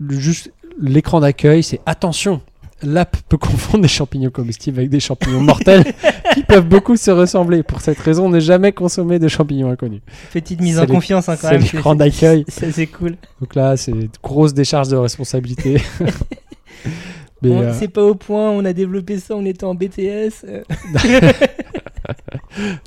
le- 0.01 0.19
juste 0.19 0.53
l'écran 0.81 1.21
d'accueil, 1.21 1.63
c'est 1.63 1.81
attention. 1.87 2.41
l'app 2.83 3.15
peut 3.29 3.37
confondre 3.37 3.83
des 3.83 3.89
champignons 3.89 4.31
comestibles 4.31 4.79
avec 4.79 4.89
des 4.91 5.01
champignons 5.01 5.43
mortels 5.43 5.85
qui 6.35 6.43
peuvent 6.43 6.65
beaucoup 6.67 6.97
se 6.97 7.11
ressembler. 7.11 7.63
Pour 7.63 7.83
cette 7.83 7.99
raison, 7.99 8.31
ne 8.31 8.41
jamais 8.41 8.73
consommer 8.73 9.19
de 9.19 9.29
champignons 9.29 9.71
inconnus. 9.71 10.01
Petite 10.33 10.61
mise 10.63 10.77
C'est 10.77 10.81
en 10.81 10.85
les- 10.87 10.95
confiance 10.95 11.29
hein, 11.29 11.37
quand 11.39 11.49
c'est 11.49 11.59
même. 11.59 11.67
les 11.71 11.79
grands 11.79 11.95
d'accueil. 11.95 12.45
Ça 12.49 12.73
c'est 12.73 12.87
cool. 12.87 13.17
Donc 13.41 13.55
là, 13.55 13.77
c'est 13.77 13.91
une 13.93 14.09
grosse 14.23 14.55
décharge 14.55 14.89
de 14.89 14.97
responsabilité. 14.97 15.83
On- 17.43 17.63
euh, 17.63 17.73
C'est 17.79 17.89
pas 17.89 18.03
au 18.03 18.15
point, 18.15 18.51
on 18.51 18.65
a 18.67 18.73
développé 18.75 19.19
ça, 19.19 19.35
on 19.35 19.45
était 19.47 19.65
en 19.65 19.75
BTS. 19.75 20.45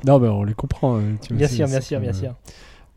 non, 0.05 0.19
mais 0.19 0.27
on 0.27 0.43
les 0.43 0.53
comprend. 0.53 0.99
tu 1.21 1.29
vois, 1.29 1.37
Bien 1.37 1.47
c'est- 1.47 1.55
sûr, 1.55 1.67
bien 1.67 1.81
c'est 1.81 1.87
sûr, 1.87 1.99
bien 1.99 2.09
euh, 2.11 2.13
sûr. 2.13 2.33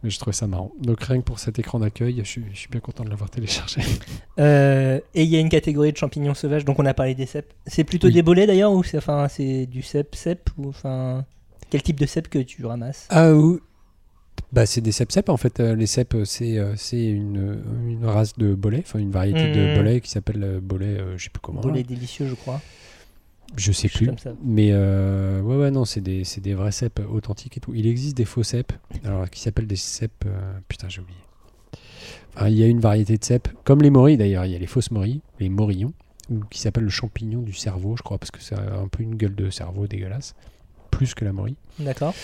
Mais 0.02 0.10
je 0.10 0.18
trouvais 0.18 0.34
ça 0.36 0.46
marrant. 0.46 0.72
Donc 0.80 1.02
rien 1.02 1.16
que 1.18 1.24
pour 1.24 1.38
cet 1.38 1.58
écran 1.58 1.78
d'accueil, 1.80 2.16
je 2.18 2.28
suis, 2.28 2.44
je 2.52 2.58
suis 2.58 2.68
bien 2.68 2.80
content 2.80 3.02
de 3.04 3.10
l'avoir 3.10 3.30
téléchargé. 3.30 3.80
Euh, 4.38 5.00
et 5.14 5.22
il 5.22 5.30
y 5.30 5.36
a 5.36 5.40
une 5.40 5.48
catégorie 5.48 5.92
de 5.92 5.96
champignons 5.96 6.34
sauvages, 6.34 6.66
donc 6.66 6.78
on 6.78 6.84
a 6.84 6.92
parlé 6.92 7.14
des 7.14 7.24
cèpes. 7.24 7.54
C'est 7.66 7.84
plutôt 7.84 8.08
Oui. 8.08 8.12
des 8.12 8.20
bolets 8.22 8.46
d'ailleurs, 8.46 8.70
ou 8.72 8.82
c'est 8.84 8.98
enfin, 8.98 9.26
du 9.38 9.80
cèpe 9.82 10.14
cèpe 10.14 10.50
ou 10.58 10.68
enfin 10.68 11.24
quel 11.70 11.82
type 11.82 11.98
de 11.98 12.04
cèpe 12.04 12.28
que 12.28 12.38
tu 12.40 12.64
ramasses? 12.66 13.06
Ah 13.08 13.32
ou 13.32 13.60
bah, 14.52 14.66
c'est 14.66 14.82
des 14.82 14.92
cèpes 14.92 15.30
en 15.30 15.38
fait. 15.38 15.58
Euh, 15.60 15.74
Les 15.74 15.86
cèpes, 15.86 16.14
euh, 16.14 16.24
c'est 16.26 17.04
une, 17.06 17.62
une 17.88 18.04
race 18.04 18.36
de 18.36 18.54
bolets, 18.54 18.82
enfin 18.86 18.98
une 18.98 19.10
variété 19.10 19.50
de 19.50 19.68
Mhm. 19.70 19.74
bolets 19.76 20.00
qui 20.02 20.10
s'appelle 20.10 20.60
bolet, 20.62 20.98
euh, 21.00 21.16
je 21.16 21.24
sais 21.24 21.30
plus 21.30 21.40
comment. 21.40 21.62
là. 21.62 21.68
Bolets 21.68 21.82
délicieux, 21.82 22.26
je 22.28 22.34
crois. 22.34 22.60
Je 23.56 23.72
sais 23.72 23.88
plus. 23.88 24.06
comme 24.06 24.18
ça. 24.18 24.32
Mais 24.44 24.70
euh, 24.72 25.40
ouais, 25.40 25.56
ouais, 25.56 25.70
non, 25.70 25.84
c'est 25.84 26.00
des, 26.00 26.24
c'est 26.24 26.40
des 26.40 26.54
vrais 26.54 26.72
cèpes 26.72 27.00
authentiques 27.10 27.56
et 27.56 27.60
tout. 27.60 27.74
Il 27.74 27.86
existe 27.86 28.16
des 28.16 28.24
faux 28.24 28.42
cèpes, 28.42 28.72
alors 29.04 29.28
qui 29.30 29.40
s'appellent 29.40 29.66
des 29.66 29.76
cèpes. 29.76 30.24
euh, 30.26 30.58
putain, 30.68 30.88
j'ai 30.88 31.00
oublié. 31.00 31.18
Enfin, 32.36 32.48
il 32.48 32.58
y 32.58 32.62
a 32.62 32.66
une 32.66 32.80
variété 32.80 33.16
de 33.16 33.24
cèpes, 33.24 33.48
comme 33.64 33.80
les 33.82 33.90
morilles 33.90 34.16
d'ailleurs. 34.18 34.44
Il 34.44 34.52
y 34.52 34.56
a 34.56 34.58
les 34.58 34.66
fausses 34.66 34.90
morilles, 34.90 35.20
les 35.40 35.48
morillons, 35.48 35.92
ou 36.30 36.40
qui 36.50 36.58
s'appellent 36.60 36.84
le 36.84 36.90
champignon 36.90 37.40
du 37.40 37.54
cerveau, 37.54 37.94
je 37.96 38.02
crois, 38.02 38.18
parce 38.18 38.30
que 38.30 38.40
c'est 38.42 38.56
un 38.56 38.88
peu 38.88 39.02
une 39.02 39.14
gueule 39.14 39.34
de 39.34 39.48
cerveau 39.48 39.86
dégueulasse, 39.86 40.34
plus 40.90 41.14
que 41.14 41.24
la 41.24 41.32
morille. 41.32 41.56
D'accord. 41.78 42.14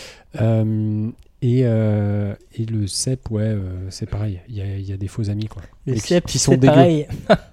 Euh, 0.40 1.08
et, 1.40 1.62
euh, 1.64 2.34
et 2.54 2.66
le 2.66 2.86
cèpe, 2.86 3.30
ouais, 3.30 3.42
euh, 3.44 3.88
c'est 3.90 4.06
pareil. 4.08 4.40
Il 4.48 4.56
y 4.56 4.60
a, 4.60 4.76
il 4.76 4.84
y 4.88 4.92
a 4.92 4.96
des 4.98 5.08
faux 5.08 5.30
amis, 5.30 5.46
quoi. 5.46 5.62
Le 5.86 5.94
Et 5.94 5.96
qui- 6.00 6.08
cèpe, 6.08 6.26
qui 6.26 6.38
sont 6.38 6.52
c'est 6.52 6.58
dégueux. 6.58 6.72
pareil. 6.74 7.06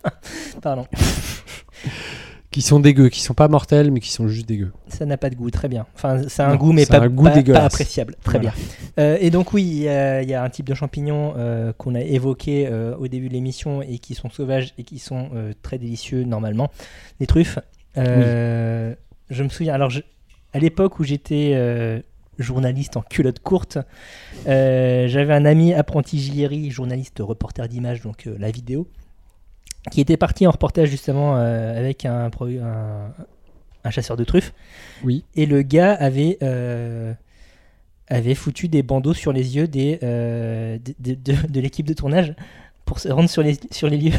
Pardon. 0.62 0.86
Qui 2.52 2.64
sont 2.64 2.80
dégueux, 2.80 3.10
qui 3.10 3.22
sont 3.22 3.36
pas 3.36 3.48
mortels, 3.48 3.92
mais 3.92 4.00
qui 4.00 4.12
sont 4.12 4.28
juste 4.28 4.48
dégueux. 4.48 4.72
Ça 4.88 5.06
n'a 5.06 5.18
pas 5.18 5.30
de 5.30 5.36
goût, 5.36 5.52
très 5.52 5.68
bien. 5.68 5.86
Enfin, 5.94 6.28
ça 6.30 6.46
a 6.48 6.50
un 6.50 6.54
Non, 6.54 6.58
goût, 6.58 6.74
mais 6.74 6.88
pas, 6.88 7.00
un 7.00 7.08
goût 7.08 7.26
pas- 7.26 7.30
pas 7.30 7.36
dégueulasse. 7.36 7.66
appréciable. 7.66 8.16
Très 8.24 8.40
Voilà. 8.40 8.54
bien. 8.56 9.04
Euh, 9.04 9.18
et 9.22 9.30
donc, 9.30 9.54
oui, 9.54 9.62
il 9.64 9.78
y, 9.84 9.88
a 9.88 10.24
il 10.24 10.30
y 10.30 10.34
a 10.34 10.42
un 10.44 10.50
type 10.50 10.68
de 10.68 10.74
champignon 10.74 11.36
euh, 11.38 11.74
qu'on 11.78 11.94
a 11.94 12.02
évoqué 12.02 12.68
euh, 12.68 12.96
au 12.98 13.08
début 13.08 13.28
de 13.30 13.34
l'émission 13.34 13.84
et 13.84 14.00
qui 14.00 14.16
sont 14.16 14.32
sauvages 14.32 14.74
et 14.80 14.84
qui 14.84 14.98
sont 14.98 15.30
très 15.62 15.78
délicieux 15.78 16.24
normalement. 16.24 16.72
Les 17.20 17.28
truffes. 17.28 17.60
Je 17.96 19.44
me 19.44 19.50
souviens, 19.50 19.76
alors, 19.76 19.92
je- 19.92 20.02
à 20.54 20.58
l'époque 20.60 21.00
où 21.00 21.04
j'étais 21.04 22.02
journaliste 22.40 22.98
en 22.98 23.02
culotte 23.02 23.40
courte, 23.40 23.78
euh, 24.48 25.08
j'avais 25.08 25.34
un 25.34 25.46
ami 25.46 25.74
apprenti 25.74 26.18
Gillieri, 26.20 26.72
journaliste 26.72 27.18
reporter 27.20 27.68
d'image, 27.68 28.02
donc 28.02 28.26
euh, 28.28 28.36
la 28.40 28.50
vidéo, 28.50 28.88
qui 29.92 30.02
était 30.02 30.18
parti 30.18 30.46
en 30.48 30.52
reportage 30.52 30.90
justement 30.90 31.38
euh, 31.38 31.78
avec 31.78 32.06
un, 32.06 32.30
pro- 32.30 32.48
un, 32.48 33.14
un 33.84 33.90
chasseur 33.90 34.18
de 34.18 34.24
truffes. 34.24 34.54
Oui. 35.04 35.24
Et 35.36 35.46
le 35.46 35.62
gars 35.62 35.94
avait, 35.94 36.38
euh, 36.44 37.14
avait 38.08 38.36
foutu 38.36 38.68
des 38.68 38.84
bandeaux 38.84 39.14
sur 39.14 39.32
les 39.32 39.56
yeux 39.56 39.68
des, 39.68 40.00
euh, 40.04 40.78
de, 41.00 41.14
de- 41.16 41.32
de- 41.34 41.48
de 41.48 41.60
l'équipe 41.62 41.86
de 41.88 41.94
tournage 41.94 42.36
pour 42.86 43.00
se 43.00 43.10
rendre 43.10 43.30
sur 43.30 43.42
les, 43.44 43.58
sur 43.72 43.88
les 43.90 43.98
lieux 43.98 44.18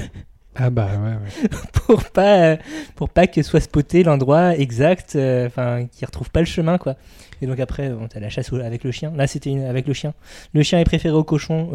Ah 0.57 0.71
bah 0.71 0.89
ouais, 0.93 1.09
ouais. 1.43 1.49
pour 1.73 2.05
pas, 2.11 2.57
pour 2.97 3.09
pas 3.09 3.27
que 3.27 3.43
soit 3.43 3.61
spoté 3.61 4.03
l'endroit 4.03 4.57
exact, 4.57 5.17
enfin 5.47 5.87
qu'ils 5.87 6.07
retrouvent 6.07 6.31
pas 6.31 6.41
le 6.41 6.47
chemin 6.47 6.79
quoi. 6.79 6.97
Et 7.43 7.47
donc 7.47 7.59
après, 7.61 7.91
on 7.91 8.07
t'as 8.09 8.21
la 8.21 8.29
chasse 8.29 8.53
avec 8.53 8.85
le 8.85 8.91
chien. 8.93 9.13
Là, 9.17 9.27
c'était 9.27 9.65
avec 9.65 9.87
le 9.87 9.95
chien. 9.95 10.13
Le 10.53 10.63
chien 10.63 10.79
est 10.79 10.85
préféré 10.85 11.15
au 11.15 11.25
cochon. 11.25 11.69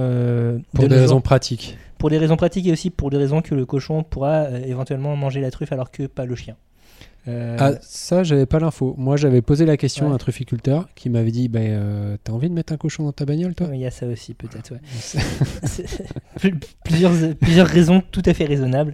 Pour 0.74 0.84
de 0.84 0.88
des 0.90 0.96
raisons 1.00 1.22
pratiques. 1.22 1.76
Pour 2.06 2.12
des 2.12 2.20
raisons 2.20 2.36
pratiques 2.38 2.68
et 2.68 2.72
aussi 2.72 2.92
pour 2.92 3.10
des 3.10 3.18
raisons 3.18 3.42
que 3.42 3.56
le 3.56 3.66
cochon 3.66 4.04
pourra 4.04 4.44
euh, 4.44 4.62
éventuellement 4.64 5.16
manger 5.16 5.42
la 5.42 5.50
truffe 5.50 5.72
alors 5.72 5.90
que 5.90 6.04
pas 6.06 6.26
le 6.26 6.36
chien. 6.36 6.56
Euh, 7.28 7.58
Ah, 7.60 7.72
ça, 7.82 8.22
j'avais 8.24 8.46
pas 8.46 8.60
l'info. 8.60 8.94
Moi, 9.00 9.18
j'avais 9.18 9.42
posé 9.42 9.66
la 9.66 9.76
question 9.76 10.06
Ouais. 10.06 10.12
à 10.12 10.14
un 10.14 10.18
trufficulteur 10.20 10.88
qui 10.94 11.10
m'avait 11.10 11.32
dit 11.32 11.48
bah, 11.48 11.62
euh, 11.62 12.16
T'as 12.24 12.32
envie 12.32 12.48
de 12.48 12.54
mettre 12.54 12.74
un 12.74 12.78
cochon 12.78 13.06
dans 13.06 13.12
ta 13.12 13.26
bagnole, 13.26 13.56
toi? 13.56 13.70
Il 13.74 13.80
y 13.80 13.88
a 13.88 13.90
ça 13.90 14.06
aussi 14.06 14.36
peut-être. 14.36 14.74
Ouais. 14.74 14.80
Pl- 16.42 16.60
plusieurs, 16.84 17.12
plusieurs 17.42 17.66
raisons 17.68 18.04
tout 18.12 18.22
à 18.28 18.36
fait 18.36 18.46
raisonnables. 18.46 18.94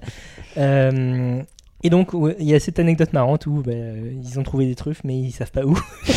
Euh, 0.56 1.42
et 1.84 1.90
donc, 1.90 2.14
ouais, 2.14 2.38
il 2.40 2.46
y 2.46 2.54
a 2.56 2.62
cette 2.62 2.80
anecdote 2.80 3.12
marrante 3.12 3.46
où 3.46 3.62
bah, 3.62 3.74
ils 3.74 4.40
ont 4.40 4.44
trouvé 4.44 4.68
des 4.68 4.76
truffes, 4.76 5.02
mais 5.04 5.20
ils 5.20 5.32
savent 5.34 5.52
pas 5.52 5.66
où. 5.66 5.78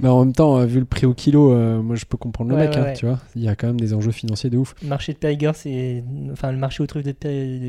Mais 0.00 0.08
en 0.08 0.24
même 0.24 0.32
temps, 0.34 0.58
euh, 0.58 0.66
vu 0.66 0.78
le 0.78 0.84
prix 0.84 1.06
au 1.06 1.14
kilo, 1.14 1.52
euh, 1.52 1.80
moi, 1.80 1.96
je 1.96 2.04
peux 2.04 2.16
comprendre 2.16 2.50
le 2.50 2.56
Ouais, 2.56 2.66
mec, 2.66 2.74
ouais, 2.74 2.80
hein, 2.80 2.84
ouais. 2.84 2.92
tu 2.94 3.06
vois. 3.06 3.18
Il 3.34 3.42
y 3.42 3.48
a 3.48 3.56
quand 3.56 3.66
même 3.66 3.80
des 3.80 3.94
enjeux 3.94 4.10
financiers 4.12 4.50
de 4.50 4.58
ouf. 4.58 4.74
Le 4.82 4.88
marché 4.88 5.12
de 5.12 5.18
Périgord, 5.18 5.54
c'est. 5.56 6.04
Enfin, 6.32 6.52
le 6.52 6.58
marché 6.58 6.82
aux 6.82 6.86
truffes 6.86 7.04
de, 7.04 7.12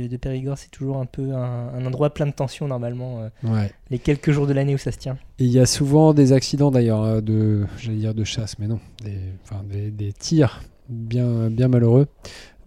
de- 0.08 0.18
Périgord, 0.18 0.58
c'est 0.58 0.70
toujours 0.72 0.98
un 0.98 1.06
peu 1.06 1.32
un, 1.34 1.70
un 1.74 1.86
endroit 1.86 2.14
plein 2.14 2.26
de 2.26 2.32
tensions, 2.32 2.68
normalement, 2.68 3.22
euh, 3.46 3.68
les 3.90 4.00
quelques 4.00 4.32
jours 4.32 4.48
de 4.48 4.54
l'année 4.54 4.76
où 4.76 4.78
ça 4.80 4.92
se 4.92 4.98
tient. 4.98 5.18
Et 5.40 5.46
il 5.46 5.52
y 5.52 5.60
a 5.60 5.66
souvent 5.66 6.14
des 6.14 6.34
accidents, 6.34 6.72
d'ailleurs, 6.72 7.22
de, 7.22 7.66
j'allais 7.78 7.98
dire 7.98 8.14
de 8.14 8.24
chasse, 8.24 8.60
mais 8.60 8.68
non, 8.68 8.80
des, 9.04 9.18
enfin, 9.44 9.62
des, 9.70 9.92
des 9.92 10.12
tirs 10.12 10.62
bien, 10.90 11.50
bien 11.50 11.68
malheureux 11.68 12.08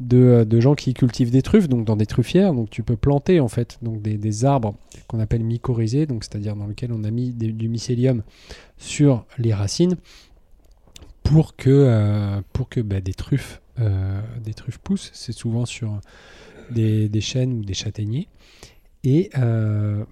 de, 0.00 0.16
euh, 0.16 0.44
de 0.44 0.60
gens 0.60 0.74
qui 0.74 0.94
cultivent 0.94 1.30
des 1.30 1.42
truffes, 1.42 1.68
donc 1.68 1.84
dans 1.84 1.96
des 1.96 2.06
truffières. 2.06 2.54
Donc 2.54 2.70
tu 2.70 2.82
peux 2.82 2.96
planter, 2.96 3.38
en 3.38 3.48
fait, 3.48 3.78
donc 3.82 4.02
des, 4.02 4.44
arbres 4.44 4.74
qu'on 5.06 5.20
appelle 5.20 5.44
mycorhizés, 5.44 6.06
donc 6.06 6.24
c'est-à-dire 6.24 6.56
dans 6.56 6.66
lesquels 6.66 6.92
on 6.92 7.04
a 7.04 7.10
mis 7.10 7.30
du 7.30 7.68
mycélium 7.68 8.22
sur 8.78 9.26
les 9.38 9.52
racines 9.52 9.96
pour 11.22 11.56
que, 11.56 11.70
euh, 11.70 12.40
pour 12.52 12.68
que 12.68 12.80
bah, 12.80 13.00
des, 13.00 13.14
truffes, 13.14 13.60
euh, 13.78 14.20
des 14.42 14.54
truffes 14.54 14.78
poussent. 14.78 15.10
C'est 15.12 15.32
souvent 15.32 15.66
sur 15.66 16.00
des, 16.70 17.08
des 17.08 17.20
chênes 17.20 17.52
ou 17.52 17.64
des 17.64 17.74
châtaigniers. 17.74 18.28
Et 19.02 19.30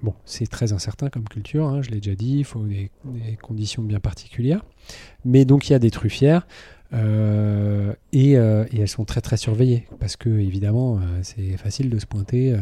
bon, 0.02 0.14
c'est 0.24 0.46
très 0.46 0.72
incertain 0.72 1.10
comme 1.10 1.28
culture, 1.28 1.66
hein, 1.66 1.82
je 1.82 1.90
l'ai 1.90 2.00
déjà 2.00 2.14
dit, 2.14 2.38
il 2.38 2.44
faut 2.44 2.64
des, 2.64 2.90
des 3.04 3.36
conditions 3.36 3.82
bien 3.82 4.00
particulières. 4.00 4.64
Mais 5.26 5.44
donc 5.44 5.68
il 5.68 5.72
y 5.72 5.74
a 5.74 5.78
des 5.78 5.90
truffières 5.90 6.46
euh, 6.94 7.92
et, 8.12 8.38
euh, 8.38 8.64
et 8.72 8.80
elles 8.80 8.88
sont 8.88 9.04
très 9.04 9.20
très 9.20 9.36
surveillées 9.36 9.86
parce 10.00 10.16
que 10.16 10.30
évidemment 10.30 10.96
euh, 10.96 11.20
c'est 11.22 11.56
facile 11.58 11.90
de 11.90 11.98
se 11.98 12.06
pointer 12.06 12.56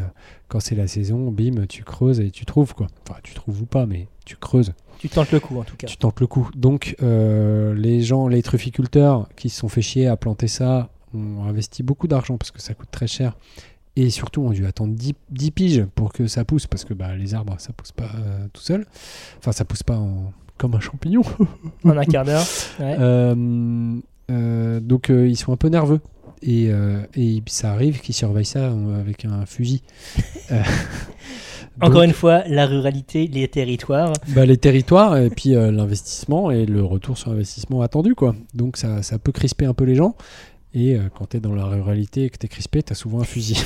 quand 0.47 0.59
c'est 0.59 0.75
la 0.75 0.87
saison, 0.87 1.31
bim, 1.31 1.65
tu 1.67 1.83
creuses 1.83 2.19
et 2.19 2.31
tu 2.31 2.45
trouves 2.45 2.73
quoi. 2.73 2.87
Enfin, 3.07 3.19
tu 3.23 3.33
trouves 3.33 3.61
ou 3.61 3.65
pas, 3.65 3.85
mais 3.85 4.07
tu 4.25 4.35
creuses. 4.35 4.73
Tu 4.99 5.09
tentes 5.09 5.31
le 5.31 5.39
coup, 5.39 5.57
en 5.59 5.63
tout 5.63 5.75
cas. 5.77 5.87
Tu 5.87 5.95
tentes 5.97 6.19
le 6.19 6.27
coup. 6.27 6.49
Donc, 6.55 6.95
les 7.01 8.01
gens, 8.01 8.27
les 8.27 8.41
trufficulteurs 8.41 9.29
qui 9.35 9.49
se 9.49 9.59
sont 9.59 9.69
fait 9.69 9.81
chier 9.81 10.07
à 10.07 10.17
planter 10.17 10.47
ça 10.47 10.89
ont 11.13 11.43
investi 11.45 11.83
beaucoup 11.83 12.07
d'argent 12.07 12.37
parce 12.37 12.51
que 12.51 12.59
ça 12.61 12.73
coûte 12.73 12.89
très 12.91 13.07
cher. 13.07 13.37
Et 13.95 14.09
surtout, 14.09 14.41
ont 14.41 14.51
dû 14.51 14.65
attendre 14.65 14.93
10, 14.95 15.13
10 15.29 15.51
piges 15.51 15.85
pour 15.95 16.11
que 16.13 16.27
ça 16.27 16.45
pousse 16.45 16.67
parce 16.67 16.83
que 16.85 16.93
bah, 16.93 17.15
les 17.15 17.33
arbres, 17.33 17.55
ça 17.59 17.73
pousse 17.73 17.91
pas 17.91 18.09
tout 18.53 18.61
seul. 18.61 18.85
Enfin, 19.39 19.51
ça 19.51 19.65
pousse 19.65 19.83
pas 19.83 19.97
en- 19.97 20.31
comme 20.57 20.73
un 20.75 20.79
champignon. 20.79 21.21
En 21.83 21.95
un 21.97 22.05
quart 22.05 22.25
d'heure. 22.25 22.45
Ouais. 22.79 22.95
Euh, 22.99 23.99
donc, 24.29 25.09
euh, 25.09 25.27
ils 25.27 25.37
sont 25.37 25.51
un 25.53 25.57
peu 25.57 25.69
nerveux. 25.69 25.99
Et, 26.43 26.67
euh, 26.69 27.01
et 27.15 27.41
ça 27.47 27.71
arrive 27.71 27.99
qu'ils 27.99 28.13
surveillent 28.13 28.45
ça 28.45 28.65
euh, 28.65 28.99
avec 28.99 29.25
un 29.25 29.45
fusil. 29.45 29.81
Euh, 31.79 31.85
Encore 31.85 32.01
une 32.01 32.13
fois, 32.13 32.41
la 32.47 32.65
ruralité, 32.65 33.27
les 33.27 33.47
territoires. 33.47 34.11
bah, 34.29 34.45
les 34.47 34.57
territoires 34.57 35.15
et 35.17 35.29
puis 35.29 35.53
euh, 35.53 35.71
l'investissement 35.71 36.49
et 36.49 36.65
le 36.65 36.83
retour 36.83 37.19
sur 37.19 37.29
investissement 37.31 37.81
attendu 37.81 38.15
quoi. 38.15 38.33
Donc 38.55 38.77
ça, 38.77 39.03
ça 39.03 39.19
peut 39.19 39.31
crisper 39.31 39.65
un 39.65 39.75
peu 39.75 39.83
les 39.83 39.93
gens 39.93 40.15
et 40.73 40.95
euh, 40.95 41.01
quand 41.15 41.27
tu 41.29 41.37
es 41.37 41.39
dans 41.39 41.53
la 41.53 41.65
ruralité 41.65 42.23
et 42.23 42.29
que 42.31 42.37
tu 42.39 42.47
es 42.47 42.49
crispé, 42.49 42.81
tu 42.81 42.93
as 42.93 42.95
souvent 42.95 43.19
un 43.19 43.25
fusil. 43.25 43.57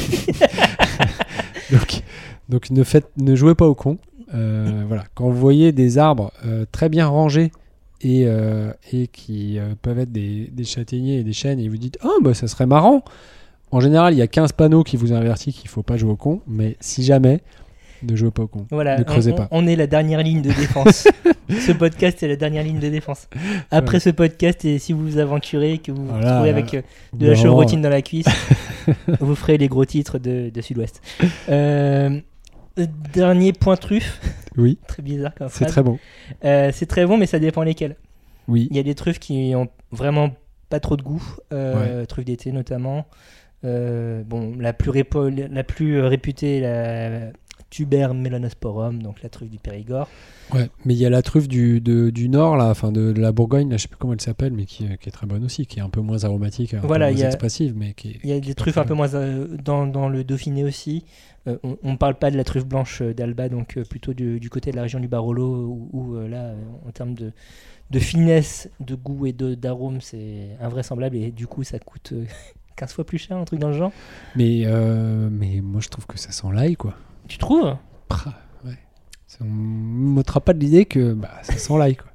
donc 1.72 2.02
donc 2.50 2.70
ne 2.72 2.84
faites 2.84 3.10
ne 3.18 3.34
jouez 3.36 3.56
pas 3.56 3.68
au 3.68 3.76
con. 3.76 3.98
Euh, 4.34 4.84
voilà, 4.88 5.06
quand 5.14 5.30
vous 5.30 5.40
voyez 5.40 5.72
des 5.72 5.98
arbres 5.98 6.32
euh, 6.46 6.66
très 6.72 6.90
bien 6.90 7.08
rangés 7.08 7.52
et, 8.04 8.24
euh, 8.26 8.72
et 8.92 9.08
qui 9.08 9.58
euh, 9.60 9.74
peuvent 9.82 10.00
être 10.00 10.12
des, 10.12 10.50
des 10.52 10.64
châtaigniers 10.64 11.20
et 11.20 11.24
des 11.24 11.34
chênes 11.34 11.60
et 11.60 11.70
vous 11.70 11.78
dites 11.78 11.98
"Ah 12.04 12.10
bah 12.22 12.34
ça 12.34 12.48
serait 12.48 12.66
marrant." 12.66 13.04
En 13.72 13.80
général, 13.80 14.14
il 14.14 14.18
y 14.18 14.22
a 14.22 14.28
15 14.28 14.52
panneaux 14.52 14.84
qui 14.84 14.98
vous 14.98 15.14
avertissent 15.14 15.56
qu'il 15.56 15.70
faut 15.70 15.84
pas 15.84 15.96
jouer 15.98 16.12
au 16.12 16.16
con, 16.18 16.42
mais 16.48 16.76
si 16.82 17.04
jamais 17.04 17.40
ne 18.04 18.16
jouez 18.16 18.32
pas 18.32 18.44
au 18.44 18.48
con. 18.48 18.66
Voilà, 18.72 18.98
Ne 18.98 19.04
creusez 19.04 19.32
on, 19.32 19.36
pas. 19.36 19.48
on 19.52 19.66
est 19.68 19.76
la 19.78 19.88
dernière 19.88 20.22
ligne 20.24 20.42
de 20.42 20.50
défense. 20.50 21.08
ce 21.50 21.72
podcast 21.72 22.22
est 22.24 22.28
la 22.28 22.36
dernière 22.36 22.64
ligne 22.64 22.80
de 22.80 22.90
défense. 22.90 23.30
Après 23.70 24.00
ce 24.02 24.10
podcast, 24.10 24.66
et 24.66 24.78
si 24.80 24.92
vous 24.92 25.04
vous 25.04 25.18
aventurez, 25.20 25.78
que 25.78 25.92
vous 25.94 26.02
vous 26.06 26.10
Voilà, 26.12 26.32
retrouvez 26.42 26.52
là. 26.52 26.58
avec 26.58 26.74
euh, 26.74 26.82
de 27.14 27.28
la 27.28 27.36
chevrotine 27.36 27.82
dans 27.82 27.90
la 27.90 28.02
cuisse, 28.02 28.26
vous 29.22 29.36
ferez 29.36 29.58
les 29.58 29.68
gros 29.70 29.86
titres 29.86 30.18
de, 30.20 30.50
de 30.54 30.62
Sud-Ouest. 30.62 31.00
Euh, 31.50 32.20
dernier 32.86 33.54
point 33.54 33.76
truffe, 33.76 34.20
Oui, 34.58 34.78
très 34.88 35.02
bizarre 35.04 35.34
comme 35.36 35.50
c'est 35.50 35.66
très 35.66 35.84
bon. 35.84 36.00
Euh, 36.46 36.72
c'est 36.74 36.86
très 36.86 37.06
bon, 37.06 37.18
mais 37.18 37.26
ça 37.26 37.40
dépend 37.40 37.64
lesquels. 37.64 37.96
Oui. 38.48 38.68
Il 38.72 38.78
y 38.78 38.80
a 38.80 38.84
des 38.84 38.96
truffes 38.96 39.20
qui 39.20 39.54
ont 39.56 39.70
vraiment 39.92 40.32
pas 40.70 40.80
trop 40.80 40.98
de 40.98 41.02
goût, 41.04 41.24
euh, 41.54 42.06
truffes 42.06 42.26
d'été 42.26 42.52
notamment. 42.52 43.06
Euh, 43.64 44.24
bon, 44.24 44.56
la 44.60 44.74
plus, 44.74 44.90
répo- 44.90 45.30
la 45.30 45.64
plus 45.64 45.98
euh, 46.00 46.08
réputée, 46.08 46.60
la 46.62 47.32
Tuber 47.70 48.08
melanosporum, 48.14 49.02
donc 49.02 49.22
la 49.22 49.30
truffe 49.30 49.50
du 49.50 49.60
Périgord. 49.60 50.10
Ouais, 50.54 50.68
mais 50.84 50.94
il 50.94 51.00
y 51.00 51.06
a 51.06 51.10
la 51.10 51.22
truffe 51.22 51.48
du, 51.48 51.80
de- 51.80 52.10
du 52.10 52.28
Nord, 52.28 52.58
là, 52.58 52.70
enfin 52.70 52.92
de, 52.92 53.14
de 53.14 53.22
la 53.22 53.32
Bourgogne, 53.32 53.70
là, 53.70 53.78
je 53.78 53.84
sais 53.84 53.88
plus 53.88 53.98
comment 53.98 54.14
elle 54.14 54.20
s'appelle, 54.22 54.52
mais 54.52 54.66
qui, 54.66 54.86
qui 55.00 55.08
est 55.10 55.12
très 55.12 55.28
bonne 55.28 55.46
aussi, 55.46 55.66
qui 55.68 55.80
est 55.80 55.82
un 55.82 55.90
peu 55.90 56.02
moins 56.02 56.24
aromatique, 56.26 56.74
un 56.74 56.80
Voilà, 56.82 57.08
peu 57.10 57.14
moins 57.14 57.24
a- 57.24 57.28
expressive, 57.28 57.74
mais 57.78 57.94
qui 57.94 58.10
est. 58.10 58.20
Il 58.24 58.30
y 58.30 58.34
a 58.34 58.40
des 58.40 58.56
truffes 58.56 58.78
un 58.78 58.84
peu 58.84 58.94
moins 58.96 59.14
euh, 59.14 59.48
dans, 59.64 59.86
dans 59.88 60.10
le 60.10 60.24
Dauphiné 60.26 60.64
aussi. 60.66 61.06
Euh, 61.48 61.58
on 61.64 61.92
ne 61.92 61.98
parle 61.98 62.16
pas 62.16 62.30
de 62.30 62.38
la 62.38 62.44
truffe 62.44 62.66
blanche 62.66 63.02
euh, 63.02 63.14
d'Alba, 63.14 63.50
donc 63.50 63.78
euh, 63.78 63.84
plutôt 63.84 64.14
du, 64.14 64.40
du 64.40 64.50
côté 64.50 64.70
de 64.72 64.76
la 64.76 64.84
région 64.84 65.00
du 65.00 65.08
Barolo, 65.08 65.44
où, 65.66 65.90
où, 65.92 66.16
euh, 66.16 66.28
là, 66.28 66.54
en 66.88 66.92
termes 66.92 67.16
de, 67.16 67.32
de 67.90 68.00
finesse, 68.00 68.70
de 68.80 68.94
goût 68.96 69.26
et 69.26 69.34
de- 69.34 69.56
d'arôme, 69.56 70.02
c'est 70.02 70.50
invraisemblable 70.62 71.16
et 71.16 71.32
du 71.32 71.48
coup, 71.48 71.64
ça 71.64 71.80
coûte 71.80 72.12
euh, 72.14 72.26
15 72.76 72.94
fois 72.94 73.06
plus 73.06 73.18
cher, 73.18 73.38
un 73.38 73.44
truc 73.46 73.60
dans 73.60 73.70
le 73.70 73.74
genre. 73.78 73.92
Mais, 74.36 74.66
mais 75.32 75.62
moi, 75.62 75.82
je 75.82 75.90
trouve 75.90 76.06
que 76.06 76.18
ça 76.20 76.32
sent 76.32 76.48
l'ail, 76.54 76.76
quoi. 76.76 76.96
Tu 77.28 77.38
trouves? 77.38 77.76
Prah, 78.08 78.34
ouais. 78.66 78.78
On 79.40 79.46
ne 79.46 79.50
m'ôtera 79.50 80.42
pas 80.42 80.54
de 80.54 80.60
l'idée 80.60 80.86
que 80.86 81.14
bah, 81.14 81.32
ça 81.44 81.54
sent 81.58 81.78
l'ail, 81.78 81.96
quoi. 81.96 82.12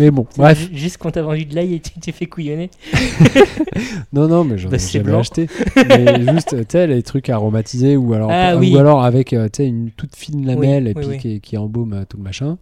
Mais 0.00 0.10
bon, 0.10 0.26
bref. 0.36 0.58
ju- 0.58 0.76
Juste 0.76 0.96
quand 0.98 1.12
t'as 1.12 1.22
vendu 1.22 1.44
de 1.44 1.54
l'ail 1.54 1.74
et 1.74 1.80
tu 1.80 1.92
t'es 2.00 2.10
fait 2.12 2.26
couillonner. 2.26 2.70
Non, 4.12 4.26
non, 4.28 4.44
mais 4.44 4.58
j'en 4.58 4.68
Bah, 4.68 4.76
ai 4.76 4.78
jamais 4.80 5.04
blanc. 5.04 5.20
acheté. 5.20 5.46
mais 5.88 6.22
juste, 6.32 6.56
tu 6.56 6.64
sais, 6.70 6.86
les 6.86 7.02
trucs 7.02 7.28
aromatisés 7.28 7.96
ou 7.96 8.12
alors, 8.14 8.30
Ah, 8.32 8.56
ou 8.56 8.60
oui. 8.60 8.76
alors 8.76 9.04
avec, 9.04 9.32
euh, 9.32 9.48
une 9.58 9.90
toute 9.92 10.16
fine 10.16 10.44
lamelle 10.46 10.84
Oui, 10.84 10.90
et 10.90 10.94
oui, 10.96 11.06
puis. 11.08 11.18
Qui, 11.18 11.40
qui 11.40 11.56
embaume 11.56 11.92
euh, 11.92 12.04
tout 12.08 12.16
le 12.16 12.22
machin. 12.24 12.58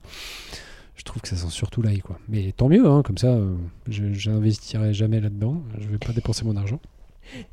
Je 0.97 1.05
trouve 1.05 1.23
que 1.23 1.29
ça 1.29 1.37
sent 1.37 1.47
surtout 1.51 1.81
l'ail, 1.81 2.01
quoi. 2.01 2.19
Mais 2.29 2.53
tant 2.57 2.69
mieux, 2.69 2.87
hein, 2.87 3.03
comme 3.05 3.17
ça, 3.19 3.29
euh, 3.29 3.55
je 3.89 4.13
j'investirai 4.13 4.93
jamais 4.93 5.21
là-dedans. 5.21 5.63
Je 5.81 5.89
vais 5.89 5.99
pas 5.99 6.13
dépenser 6.13 6.45
mon 6.45 6.57
argent. 6.57 6.81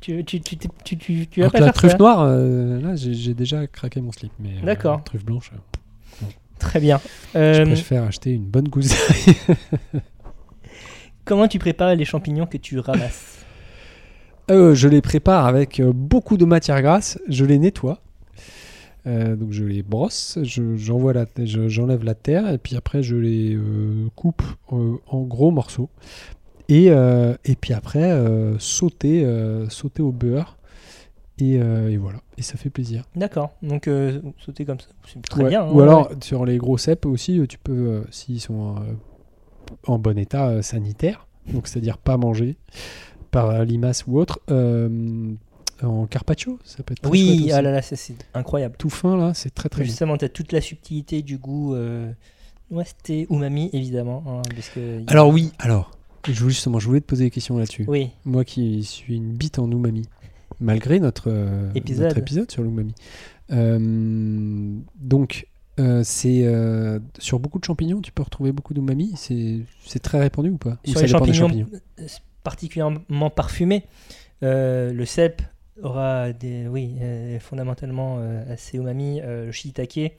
Tu, 0.00 0.24
tu, 0.24 0.40
tu, 0.40 0.56
tu, 0.56 0.68
tu, 0.84 0.96
tu, 0.96 1.26
tu 1.26 1.40
vas 1.40 1.50
pas 1.50 1.60
la 1.60 1.66
faire 1.66 1.74
truffe 1.74 1.92
ça. 1.92 1.98
noire, 1.98 2.22
euh, 2.26 2.80
là, 2.80 2.96
j'ai 2.96 3.34
déjà 3.34 3.66
craqué 3.66 4.00
mon 4.00 4.10
slip. 4.12 4.32
Mais 4.40 4.50
D'accord. 4.64 5.04
truffe 5.04 5.24
blanche, 5.24 5.50
Très 6.58 6.80
bien. 6.80 7.00
je 7.34 7.38
Euh, 7.38 7.64
préfère 7.64 8.04
acheter 8.04 8.32
une 8.32 8.46
bonne 8.46 8.68
gousse 8.68 8.94
comment 11.24 11.48
tu 11.48 11.58
prépares 11.58 11.94
les 11.94 12.04
champignons 12.04 12.46
que 12.46 12.56
tu 12.56 12.78
ramasses? 12.78 13.44
Euh, 14.50 14.74
je 14.74 14.88
les 14.88 15.00
prépare 15.00 15.46
avec 15.46 15.80
euh, 15.80 15.92
beaucoup 15.92 16.36
de 16.36 16.44
matière 16.44 16.80
grasse, 16.82 17.18
je 17.28 17.44
les 17.44 17.58
nettoie. 17.58 18.00
Euh, 19.06 19.36
donc 19.36 19.52
je 19.52 19.64
les 19.64 19.82
brosse, 19.82 20.38
je- 20.42 20.76
j'envoie 20.76 21.12
la, 21.12 21.26
je- 21.44 21.68
j'enlève 21.68 22.04
la 22.04 22.14
terre 22.14 22.50
et 22.52 22.58
puis 22.58 22.76
après 22.76 23.02
je 23.02 23.16
les 23.16 23.54
euh, 23.54 24.08
coupe 24.16 24.42
euh, 24.72 24.94
en 25.08 25.22
gros 25.22 25.50
morceaux. 25.50 25.90
Et, 26.68 26.86
et 26.86 27.54
puis 27.60 27.74
après 27.74 28.12
sauter, 28.58 29.24
sauter 29.68 30.02
au 30.02 30.10
beurre. 30.10 30.55
Et, 31.38 31.58
euh, 31.60 31.90
et 31.90 31.98
voilà, 31.98 32.20
et 32.38 32.42
ça 32.42 32.56
fait 32.56 32.70
plaisir. 32.70 33.04
D'accord. 33.14 33.50
Donc, 33.62 33.88
euh, 33.88 34.22
sauter 34.38 34.64
comme 34.64 34.80
ça, 34.80 34.86
c'est 35.06 35.20
très 35.22 35.42
Ouais. 35.44 35.50
bien. 35.50 35.64
hein, 35.64 35.70
Ou 35.70 35.76
ouais. 35.76 35.82
alors 35.82 36.10
sur 36.22 36.46
les 36.46 36.56
gros 36.56 36.78
cèpes 36.78 37.04
aussi, 37.06 37.38
euh, 37.38 37.46
tu 37.46 37.58
peux, 37.58 37.72
euh, 37.72 38.04
s'ils 38.10 38.40
sont 38.40 38.76
en 39.86 39.98
bon 39.98 40.16
état 40.18 40.62
sanitaire, 40.62 41.26
donc 41.52 41.68
c'est-à-dire 41.68 41.98
pas 41.98 42.16
mangés 42.16 42.56
par 43.30 43.64
limaces 43.64 44.06
ou 44.06 44.18
autre, 44.18 44.40
en 45.82 46.06
carpaccio, 46.06 46.58
ça 46.64 46.82
peut 46.82 46.92
être 46.92 47.02
très 47.02 47.10
Oui, 47.10 47.50
ah 47.52 47.60
là 47.60 47.70
là, 47.70 47.82
c'est 47.82 48.16
incroyable. 48.32 48.76
tout 48.78 48.88
fin 48.88 49.16
là, 49.16 49.34
c'est 49.34 49.54
très 49.54 49.68
très. 49.68 49.84
Justement, 49.84 50.16
tu 50.16 50.24
as 50.24 50.30
toute 50.30 50.52
la 50.52 50.62
subtilité 50.62 51.20
du 51.22 51.36
goût. 51.36 51.74
Ouais, 52.70 52.84
c'était 52.84 53.26
umami, 53.30 53.68
évidemment. 53.74 54.24
hein, 54.26 54.42
parce 54.54 54.70
que 54.70 55.02
Alors 55.06 55.28
oui, 55.28 55.52
alors, 55.58 55.90
justement, 56.26 56.78
je 56.80 56.86
voulais 56.88 57.00
te 57.00 57.06
poser 57.06 57.24
des 57.24 57.30
questions 57.30 57.58
là-dessus. 57.58 57.84
Oui, 57.88 58.10
Moi 58.24 58.44
qui 58.44 58.82
suis 58.84 59.16
une 59.16 59.32
bite 59.34 59.58
en 59.58 59.70
umami, 59.70 60.08
malgré 60.60 61.00
notre 61.00 61.28
euh, 61.28 61.70
Épisode. 61.74 62.06
notre 62.06 62.18
épisode 62.18 62.50
sur 62.50 62.62
l'umami. 62.62 62.94
Euh, 63.52 64.78
donc, 64.98 65.46
euh, 65.78 66.02
c'est 66.04 66.46
sur 67.18 67.38
beaucoup 67.38 67.58
de 67.58 67.64
champignons, 67.64 68.00
tu 68.00 68.12
peux 68.12 68.22
retrouver 68.22 68.52
beaucoup 68.52 68.74
d'umami. 68.74 69.14
C'est 69.16 69.98
très 70.00 70.18
répandu 70.18 70.50
ou 70.50 70.58
pas? 70.58 70.78
Sur 70.84 71.00
les 71.00 71.08
champignons, 71.08 71.66
euh, 72.00 72.06
particulièrement 72.42 73.30
parfumés, 73.30 73.84
le 74.42 75.04
cèpe 75.04 75.42
aura 75.82 76.32
des, 76.32 76.66
oui, 76.68 76.96
fondamentalement 77.40 78.18
assez 78.48 78.78
umami. 78.78 79.20
Le 79.22 79.52
shiitake, 79.52 80.12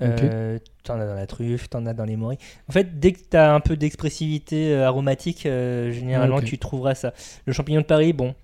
euh, 0.00 0.58
t'en 0.84 1.00
as 1.00 1.06
dans 1.06 1.14
la 1.14 1.26
truffe, 1.26 1.68
t'en 1.68 1.84
as 1.86 1.94
dans 1.94 2.04
les 2.04 2.16
moris. 2.16 2.38
En 2.68 2.72
fait, 2.72 3.00
dès 3.00 3.12
que 3.12 3.20
t'as 3.28 3.52
un 3.52 3.60
peu 3.60 3.76
d'expressivité 3.76 4.72
euh, 4.72 4.86
aromatique, 4.86 5.44
euh, 5.46 5.90
généralement 5.90 6.40
tu 6.40 6.58
trouveras 6.58 6.94
ça. 6.94 7.12
Le 7.46 7.52
champignon 7.52 7.80
de 7.80 7.86
Paris, 7.86 8.12
bon, 8.12 8.34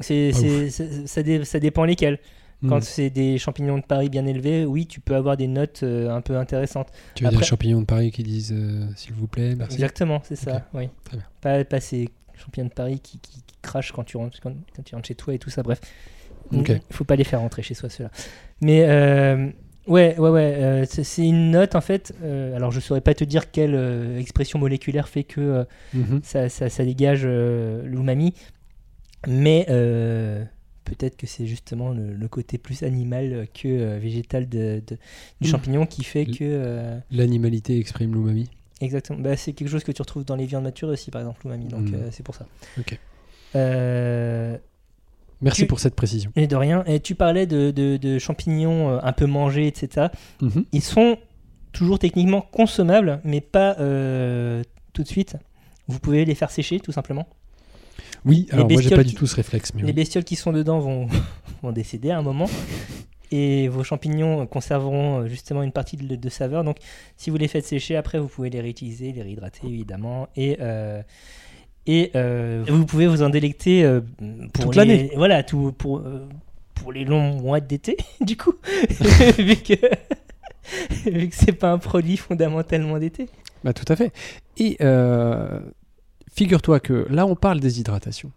c'est, 0.00 0.30
Pas 0.32 0.38
c'est- 0.38 0.70
c'est- 0.70 1.06
ça, 1.06 1.22
dé- 1.22 1.44
ça 1.44 1.60
dépend 1.60 1.84
lesquels. 1.84 2.18
Hmm. 2.62 2.68
Quand 2.68 2.82
c'est 2.82 3.10
des 3.10 3.36
champignons 3.38 3.78
de 3.78 3.82
Paris 3.84 4.08
bien 4.08 4.24
élevés, 4.26 4.64
oui, 4.64 4.86
tu 4.86 5.00
peux 5.00 5.14
avoir 5.16 5.36
des 5.36 5.48
notes 5.48 5.80
euh, 5.82 6.08
un 6.10 6.20
peu 6.20 6.36
intéressantes. 6.36 6.88
Tu 7.14 7.24
veux 7.24 7.30
dire 7.30 7.38
après- 7.38 7.46
champignons 7.48 7.80
de 7.80 7.86
Paris 7.86 8.10
qui 8.10 8.22
disent 8.22 8.52
euh, 8.56 8.86
s'il 8.96 9.12
vous 9.12 9.26
plaît, 9.26 9.54
merci. 9.56 9.74
Exactement, 9.74 10.20
c'est 10.24 10.36
ça, 10.36 10.66
oui. 10.72 10.88
très 11.04 11.16
bien. 11.18 11.26
Pas, 11.40 11.64
pas 11.64 11.80
ces 11.80 12.08
champignons 12.34 12.68
de 12.68 12.72
Paris 12.72 13.00
qui, 13.02 13.18
qui- 13.18 13.42
qui 13.42 13.54
crachent 13.60 13.92
quand 13.92 14.04
tu, 14.04 14.16
rentres, 14.16 14.38
quand, 14.40 14.54
quand 14.74 14.82
tu 14.82 14.94
rentres 14.94 15.08
chez 15.08 15.14
toi 15.14 15.34
et 15.34 15.38
tout 15.38 15.50
ça, 15.50 15.62
bref. 15.62 15.80
Il 16.52 16.80
faut 16.90 17.04
pas 17.04 17.16
les 17.16 17.24
faire 17.24 17.40
rentrer 17.40 17.62
chez 17.62 17.74
soi, 17.74 17.88
ceux-là. 17.88 18.10
Mais 18.60 18.84
euh, 18.86 19.48
ouais, 19.86 20.14
ouais, 20.18 20.30
ouais, 20.30 20.54
euh, 20.56 20.84
c'est 20.86 21.26
une 21.26 21.50
note 21.50 21.74
en 21.74 21.80
fait. 21.80 22.12
alors 22.54 22.70
je 22.70 22.80
saurais 22.80 23.00
pas 23.00 23.14
te 23.14 23.24
dire 23.24 23.50
quelle 23.50 23.74
expression 24.18 24.58
moléculaire 24.58 25.08
fait 25.08 25.24
que 25.24 25.66
Mhm. 25.94 26.20
ça, 26.22 26.48
ça- 26.48 26.68
ça 26.68 26.84
dégage 26.84 27.24
l'umami, 27.26 28.34
mais 29.26 29.66
euh, 29.70 30.44
peut-être 30.84 31.16
que 31.16 31.26
c'est 31.26 31.46
justement 31.46 31.90
le, 31.90 32.12
le 32.14 32.28
côté 32.28 32.58
plus 32.58 32.82
animal 32.82 33.46
que 33.54 33.68
euh, 33.68 33.98
végétal 33.98 34.48
de, 34.48 34.82
de- 34.86 34.96
du 35.40 35.48
Mm. 35.48 35.50
champignon 35.50 35.86
qui 35.86 36.04
fait 36.04 36.26
que. 36.26 36.38
euh, 36.42 36.98
L'animalité 37.10 37.78
exprime 37.78 38.12
l'umami. 38.14 38.50
Exactement. 38.80 39.18
Bah, 39.20 39.36
c'est 39.36 39.52
quelque 39.52 39.68
chose 39.68 39.84
que 39.84 39.92
tu 39.92 40.02
retrouves 40.02 40.24
dans 40.24 40.36
les 40.36 40.46
viandes 40.46 40.64
maturées 40.64 40.92
aussi, 40.92 41.10
par 41.10 41.20
exemple, 41.22 41.40
l'umami. 41.44 41.66
Donc 41.66 41.88
Mm. 41.90 41.94
euh, 41.94 42.08
c'est 42.10 42.22
pour 42.22 42.34
ça. 42.34 42.46
Ok. 42.78 42.98
Merci 45.40 45.62
Tu- 45.62 45.66
pour 45.66 45.80
cette 45.80 45.94
précision. 45.94 46.32
et 46.36 46.46
de 46.46 46.56
rien. 46.56 46.84
Et 46.86 47.00
tu 47.00 47.14
parlais 47.14 47.46
de, 47.46 48.18
champignons 48.18 48.98
un 49.02 49.12
peu 49.12 49.26
mangés, 49.26 49.66
etc. 49.66 50.08
Mhm. 50.40 50.64
Ils 50.72 50.82
sont 50.82 51.18
toujours 51.72 51.98
techniquement 51.98 52.40
consommables, 52.40 53.20
mais 53.24 53.40
pas 53.40 53.74
tout 54.92 55.02
de 55.02 55.08
suite. 55.08 55.36
Vous 55.88 55.98
pouvez 55.98 56.24
les 56.24 56.34
faire 56.34 56.50
sécher, 56.50 56.80
tout 56.80 56.92
simplement. 56.92 57.26
Oui, 58.24 58.46
alors 58.50 58.70
moi 58.70 58.80
j'ai 58.80 58.90
pas 58.90 59.04
du 59.04 59.14
tout 59.14 59.26
ce 59.26 59.36
réflexe, 59.36 59.72
mais 59.74 59.82
Les 59.82 59.88
oui. 59.88 59.92
bestioles 59.92 60.24
qui 60.24 60.36
sont 60.36 60.52
dedans 60.52 60.78
vont, 60.78 61.06
vont 61.62 61.72
décéder 61.72 62.10
à 62.10 62.18
un 62.18 62.22
moment. 62.22 62.48
Et 63.30 63.68
vos 63.68 63.82
champignons 63.82 64.46
conserveront 64.46 65.20
euh, 65.22 65.26
justement 65.28 65.62
une 65.62 65.72
partie 65.72 65.96
de, 65.96 66.14
de 66.14 66.28
saveur. 66.28 66.62
Donc, 66.62 66.76
si 67.16 67.30
vous 67.30 67.36
les 67.36 67.48
faites 67.48 67.64
sécher, 67.64 67.96
après, 67.96 68.18
vous 68.18 68.28
pouvez 68.28 68.48
les 68.50 68.60
réutiliser, 68.60 69.12
les 69.12 69.22
réhydrater 69.22 69.66
évidemment. 69.66 70.28
Et, 70.36 70.58
euh, 70.60 71.02
et 71.86 72.10
euh, 72.14 72.64
vous 72.68 72.86
pouvez 72.86 73.06
vous 73.06 73.22
en 73.22 73.30
délecter 73.30 73.84
euh, 73.84 74.00
pour 74.52 74.66
Toute 74.66 74.76
l'année. 74.76 75.10
Voilà, 75.16 75.42
tout, 75.42 75.72
pour, 75.76 75.98
euh, 75.98 76.26
pour 76.74 76.92
les 76.92 77.04
longs 77.04 77.40
mois 77.40 77.60
d'été, 77.60 77.96
du 78.20 78.36
coup. 78.36 78.54
vu 79.38 79.56
que, 79.56 79.74
vu 81.10 81.28
que 81.28 81.34
c'est 81.36 81.52
pas 81.52 81.72
un 81.72 81.78
produit 81.78 82.16
fondamentalement 82.16 82.98
d'été. 82.98 83.28
Bah, 83.64 83.72
tout 83.72 83.90
à 83.92 83.96
fait. 83.96 84.12
Et 84.58 84.76
figure-toi 86.34 86.80
que 86.80 87.06
là, 87.10 87.26
on 87.26 87.34
parle 87.34 87.60
déshydratation. 87.60 88.30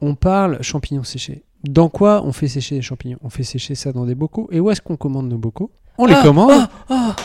On 0.00 0.14
parle 0.14 0.62
champignons 0.62 1.04
séchés. 1.04 1.42
Dans 1.64 1.88
quoi 1.90 2.22
on 2.24 2.32
fait 2.32 2.48
sécher 2.48 2.76
les 2.76 2.82
champignons? 2.82 3.18
On 3.22 3.28
fait 3.30 3.42
sécher 3.42 3.74
ça 3.74 3.92
dans 3.92 4.06
des 4.06 4.14
bocaux. 4.14 4.48
Et 4.50 4.60
où 4.60 4.70
est-ce 4.70 4.80
qu'on 4.80 4.96
commande 4.96 5.28
nos 5.28 5.36
bocaux? 5.38 5.70
On 5.98 6.06
les 6.06 6.14
Ah, 6.14 6.22
commande 6.22 6.50
ah, 6.52 6.70
ah. 6.88 7.16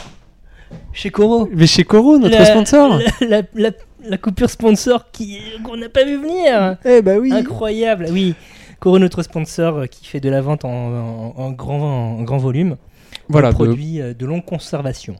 Chez 0.91 1.09
Coro. 1.09 1.47
Mais 1.53 1.67
chez 1.67 1.83
Coro, 1.85 2.17
notre 2.17 2.37
La- 2.37 2.45
sponsor 2.45 2.99
La, 3.21 3.41
la- 3.53 4.17
coupure 4.17 4.49
sponsor 4.49 5.09
qui 5.11 5.39
qu'on 5.63 5.77
n'a 5.77 5.87
pas 5.89 6.03
vu 6.03 6.17
venir. 6.19 6.77
Eh 6.83 7.01
bah 7.01 7.17
oui 7.17 7.31
Incroyable. 7.31 8.07
Oui, 8.11 8.35
Coro, 8.81 8.99
notre 8.99 9.23
sponsor 9.23 9.77
euh, 9.77 9.85
qui 9.85 10.05
fait 10.05 10.19
de 10.19 10.29
la 10.29 10.41
vente 10.41 10.65
en, 10.65 10.69
en- 10.69 11.33
en 11.37 11.51
grand, 11.51 12.17
en 12.19 12.23
grand 12.23 12.37
volume. 12.37 12.75
Voilà, 13.29 13.53
de 13.53 13.57
de- 13.57 13.63
produits 13.63 14.01
euh, 14.01 14.13
de 14.13 14.25
longue 14.25 14.43
conservation. 14.43 15.15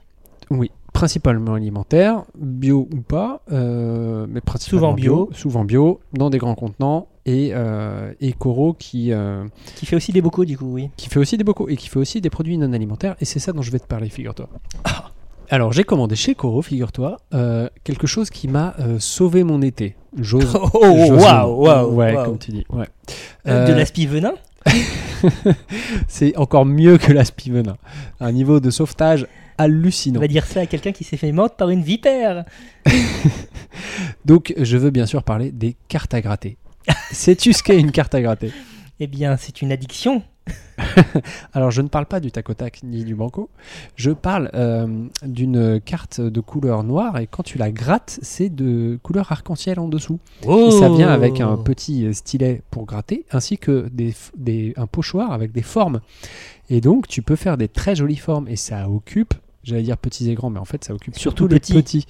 oui, 0.49 0.71
principalement 0.95 1.55
alimentaire, 1.55 2.23
bio 2.39 2.87
ou 2.95 3.01
pas, 3.01 3.41
euh, 3.51 4.25
mais 4.29 4.39
principalement 4.39 4.79
Souvent 4.91 4.93
bio. 4.93 5.29
souvent 5.33 5.65
bio, 5.65 5.99
dans 6.13 6.29
des 6.29 6.37
grands 6.37 6.55
contenants, 6.55 7.09
et, 7.25 7.49
euh, 7.53 8.13
et 8.21 8.31
Coro 8.31 8.73
qui, 8.73 9.11
euh, 9.11 9.43
Qui 9.75 9.85
fait 9.85 9.97
aussi 9.97 10.13
des 10.13 10.21
bocaux, 10.21 10.45
du 10.45 10.57
coup, 10.57 10.71
oui. 10.73 10.89
qui 10.95 11.09
fait 11.09 11.19
aussi 11.19 11.37
des 11.37 11.43
bocaux 11.43 11.67
et 11.67 11.75
qui 11.75 11.89
fait 11.89 11.99
aussi 11.99 12.21
des 12.21 12.29
produits 12.29 12.57
non 12.57 12.71
alimentaires, 12.71 13.15
et 13.19 13.25
c'est 13.25 13.39
ça 13.39 13.51
dont 13.51 13.61
je 13.61 13.71
vais 13.71 13.79
te 13.79 13.87
parler, 13.87 14.07
figure-toi. 14.09 14.47
Alors, 15.49 15.73
j'ai 15.73 15.83
commandé 15.83 16.15
chez 16.15 16.33
Coro, 16.33 16.61
figure-toi, 16.61 17.17
euh, 17.33 17.67
quelque 17.83 18.07
chose 18.07 18.29
qui 18.29 18.47
m'a 18.47 18.73
euh, 18.79 18.97
sauvé 18.99 19.43
mon 19.43 19.61
été. 19.61 19.95
J'ose. 20.17 20.57
Oh, 20.73 20.79
waouh, 20.81 21.61
waouh, 21.61 21.93
Ouais, 21.93 22.15
waouh. 22.15 22.25
comme 22.25 22.37
tu 22.39 22.51
dis. 22.51 22.65
Ouais. 22.69 22.87
Euh, 23.47 23.67
De 23.67 23.73
l'aspi 23.73 24.07
venin? 24.07 24.33
C'est 26.07 26.35
encore 26.37 26.65
mieux 26.65 26.97
que 26.97 27.11
l'aspivenin. 27.11 27.75
Un 28.19 28.31
niveau 28.31 28.59
de 28.59 28.69
sauvetage 28.71 29.27
On 30.17 30.21
va 30.21 30.27
dire 30.27 30.45
ça 30.45 30.61
à 30.61 30.65
quelqu'un 30.65 30.91
qui 30.91 31.03
s'est 31.03 31.17
fait 31.17 31.31
mordre 31.31 31.55
par 31.55 31.69
une 31.69 31.81
vipère. 31.81 32.45
Donc, 34.25 34.53
je 34.57 34.77
veux 34.77 34.89
bien 34.89 35.05
sûr 35.05 35.23
parler 35.23 35.51
des 35.51 35.75
cartes 35.87 36.13
à 36.13 36.21
gratter. 36.21 36.57
Sais-tu 37.11 37.53
ce 37.53 37.63
qu'est 37.63 37.79
une 37.79 37.91
carte 37.91 38.15
à 38.15 38.21
gratter? 38.21 38.51
Eh 39.01 39.07
bien, 39.07 39.35
c'est 39.35 39.61
une 39.61 39.73
addiction. 39.73 40.23
Alors, 41.53 41.69
je 41.69 41.81
ne 41.81 41.89
parle 41.89 42.05
pas 42.05 42.21
du 42.21 42.31
tac 42.31 42.49
au 42.49 42.53
tac 42.53 42.79
ni 42.81 43.03
du 43.03 43.13
banco. 43.13 43.49
Je 43.97 44.11
parle 44.11 44.49
euh, 44.53 44.87
d'une 45.25 45.81
carte 45.81 46.21
de 46.21 46.39
couleur 46.39 46.81
noire 46.85 47.17
et 47.19 47.27
quand 47.27 47.43
tu 47.43 47.57
la 47.57 47.71
grattes, 47.71 48.19
c'est 48.21 48.47
de 48.47 48.97
couleur 49.03 49.33
arc-en-ciel 49.33 49.81
en 49.81 49.89
dessous. 49.89 50.19
Et 50.43 50.71
ça 50.71 50.87
vient 50.87 51.09
avec 51.09 51.41
un 51.41 51.57
petit 51.57 52.07
stylet 52.13 52.61
pour 52.71 52.85
gratter 52.85 53.25
ainsi 53.31 53.57
que 53.57 53.89
des, 53.91 54.13
des- 54.37 54.73
un 54.77 54.87
pochoir 54.87 55.33
avec 55.33 55.51
des 55.51 55.61
formes. 55.61 55.99
Et 56.69 56.79
donc, 56.79 57.09
tu 57.09 57.21
peux 57.21 57.35
faire 57.35 57.57
des 57.57 57.67
très 57.67 57.97
jolies 57.97 58.15
formes 58.15 58.47
et 58.47 58.55
ça 58.55 58.89
occupe, 58.89 59.33
j'allais 59.65 59.83
dire 59.83 59.97
petits 59.97 60.29
et 60.29 60.33
grands, 60.35 60.49
mais 60.49 60.59
en 60.59 60.65
fait, 60.65 60.83
ça 60.83 60.93
occupe 60.93 61.15
Surtout 61.15 61.43
surtout 61.43 61.53
les 61.53 61.59
petits. 61.59 61.73
petits. 61.73 62.05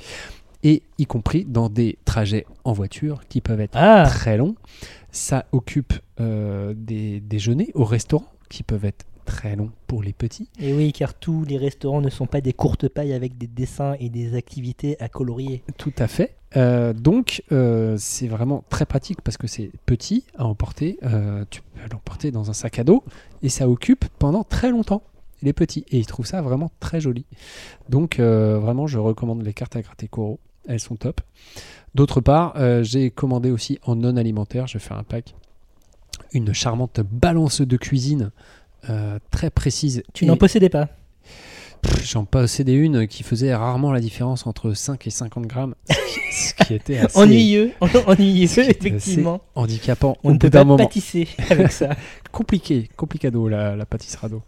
Et 0.63 0.81
y 0.97 1.05
compris 1.05 1.45
dans 1.45 1.69
des 1.69 1.97
trajets 2.05 2.45
en 2.63 2.73
voiture 2.73 3.21
qui 3.29 3.39
peuvent 3.41 3.61
être 3.61 3.75
Ah, 3.77 4.05
très 4.07 4.35
longs. 4.37 4.55
Ça 5.11 5.45
occupe 5.51 5.93
euh, 6.19 6.73
des 6.75 7.19
déjeuners 7.19 7.69
au 7.75 7.83
restaurant 7.85 8.25
qui 8.49 8.63
peuvent 8.63 8.85
être 8.85 9.05
très 9.25 9.55
longs 9.55 9.71
pour 9.87 10.03
les 10.03 10.13
petits. 10.13 10.49
et 10.59 10.71
oui, 10.73 10.91
car 10.93 11.13
tous 11.15 11.45
les 11.45 11.57
restaurants 11.57 12.01
ne 12.01 12.09
sont 12.11 12.27
pas 12.27 12.41
des 12.41 12.53
courtes 12.53 12.87
pailles 12.87 13.13
avec 13.13 13.37
des 13.39 13.47
dessins 13.47 13.95
et 13.99 14.09
des 14.09 14.35
activités 14.35 14.97
à 15.01 15.09
colorier. 15.09 15.63
Tout 15.77 15.93
à 15.97 16.07
fait. 16.07 16.35
Euh, 16.57 16.93
donc, 16.93 17.43
euh, 17.51 17.95
c'est 17.99 18.27
vraiment 18.27 18.63
très 18.69 18.85
pratique 18.85 19.21
parce 19.21 19.37
que 19.37 19.47
c'est 19.47 19.71
petit 19.87 20.25
à 20.37 20.45
emporter. 20.45 20.97
Euh, 21.03 21.43
tu 21.49 21.61
peux 21.61 21.81
l'emporter 21.91 22.29
dans 22.31 22.49
un 22.49 22.53
sac 22.53 22.77
à 22.79 22.83
dos 22.83 23.03
et 23.41 23.49
ça 23.49 23.67
occupe 23.67 24.05
pendant 24.19 24.43
très 24.43 24.69
longtemps 24.69 25.01
les 25.45 25.53
petits. 25.53 25.85
Et 25.89 25.97
ils 25.97 26.05
trouvent 26.05 26.25
ça 26.25 26.41
vraiment 26.41 26.71
très 26.79 26.99
joli. 26.99 27.25
Donc, 27.89 28.19
euh, 28.19 28.59
vraiment, 28.59 28.87
je 28.87 28.97
recommande 28.99 29.41
les 29.43 29.53
cartes 29.53 29.75
à 29.75 29.81
gratter 29.81 30.07
Koro. 30.07 30.39
Elles 30.67 30.79
sont 30.79 30.95
top. 30.95 31.21
D'autre 31.93 32.19
part, 32.21 32.53
euh, 32.57 32.83
j'ai 32.83 33.11
commandé 33.11 33.51
aussi 33.51 33.79
en 33.83 33.95
non 33.95 34.17
alimentaire. 34.17 34.67
Je 34.67 34.77
faire 34.79 34.97
un 34.97 35.03
pack. 35.03 35.35
Une 36.33 36.53
charmante 36.53 36.99
balance 36.99 37.61
de 37.61 37.77
cuisine 37.77 38.31
euh, 38.89 39.19
très 39.31 39.49
précise. 39.49 40.03
Tu 40.13 40.25
et- 40.25 40.27
n'en 40.27 40.37
possédais 40.37 40.69
pas. 40.69 40.89
J'en 42.03 42.25
possédais 42.25 42.73
une 42.73 43.07
qui 43.07 43.21
faisait 43.21 43.53
rarement 43.53 43.91
la 43.91 43.99
différence 43.99 44.47
entre 44.47 44.73
5 44.73 45.05
et 45.05 45.11
50 45.11 45.45
grammes, 45.45 45.75
ce 46.31 46.53
qui, 46.55 46.73
était 46.73 46.97
assez 46.97 47.15
Ennuyeux, 47.19 47.73
ennuyeux, 48.07 48.47
Ce 48.47 48.61
qui 48.61 48.69
était 48.71 48.87
effectivement. 48.87 49.41
handicapant 49.53 50.17
On 50.23 50.29
au 50.31 50.33
ne 50.33 50.39
peut 50.39 50.47
bout 50.47 50.51
d'un 50.51 50.59
pas 50.61 50.65
moment. 50.65 50.77
pâtisser 50.83 51.27
avec 51.51 51.71
ça. 51.71 51.89
Compliqué, 52.31 52.89
complicado 52.95 53.47
la, 53.47 53.75
la 53.75 53.85
pâtisserado. 53.85 54.41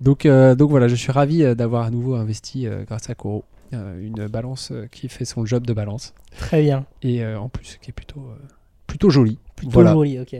Donc, 0.00 0.26
euh, 0.26 0.54
donc 0.54 0.70
voilà, 0.70 0.88
je 0.88 0.94
suis 0.94 1.12
ravi 1.12 1.42
euh, 1.42 1.54
d'avoir 1.54 1.84
à 1.84 1.90
nouveau 1.90 2.14
investi 2.14 2.66
euh, 2.66 2.84
grâce 2.84 3.08
à 3.10 3.14
Koro. 3.14 3.44
euh, 3.72 4.00
une 4.00 4.26
balance 4.28 4.72
qui 4.92 5.08
fait 5.08 5.24
son 5.24 5.44
job 5.46 5.66
de 5.66 5.72
balance 5.72 6.14
Très 6.38 6.62
bien. 6.62 6.84
et 7.02 7.24
en 7.24 7.48
plus 7.48 7.78
qui 7.80 7.90
est 7.90 7.94
plutôt, 7.94 8.28
plutôt 8.86 9.10
jolie. 9.10 9.38
Plutôt 9.56 9.72
Voilà. 9.72 9.92
joli, 9.92 10.18
ok. 10.20 10.36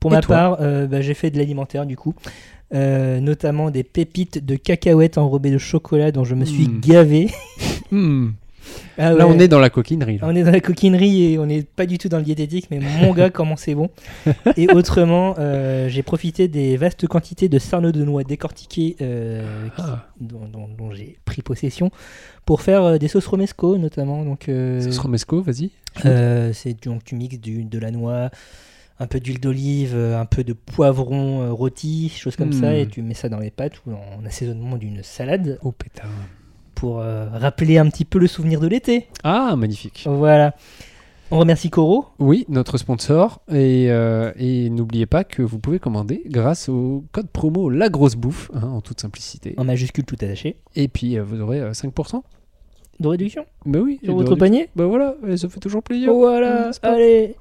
Pour 0.00 0.12
Et 0.12 0.16
ma 0.16 0.22
part, 0.22 0.56
bah, 0.58 1.00
j'ai 1.02 1.12
fait 1.14 1.30
de 1.30 1.36
l'alimentaire 1.38 1.84
du 1.86 1.96
coup. 1.96 2.14
Euh, 2.72 3.18
notamment 3.20 3.70
des 3.70 3.82
pépites 3.82 4.44
de 4.46 4.54
cacahuètes 4.56 5.18
enrobées 5.18 5.50
de 5.50 5.58
chocolat 5.58 6.12
dont 6.12 6.22
je 6.24 6.34
me 6.36 6.44
suis 6.44 6.68
Mm. 6.68 6.80
gavé. 6.80 7.30
Hmm. 7.90 8.30
Ah 9.02 9.12
Là, 9.14 9.26
on 9.26 9.38
est 9.38 9.48
dans 9.48 9.58
la 9.60 9.70
coquinerie. 9.70 10.18
là. 10.18 10.26
On 10.28 10.34
est 10.36 10.42
dans 10.44 10.50
la 10.50 10.60
coquinerie 10.60 11.32
et 11.32 11.38
on 11.38 11.46
n'est 11.46 11.62
pas 11.62 11.86
du 11.86 11.96
tout 11.98 12.08
dans 12.08 12.18
le 12.18 12.22
diététique, 12.24 12.68
mais 12.70 12.78
mon 13.00 13.14
gars, 13.14 13.30
comment 13.30 13.56
c'est 13.56 13.74
bon. 13.74 13.88
Et 14.56 14.68
autrement, 14.72 15.34
euh, 15.38 15.88
j'ai 15.88 16.02
profité 16.02 16.48
des 16.48 16.76
vastes 16.76 17.06
quantités 17.06 17.48
de 17.48 17.58
sarneaux 17.58 17.92
de 17.92 18.04
noix 18.04 18.24
décortiqués 18.24 18.96
euh, 19.00 19.66
Ah. 19.78 20.06
dont, 20.20 20.46
dont- 20.52 20.68
dont 20.76 20.92
j'ai 20.92 21.16
pris 21.24 21.40
possession 21.42 21.90
pour 22.44 22.60
faire 22.62 22.82
euh, 22.82 22.98
des 22.98 23.08
sauces 23.08 23.26
romesco 23.26 23.78
notamment. 23.78 24.24
Donc, 24.24 24.48
euh, 24.48 24.80
Sauce 24.82 24.98
romesco, 24.98 25.40
vas-y. 25.42 25.70
c'est 26.52 26.84
donc 26.84 27.02
tu 27.04 27.14
mixes 27.14 27.38
du, 27.40 27.64
de 27.64 27.78
la 27.78 27.90
noix, 27.90 28.30
un 28.98 29.06
peu 29.06 29.18
d'huile 29.18 29.40
d'olive, 29.40 29.96
un 29.96 30.26
peu 30.26 30.44
de 30.44 30.52
poivron 30.52 31.54
rôti, 31.54 32.10
choses 32.14 32.36
comme 32.36 32.52
ça, 32.52 32.70
Mm. 32.70 32.74
et 32.74 32.86
tu 32.86 33.00
mets 33.02 33.14
ça 33.14 33.28
dans 33.30 33.38
les 33.38 33.50
pâtes 33.50 33.80
ou 33.86 33.92
en 33.92 34.26
assaisonnement 34.26 34.76
d'une 34.76 35.02
salade 35.02 35.58
Oh 35.62 35.72
pétard. 35.72 36.10
Pour 36.80 37.00
euh, 37.00 37.28
rappeler 37.34 37.76
un 37.76 37.90
petit 37.90 38.06
peu 38.06 38.18
le 38.18 38.26
souvenir 38.26 38.58
de 38.58 38.66
l'été. 38.66 39.08
Ah, 39.22 39.54
magnifique. 39.54 40.04
Voilà. 40.06 40.54
On 41.30 41.38
remercie 41.38 41.68
Coro. 41.68 42.06
Oui, 42.18 42.46
notre 42.48 42.78
sponsor. 42.78 43.42
Et, 43.52 43.88
euh, 43.90 44.32
et 44.38 44.70
n'oubliez 44.70 45.04
pas 45.04 45.22
que 45.22 45.42
vous 45.42 45.58
pouvez 45.58 45.78
commander 45.78 46.22
grâce 46.24 46.70
au 46.70 47.04
code 47.12 47.28
promo 47.28 47.68
La 47.68 47.90
Grosse 47.90 48.16
Bouffe, 48.16 48.50
hein, 48.54 48.62
en 48.62 48.80
toute 48.80 48.98
simplicité. 48.98 49.52
en 49.58 49.64
majuscule 49.64 50.04
tout 50.06 50.16
attaché, 50.22 50.56
Et 50.74 50.88
puis 50.88 51.18
euh, 51.18 51.22
vous 51.22 51.38
aurez 51.42 51.60
euh, 51.60 51.72
5%. 51.72 52.22
de 52.98 53.08
réduction 53.08 53.44
Bah 53.66 53.80
oui. 53.82 54.00
sur 54.02 54.14
votre 54.14 54.34
panier. 54.34 54.70
Bah 54.74 54.86
voilà, 54.86 55.16
et 55.28 55.36
ça 55.36 55.50
fait 55.50 55.60
toujours 55.60 55.82
plaisir. 55.82 56.14
Voilà, 56.14 56.70
pas 56.80 56.94
allez. 56.94 57.36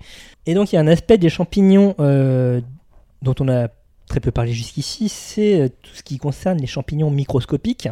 Et 0.47 0.53
donc 0.53 0.73
il 0.73 0.75
y 0.75 0.77
a 0.77 0.81
un 0.81 0.87
aspect 0.87 1.17
des 1.17 1.29
champignons 1.29 1.95
dont 1.97 3.35
on 3.39 3.47
a 3.47 3.69
très 4.09 4.19
peu 4.19 4.31
parlé 4.31 4.51
jusqu'ici, 4.51 5.07
c'est 5.07 5.71
tout 5.81 5.91
ce 5.93 6.03
qui 6.03 6.17
concerne 6.17 6.57
les 6.57 6.67
champignons 6.67 7.09
microscopiques 7.09 7.87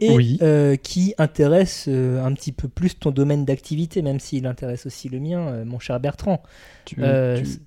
et 0.00 0.10
Oui. 0.10 0.38
euh, 0.42 0.76
qui 0.76 1.14
intéresse 1.18 1.86
euh, 1.88 2.24
un 2.24 2.32
petit 2.32 2.52
peu 2.52 2.68
plus 2.68 2.98
ton 2.98 3.10
domaine 3.10 3.44
d'activité, 3.44 4.00
même 4.02 4.20
s'il 4.20 4.46
intéresse 4.46 4.86
aussi 4.86 5.08
le 5.08 5.18
mien, 5.20 5.40
euh, 5.48 5.64
mon 5.64 5.78
cher 5.78 5.98
Bertrand. 6.00 6.42
Tu, 6.84 6.94
tu- 6.96 7.02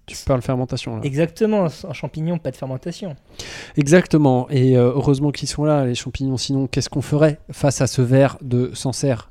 tu 0.08 0.18
parles 0.26 0.42
fermentation 0.42 0.96
là. 0.96 1.02
Exactement, 1.04 1.66
un 1.88 1.94
champignon, 1.94 2.38
pas 2.40 2.52
de 2.52 2.56
fermentation. 2.56 3.16
Exactement. 3.78 4.50
Et 4.50 4.76
heureusement 4.76 5.32
qu'ils 5.32 5.48
sont 5.50 5.64
là, 5.66 5.86
les 5.86 5.94
champignons. 5.96 6.38
Sinon, 6.38 6.68
qu'est-ce 6.68 6.90
qu'on 6.90 7.02
ferait 7.04 7.40
face 7.52 7.82
à 7.82 7.88
ce 7.88 8.02
verre 8.02 8.38
de 8.42 8.72
Sancerre? 8.74 9.30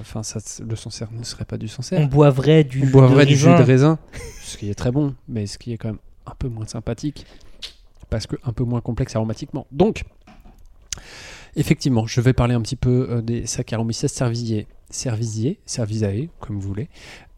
Enfin, 0.00 0.22
le 0.66 0.74
Sancerre 0.76 1.08
ne 1.12 1.22
serait 1.22 1.44
pas 1.44 1.56
du 1.56 1.68
Sancerre. 1.68 2.00
On 2.00 2.06
boivrait 2.06 2.64
du, 2.64 2.82
On 2.82 2.86
jus 2.86 2.90
boirait 2.92 3.24
de 3.24 3.30
du 3.30 3.36
jus 3.36 3.46
raisin. 3.46 3.58
de 3.60 3.64
raisin, 3.64 3.98
ce 4.42 4.56
qui 4.58 4.68
est 4.68 4.74
très 4.74 4.90
bon, 4.90 5.14
mais 5.28 5.46
ce 5.46 5.58
qui 5.58 5.72
est 5.72 5.78
quand 5.78 5.88
même 5.88 5.98
un 6.26 6.34
peu 6.36 6.48
moins 6.48 6.66
sympathique, 6.66 7.24
parce 8.10 8.26
que 8.26 8.34
un 8.44 8.52
peu 8.52 8.64
moins 8.64 8.80
complexe 8.80 9.14
aromatiquement. 9.14 9.66
Donc, 9.70 10.02
effectivement, 11.56 12.06
je 12.06 12.20
vais 12.20 12.32
parler 12.32 12.54
un 12.54 12.60
petit 12.60 12.76
peu 12.76 13.08
euh, 13.10 13.22
des 13.22 13.46
Saccharomyces 13.46 14.06
cerevisiae, 14.06 14.66
cerevisiae, 14.90 15.56
cervisae, 15.66 16.28
comme 16.40 16.58
vous 16.58 16.68
voulez, 16.68 16.88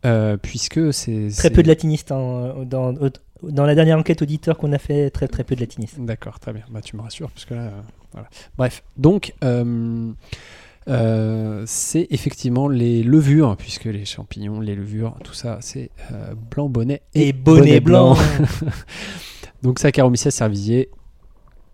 euh, 0.04 0.36
puisque 0.36 0.92
c'est... 0.92 1.28
Très 1.36 1.50
peu 1.50 1.62
de 1.62 1.68
latinistes 1.68 2.12
hein, 2.12 2.54
dans, 2.64 2.94
dans 3.42 3.66
la 3.66 3.74
dernière 3.74 3.98
enquête 3.98 4.22
auditeur 4.22 4.58
qu'on 4.58 4.72
a 4.72 4.78
fait, 4.78 5.10
très 5.10 5.28
très 5.28 5.44
peu 5.44 5.54
de 5.54 5.60
latinistes. 5.60 6.00
D'accord, 6.00 6.40
très 6.40 6.52
bien. 6.52 6.64
Bah, 6.70 6.80
tu 6.80 6.96
me 6.96 7.02
rassures, 7.02 7.30
parce 7.30 7.44
que 7.44 7.54
là, 7.54 7.62
euh, 7.62 7.80
voilà. 8.12 8.28
Bref, 8.56 8.82
donc, 8.96 9.34
euh, 9.44 10.12
euh, 10.88 11.62
c'est 11.66 12.06
effectivement 12.10 12.68
les 12.68 13.02
levures, 13.02 13.56
puisque 13.56 13.84
les 13.84 14.04
champignons, 14.04 14.60
les 14.60 14.74
levures, 14.74 15.16
tout 15.22 15.34
ça, 15.34 15.58
c'est 15.60 15.90
euh, 16.12 16.34
blanc 16.50 16.68
bonnet 16.68 17.02
Et, 17.14 17.32
bonnet, 17.32 17.80
blanc. 17.80 18.16
Donc 19.62 19.78
Saccharomyces 19.78 20.30
cerevisiae, 20.30 20.86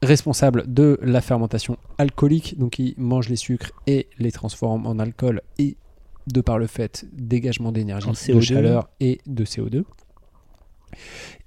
responsable 0.02 0.64
de 0.72 0.98
la 1.02 1.20
fermentation 1.20 1.76
alcoolique, 1.98 2.58
donc 2.58 2.78
il 2.78 2.94
mange 2.96 3.28
les 3.28 3.36
sucres 3.36 3.70
et 3.86 4.06
les 4.18 4.30
transforme 4.32 4.86
en 4.86 4.98
alcool 4.98 5.42
et 5.58 5.76
de 6.32 6.40
par 6.40 6.58
le 6.58 6.66
fait 6.66 7.06
dégagement 7.12 7.72
d'énergie, 7.72 8.08
de 8.08 8.14
CO2. 8.14 8.40
chaleur 8.40 8.88
et 9.00 9.18
de 9.26 9.44
CO2. 9.44 9.84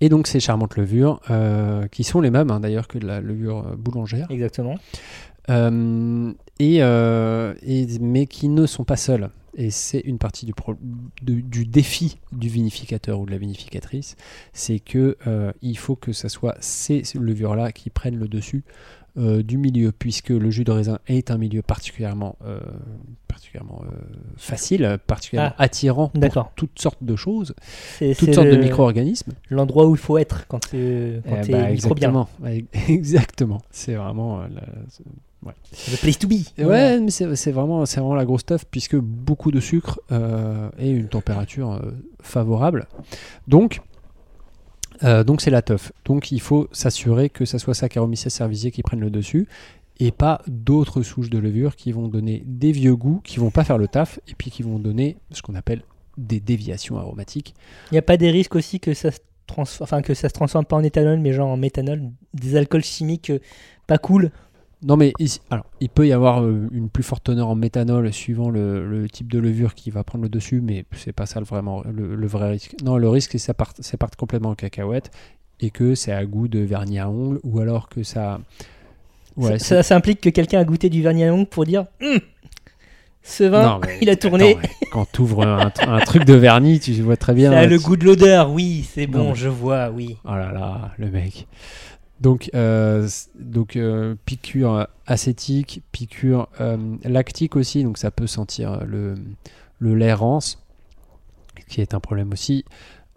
Et 0.02 0.10
donc 0.10 0.28
ces 0.28 0.40
charmantes 0.40 0.76
levures, 0.76 1.20
euh, 1.30 1.88
qui 1.88 2.04
sont 2.04 2.22
les 2.22 2.30
mêmes 2.32 2.52
hein, 2.52 2.60
d'ailleurs 2.60 2.88
que 2.88 2.98
la 3.00 3.22
levure 3.22 3.66
euh, 3.68 3.76
boulangère, 3.76 4.28
Exactement. 4.30 4.76
euh, 5.50 6.32
et, 6.60 6.78
euh, 6.84 7.54
et- 7.64 7.88
mais 8.00 8.26
qui 8.28 8.50
ne 8.50 8.66
sont 8.66 8.84
pas 8.84 8.98
seuls. 8.98 9.30
Et 9.58 9.70
c'est 9.70 10.00
une 10.00 10.18
partie 10.18 10.46
du, 10.46 10.54
pro- 10.54 10.76
du, 11.22 11.42
du 11.44 11.66
défi 11.66 12.20
du 12.32 12.48
vinificateur 12.48 13.20
ou 13.20 13.26
de 13.26 13.32
la 13.32 13.38
vinificatrice, 13.38 14.16
c'est 14.54 14.80
que 14.80 15.18
euh, 15.28 15.52
il 15.62 15.78
faut 15.78 15.96
que 15.96 16.14
ce 16.14 16.28
soit 16.30 16.56
ces 16.62 17.04
levures-là 17.16 17.72
qui 17.72 17.90
prennent 17.90 18.18
le 18.18 18.28
dessus 18.28 18.64
euh, 19.18 19.44
du 19.44 19.58
milieu, 19.58 19.92
puisque 19.92 20.30
le 20.30 20.50
jus 20.52 20.64
de 20.64 20.72
raisin 20.72 21.00
est 21.08 21.32
un 21.32 21.38
milieu 21.38 21.62
particulièrement, 21.62 22.38
euh, 22.46 22.62
particulièrement 23.28 23.82
euh, 23.84 23.96
facile, 24.38 24.98
particulièrement 25.06 25.54
attirant 25.58 26.08
pour 26.08 26.22
toutes 26.56 26.80
sortes 26.80 27.04
de 27.04 27.18
choses, 27.18 27.54
toutes 28.00 28.34
sortes 28.34 28.48
de 28.48 28.56
micro-organismes. 28.64 29.34
L'endroit 29.50 29.86
où 29.86 29.96
il 29.96 30.00
faut 30.00 30.18
être 30.18 30.48
quand 30.48 30.60
tu 30.60 31.20
quand 31.28 31.36
Eh 31.46 31.52
bah, 31.52 31.70
microbien. 31.72 31.72
exactement, 31.72 32.30
exactement. 32.88 33.62
C'est 33.70 33.96
vraiment 33.96 34.44
la- 35.46 35.54
The 35.54 36.00
place 36.02 36.20
to 36.20 36.28
be. 36.28 36.34
Ouais, 36.60 37.00
mais 37.00 37.12
c'est 37.12 37.36
c'est 37.36 37.52
vraiment, 37.52 37.86
c'est 37.86 38.00
vraiment 38.00 38.16
la 38.16 38.26
grosse 38.26 38.42
stuff 38.42 38.66
puisque 38.70 38.96
beaucoup 38.96 39.52
de 39.52 39.60
sucre 39.60 40.00
euh, 40.12 40.70
et 40.78 40.90
une 40.92 41.08
température 41.08 41.72
euh, 41.72 41.92
favorable. 42.22 42.88
Donc, 43.48 43.82
euh, 45.04 45.24
donc 45.24 45.42
c'est 45.42 45.50
la 45.52 45.62
teuf. 45.62 45.92
Donc 46.06 46.32
il 46.32 46.42
faut 46.42 46.68
s'assurer 46.72 47.30
que 47.30 47.46
ça 47.46 47.58
soit 47.60 47.74
Saccharomyces 47.74 48.28
cerevisiae 48.30 48.72
qui 48.72 48.84
prennent 48.84 49.00
le 49.00 49.10
dessus 49.10 49.48
et 50.00 50.12
pas 50.12 50.42
d'autres 50.48 51.02
souches 51.04 51.30
de 51.30 51.38
levure 51.38 51.76
qui 51.76 51.92
vont 51.92 52.08
donner 52.08 52.44
des 52.46 52.72
vieux 52.72 52.96
goûts, 52.96 53.22
qui 53.24 53.40
vont 53.40 53.52
pas 53.52 53.64
faire 53.64 53.78
le 53.78 53.88
taf 53.88 54.20
et 54.28 54.34
puis 54.36 54.52
qui 54.52 54.64
vont 54.64 54.80
donner 54.80 55.18
ce 55.32 55.42
qu'on 55.42 55.56
appelle 55.56 55.84
des 56.18 56.40
déviations 56.40 56.98
aromatiques. 56.98 57.56
Il 57.92 57.96
n'y 57.96 58.00
a 58.00 58.04
pas 58.04 58.18
des 58.18 58.30
risques 58.32 58.56
aussi 58.56 58.80
que 58.80 58.94
ça 58.94 59.12
se 59.12 59.20
transforme, 59.48 59.84
enfin 59.84 60.02
que 60.02 60.14
ça 60.14 60.28
se 60.30 60.34
transforme 60.34 60.66
pas 60.66 60.76
en 60.76 60.84
éthanol, 60.84 61.20
mais 61.20 61.34
genre 61.34 61.50
en 61.50 61.58
méthanol, 61.58 62.10
des 62.34 62.56
alcools 62.56 62.84
chimiques 62.84 63.32
pas 63.88 63.98
cool. 63.98 64.32
Non, 64.84 64.98
mais 64.98 65.14
ici- 65.20 65.42
alors, 65.52 65.66
il 65.80 65.90
peut 65.90 66.08
y 66.08 66.12
avoir 66.12 66.42
euh, 66.42 66.68
une 66.72 66.90
plus 66.90 67.04
forte 67.04 67.24
teneur 67.26 67.48
en 67.50 67.56
méthanol 67.56 68.12
suivant 68.12 68.50
le, 68.50 68.88
le 68.90 69.08
type 69.10 69.32
de 69.32 69.38
levure 69.40 69.76
qui 69.76 69.92
va 69.92 70.04
prendre 70.04 70.24
le 70.24 70.30
dessus, 70.30 70.60
mais 70.62 70.86
c'est 70.96 71.14
pas 71.14 71.26
ça 71.28 71.40
le, 71.40 71.46
vraiment, 71.46 71.84
le, 71.94 72.16
le 72.16 72.28
vrai 72.28 72.50
risque. 72.50 72.76
Non, 72.84 72.98
le 72.98 73.08
risque, 73.08 73.32
c'est 73.34 73.38
que 73.38 73.44
ça 73.44 73.54
parte, 73.54 73.82
ça 73.82 73.98
parte 73.98 74.16
complètement 74.16 74.50
en 74.50 74.56
cacahuète 74.56 75.12
et 75.60 75.70
que 75.70 75.94
c'est 75.94 76.12
à 76.12 76.26
goût 76.26 76.48
de 76.48 76.60
vernis 76.60 76.98
à 77.00 77.10
ongles 77.10 77.40
ou 77.44 77.60
alors 77.60 77.90
que 77.90 78.02
ça. 78.02 78.40
Ouais, 79.38 79.60
ça, 79.60 79.66
ça- 79.78 79.84
ça 79.84 79.96
implique 79.96 80.20
que 80.20 80.30
quelqu'un 80.30 80.60
a 80.60 80.64
goûté 80.64 80.90
du 80.90 81.02
vernis 81.04 81.26
à 81.26 81.34
ongles 81.34 81.46
pour 81.46 81.64
dire 81.66 81.86
Hum, 82.02 82.20
ce 83.24 83.44
vin, 83.44 83.62
Non, 83.64 83.80
mais 83.86 84.00
il 84.02 84.10
a 84.10 84.16
tourné. 84.16 84.54
attends, 84.58 84.68
quand 84.92 85.08
tu 85.14 85.22
ouvres 85.22 85.46
un, 85.46 85.72
un 85.88 86.00
truc 86.00 86.26
de 86.26 86.34
vernis, 86.34 86.80
tu 86.80 86.92
vois 87.04 87.18
très 87.18 87.36
bien. 87.36 87.52
ça 87.52 87.60
a 87.60 87.66
le 87.68 87.78
tu- 87.78 87.84
goût 87.86 87.96
de 87.98 88.06
l'odeur, 88.06 88.52
oui, 88.52 88.84
c'est 88.92 89.06
Non, 89.06 89.20
bon, 89.20 89.30
mais- 89.30 89.36
je 89.36 89.48
vois, 89.48 89.90
oui. 89.92 90.18
Oh 90.26 90.32
là 90.32 90.52
là, 90.52 90.92
le 90.98 91.12
mec. 91.12 91.48
Donc, 92.22 92.52
euh, 92.54 93.10
donc 93.40 93.76
euh, 93.76 94.16
piqûre 94.26 94.88
acétique, 95.08 95.82
piqûre 95.92 96.48
euh, 96.62 96.78
lactique 97.04 97.56
aussi, 97.56 97.84
donc 97.84 97.98
ça 97.98 98.12
peut 98.12 98.28
sentir 98.28 98.86
le, 98.86 99.16
le 99.80 100.16
qui 101.68 101.82
est 101.82 101.94
un 101.96 102.00
problème 102.00 102.32
aussi. 102.32 102.64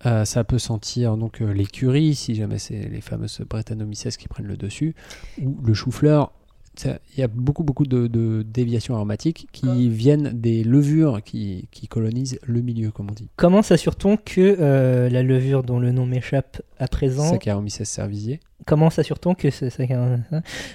Euh, 0.06 0.24
ça 0.24 0.42
peut 0.44 0.58
sentir 0.58 1.16
donc 1.16 1.40
euh, 1.40 1.52
l'écurie, 1.52 2.14
si 2.14 2.34
jamais 2.34 2.58
c'est 2.58 2.88
les 2.88 3.00
fameuses 3.00 3.40
Brettanomyces 3.48 4.16
qui 4.16 4.28
prennent 4.28 4.46
le 4.46 4.56
dessus, 4.56 4.94
ou 5.40 5.56
le 5.62 5.74
chou-fleur. 5.74 6.32
Ça- 6.76 6.98
Il 7.16 7.20
y 7.20 7.22
a 7.22 7.28
beaucoup, 7.28 7.62
beaucoup 7.62 7.86
de, 7.86 8.06
de 8.06 8.42
déviations 8.42 8.94
aromatiques 8.96 9.48
qui 9.52 9.88
viennent 9.88 10.30
des 10.34 10.64
levures 10.64 11.22
qui, 11.22 11.68
qui 11.70 11.86
colonisent 11.88 12.38
le 12.42 12.60
milieu, 12.62 12.90
comme 12.90 13.08
on 13.10 13.14
dit. 13.14 13.28
Comment 13.36 13.62
s'assure-t-on 13.62 14.16
que 14.16 14.56
euh, 14.58 15.08
la 15.08 15.22
levure 15.22 15.62
dont 15.62 15.78
le 15.78 15.92
nom 15.92 16.04
m'échappe 16.06 16.62
à 16.78 16.88
présent, 16.88 17.30
Saccharomyces 17.30 17.84
cerevisiae. 17.84 18.38
comment 18.66 18.90
s'assure-t-on 18.90 19.34
que 19.34 19.50
ce, 19.50 19.70
ça- 19.70 19.84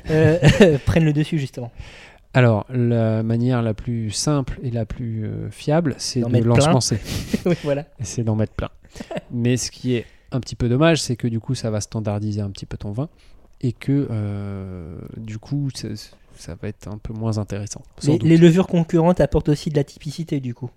euh, 0.10 0.78
prenne 0.86 1.04
le 1.06 1.14
dessus 1.14 1.38
justement? 1.38 1.72
Alors, 2.34 2.66
la 2.70 3.24
manière 3.24 3.62
la 3.64 3.74
plus 3.74 4.12
simple 4.12 4.60
et 4.62 4.70
la 4.70 4.86
plus 4.86 5.26
euh, 5.26 5.50
fiable, 5.50 5.96
c'est 5.98 6.22
de 6.22 6.44
l'ensemencer. 6.44 7.00
Oui, 7.46 7.56
voilà. 7.64 7.82
Et 8.00 8.04
c'est 8.04 8.24
d'en 8.24 8.36
mettre 8.36 8.54
plein. 8.54 8.70
Mais 9.32 9.58
ce 9.58 9.72
qui 9.72 9.96
est 9.96 10.06
un 10.32 10.40
petit 10.40 10.56
peu 10.56 10.70
dommage, 10.70 11.02
c'est 11.02 11.16
que 11.16 11.28
du 11.28 11.40
coup, 11.40 11.56
ça 11.56 11.72
va 11.72 11.82
standardiser 11.82 12.42
un 12.42 12.52
petit 12.52 12.68
peu 12.68 12.78
ton 12.78 12.92
vin 12.92 13.10
et 13.62 13.74
que 13.74 14.08
euh, 14.10 14.98
du 15.18 15.38
coup, 15.38 15.70
ça, 15.74 15.90
ça 16.38 16.56
va 16.62 16.68
être 16.70 16.88
un 16.88 16.98
peu 16.98 17.14
moins 17.14 17.38
intéressant. 17.38 17.82
Les, 18.04 18.18
les 18.20 18.38
levures 18.38 18.68
concurrentes 18.68 19.20
apportent 19.20 19.50
aussi 19.50 19.70
de 19.70 19.76
la 19.76 19.84
typicité 19.84 20.40
du 20.40 20.54
coup. 20.54 20.70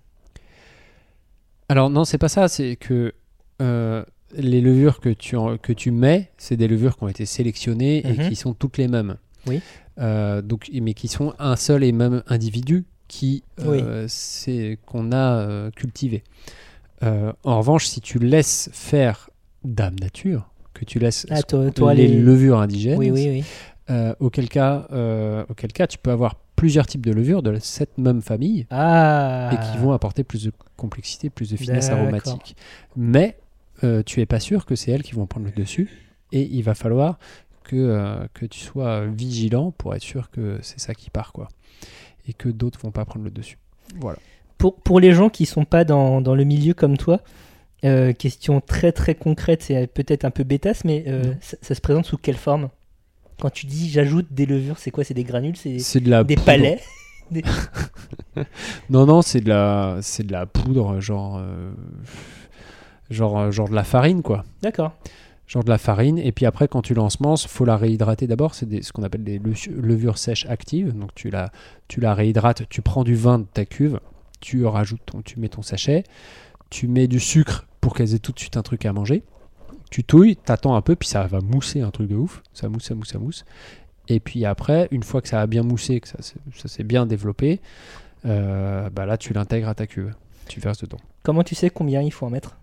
Alors, 1.69 1.91
non, 1.91 2.05
c'est 2.05 2.19
pas 2.19 2.29
ça, 2.29 2.49
c'est 2.49 2.77
que 2.77 3.15
euh, 3.61 4.05
les 4.35 4.61
levures 4.61 5.01
que 5.01 5.09
tu, 5.11 5.37
en- 5.37 5.57
que 5.59 5.73
tu 5.73 5.91
mets, 5.91 6.31
c'est 6.37 6.57
des 6.57 6.69
levures 6.69 6.97
qui 6.97 7.05
ont 7.05 7.09
été 7.09 7.25
sélectionnées 7.27 8.07
et 8.07 8.13
Mhm. 8.13 8.29
qui 8.29 8.37
sont 8.37 8.53
toutes 8.55 8.79
les 8.79 8.89
mêmes. 8.89 9.17
Oui. 9.47 9.61
Euh, 9.99 10.43
donc, 10.43 10.71
mais 10.73 10.95
qui 10.95 11.09
sont 11.09 11.35
un 11.39 11.57
seul 11.57 11.85
et 11.85 11.93
même 11.93 12.23
individu 12.27 12.85
qui 13.09 13.43
c'est 14.09 14.79
qu'on 14.87 15.13
a 15.13 15.71
cultivé. 15.77 16.25
En 17.03 17.59
revanche, 17.59 17.87
si 17.87 18.01
tu 18.01 18.19
laisses 18.19 18.71
faire 18.73 19.29
Dame 19.65 19.97
Nature, 20.01 20.51
que 20.85 20.91
tu 20.91 20.99
laisses 20.99 21.27
Ah, 21.31 21.43
toi- 21.43 21.71
toi, 21.71 21.95
les, 21.95 22.09
les- 22.09 22.21
levures 22.21 22.59
indigènes, 22.59 22.99
Oui, 22.99 23.11
oui, 23.11 23.29
oui. 23.29 23.45
euh, 23.91 24.15
auquel, 24.21 24.49
cas, 24.49 24.87
euh, 24.93 25.45
auquel 25.49 25.73
cas 25.73 25.87
tu 25.87 25.99
peux 25.99 26.11
avoir 26.11 26.35
plusieurs 26.57 26.87
types 26.87 27.05
de 27.07 27.13
levures 27.13 27.43
de 27.43 27.57
cette 27.61 27.99
même 27.99 28.21
famille 28.23 28.67
Ah 28.71 29.51
et 29.53 29.57
qui 29.73 29.79
vont 29.79 29.93
apporter 29.93 30.25
plus 30.25 30.45
de 30.45 30.53
complexité, 30.77 31.31
plus 31.31 31.51
de 31.51 31.57
finesse 31.57 31.91
aromatique. 31.91 32.57
Mais 32.97 33.37
euh, 33.85 34.03
tu 34.05 34.21
es 34.21 34.27
pas 34.27 34.41
sûr 34.41 34.65
que 34.67 34.75
c'est 34.77 34.91
elles 34.91 35.03
qui 35.03 35.15
vont 35.15 35.27
prendre 35.27 35.47
le 35.47 35.53
dessus 35.53 35.89
et 36.33 36.43
il 36.43 36.63
va 36.63 36.75
falloir 36.75 37.19
que, 37.65 38.27
que 38.35 38.45
tu 38.47 38.59
sois 38.61 39.07
vigilant 39.07 39.71
pour 39.71 39.95
être 39.95 40.03
sûr 40.03 40.31
que 40.31 40.59
c'est 40.63 40.81
ça 40.81 40.95
qui 40.95 41.11
part 41.11 41.33
quoi 41.33 41.49
et 42.29 42.33
que 42.33 42.49
d'autres 42.49 42.79
vont 42.81 42.91
pas 42.93 43.05
prendre 43.05 43.25
le 43.25 43.31
dessus. 43.31 43.59
Voilà. 44.01 44.19
pour, 44.59 44.77
pour 44.77 45.01
les 45.01 45.13
gens 45.13 45.29
qui 45.29 45.45
sont 45.47 45.65
pas 45.65 45.85
dans, 45.85 46.21
dans 46.21 46.35
le 46.35 46.45
milieu 46.45 46.75
comme 46.75 46.97
toi, 46.97 47.21
euh, 47.85 48.13
question 48.13 48.61
très 48.61 48.93
très 48.93 49.15
concrète, 49.15 49.63
c'est 49.63 49.87
peut-être 49.87 50.25
un 50.25 50.31
peu 50.31 50.45
bêtasse, 50.45 50.85
mais 50.85 51.05
euh, 51.09 51.35
ça, 51.41 51.57
ça 51.63 51.75
se 51.75 51.81
présente 51.81 52.07
sous 52.07 52.17
quelle 52.17 52.37
forme? 52.37 52.69
Quand 53.41 53.51
tu 53.51 53.67
dis 53.67 53.91
j'ajoute 53.91 54.27
des 54.31 54.47
levures, 54.47 54.79
c'est 54.79 54.91
quoi? 54.91 55.03
C'est 55.05 55.15
des 55.15 55.25
granules? 55.25 55.57
C'est 55.57 55.79
C'est 55.81 56.01
de 56.01 56.11
la 56.11 56.23
des 56.25 56.35
poudre. 56.37 56.47
palais? 56.47 56.81
Non 58.91 59.07
non, 59.07 59.23
c'est 59.23 59.41
de 59.41 59.49
la 59.49 59.99
de 60.19 60.33
la 60.33 60.47
poudre 60.47 61.01
genre 61.01 61.39
euh, 61.39 61.73
genre 63.11 63.51
genre 63.51 63.69
de 63.69 63.75
la 63.75 63.85
farine 63.85 64.23
quoi. 64.23 64.45
D'accord. 64.63 64.93
genre 65.47 65.65
de 65.65 65.71
la 65.71 65.79
farine. 65.79 66.19
Et 66.19 66.33
puis 66.33 66.47
après, 66.47 66.69
quand 66.69 66.83
tu 66.83 66.95
l'ensemences, 66.95 67.47
faut 67.47 67.65
la 67.65 67.77
réhydrater 67.77 68.27
d'abord. 68.27 68.55
C'est 68.55 68.83
ce 68.83 68.93
qu'on 68.93 69.03
appelle 69.03 69.25
des 69.25 69.39
le- 69.39 69.53
levures 69.81 70.19
sèches 70.19 70.47
actives. 70.47 70.93
Donc 70.97 71.15
tu 71.15 71.31
la, 71.31 71.51
tu 71.89 72.01
la 72.01 72.15
réhydrates, 72.15 72.69
tu 72.69 72.83
prends 72.83 73.05
du 73.05 73.15
vin 73.15 73.39
de 73.39 73.45
ta 73.53 73.65
cuve, 73.65 74.01
tu 74.41 74.65
rajoutes 74.67 75.05
ton, 75.07 75.23
tu 75.23 75.39
mets 75.41 75.49
ton 75.49 75.63
sachet, 75.63 76.05
tu 76.71 76.87
mets 76.89 77.07
du 77.09 77.21
sucre 77.21 77.67
pour 77.83 77.95
qu'elles 77.95 78.15
aient 78.15 78.19
tout 78.19 78.33
de 78.33 78.39
suite 78.39 78.57
un 78.57 78.63
truc 78.63 78.87
à 78.87 78.95
manger. 78.95 79.23
Tu 79.91 80.05
touilles, 80.05 80.37
t'attends 80.37 80.75
un 80.75 80.81
peu, 80.81 80.97
puis 80.97 81.09
ça 81.09 81.25
va 81.27 81.41
mousser 81.43 81.83
un 81.83 81.91
truc 81.91 82.09
de 82.09 82.17
ouf. 82.17 82.43
Ça 82.55 82.71
mousse, 82.71 82.85
ça 82.85 82.95
mousse, 82.95 83.09
ça 83.11 83.19
mousse. 83.19 83.45
Et 84.09 84.21
puis 84.21 84.47
après, 84.47 84.89
une 84.91 85.03
fois 85.03 85.21
que 85.21 85.29
ça 85.29 85.43
a 85.43 85.47
bien 85.47 85.63
moussé, 85.63 86.01
que 86.01 86.09
ça, 86.09 86.23
s'est- 86.23 86.39
ça 86.57 86.69
s'est 86.69 86.83
bien 86.85 87.05
développé, 87.05 87.61
euh, 88.25 88.89
bah 88.89 89.05
là, 89.05 89.19
tu 89.19 89.35
l'intègres 89.35 89.69
à 89.69 89.75
ta 89.75 89.87
cuve. 89.87 90.15
Tu 90.49 90.61
verses 90.61 90.79
dedans. 90.79 90.99
Comment 91.23 91.43
tu 91.45 91.55
sais 91.55 91.69
combien 91.71 92.01
il 92.01 92.11
faut 92.13 92.25
en 92.25 92.31
mettre? 92.31 92.57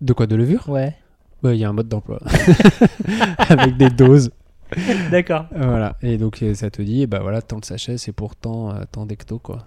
De 0.00 0.12
quoi 0.12 0.26
De 0.26 0.36
levure? 0.36 0.68
Ouais. 0.68 0.94
Ouais, 1.42 1.56
Il 1.56 1.60
y 1.60 1.64
a 1.64 1.68
un 1.68 1.72
mode 1.72 1.88
d'emploi. 1.88 2.20
Avec 3.38 3.76
des 3.76 3.90
doses. 3.90 4.30
D'accord. 5.10 5.46
Voilà, 5.54 5.96
et 6.02 6.16
donc 6.16 6.42
euh, 6.42 6.54
ça 6.54 6.70
te 6.70 6.80
dit, 6.80 7.06
bah 7.06 7.18
voilà, 7.20 7.42
tant 7.42 7.58
de 7.58 7.64
sachets, 7.64 7.98
c'est 7.98 8.12
pour 8.12 8.36
tant, 8.36 8.74
euh, 8.74 8.82
tant 8.90 9.06
quoi. 9.42 9.66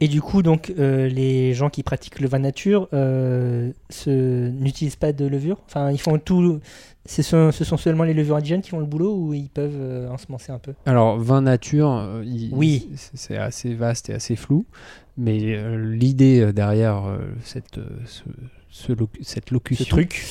Et 0.00 0.08
du 0.08 0.20
coup, 0.20 0.42
donc, 0.42 0.72
euh, 0.78 1.08
les 1.08 1.54
gens 1.54 1.70
qui 1.70 1.82
pratiquent 1.82 2.20
le 2.20 2.28
vin 2.28 2.38
nature 2.38 2.86
euh, 2.92 3.72
se- 3.88 4.48
n'utilisent 4.50 4.96
pas 4.96 5.12
de 5.12 5.24
levure? 5.26 5.58
Enfin, 5.66 5.90
ils 5.90 6.00
font 6.00 6.18
tout. 6.18 6.60
Ce 7.06 7.22
sont, 7.22 7.50
ce 7.52 7.64
sont 7.64 7.76
seulement 7.78 8.04
les 8.04 8.12
levures 8.12 8.36
indigènes 8.36 8.60
qui 8.62 8.70
font 8.70 8.80
le 8.80 8.84
boulot 8.86 9.16
ou 9.16 9.32
ils 9.32 9.48
peuvent 9.48 9.78
euh, 9.78 10.10
ensemencer 10.10 10.52
un 10.52 10.58
peu? 10.58 10.74
Alors, 10.84 11.18
vin 11.18 11.40
nature, 11.40 11.90
euh, 11.92 12.22
il- 12.26 12.50
Oui. 12.52 12.90
c'est- 13.14 13.38
assez 13.38 13.72
vaste 13.74 14.10
et 14.10 14.14
assez 14.14 14.36
flou, 14.36 14.66
mais 15.16 15.54
euh, 15.56 15.76
l'idée 15.94 16.52
derrière 16.52 17.04
cette, 17.42 17.80
ce- 18.06 18.22
ce 18.68 18.92
cette 19.22 19.50
locution, 19.50 19.86
truc. 19.86 20.26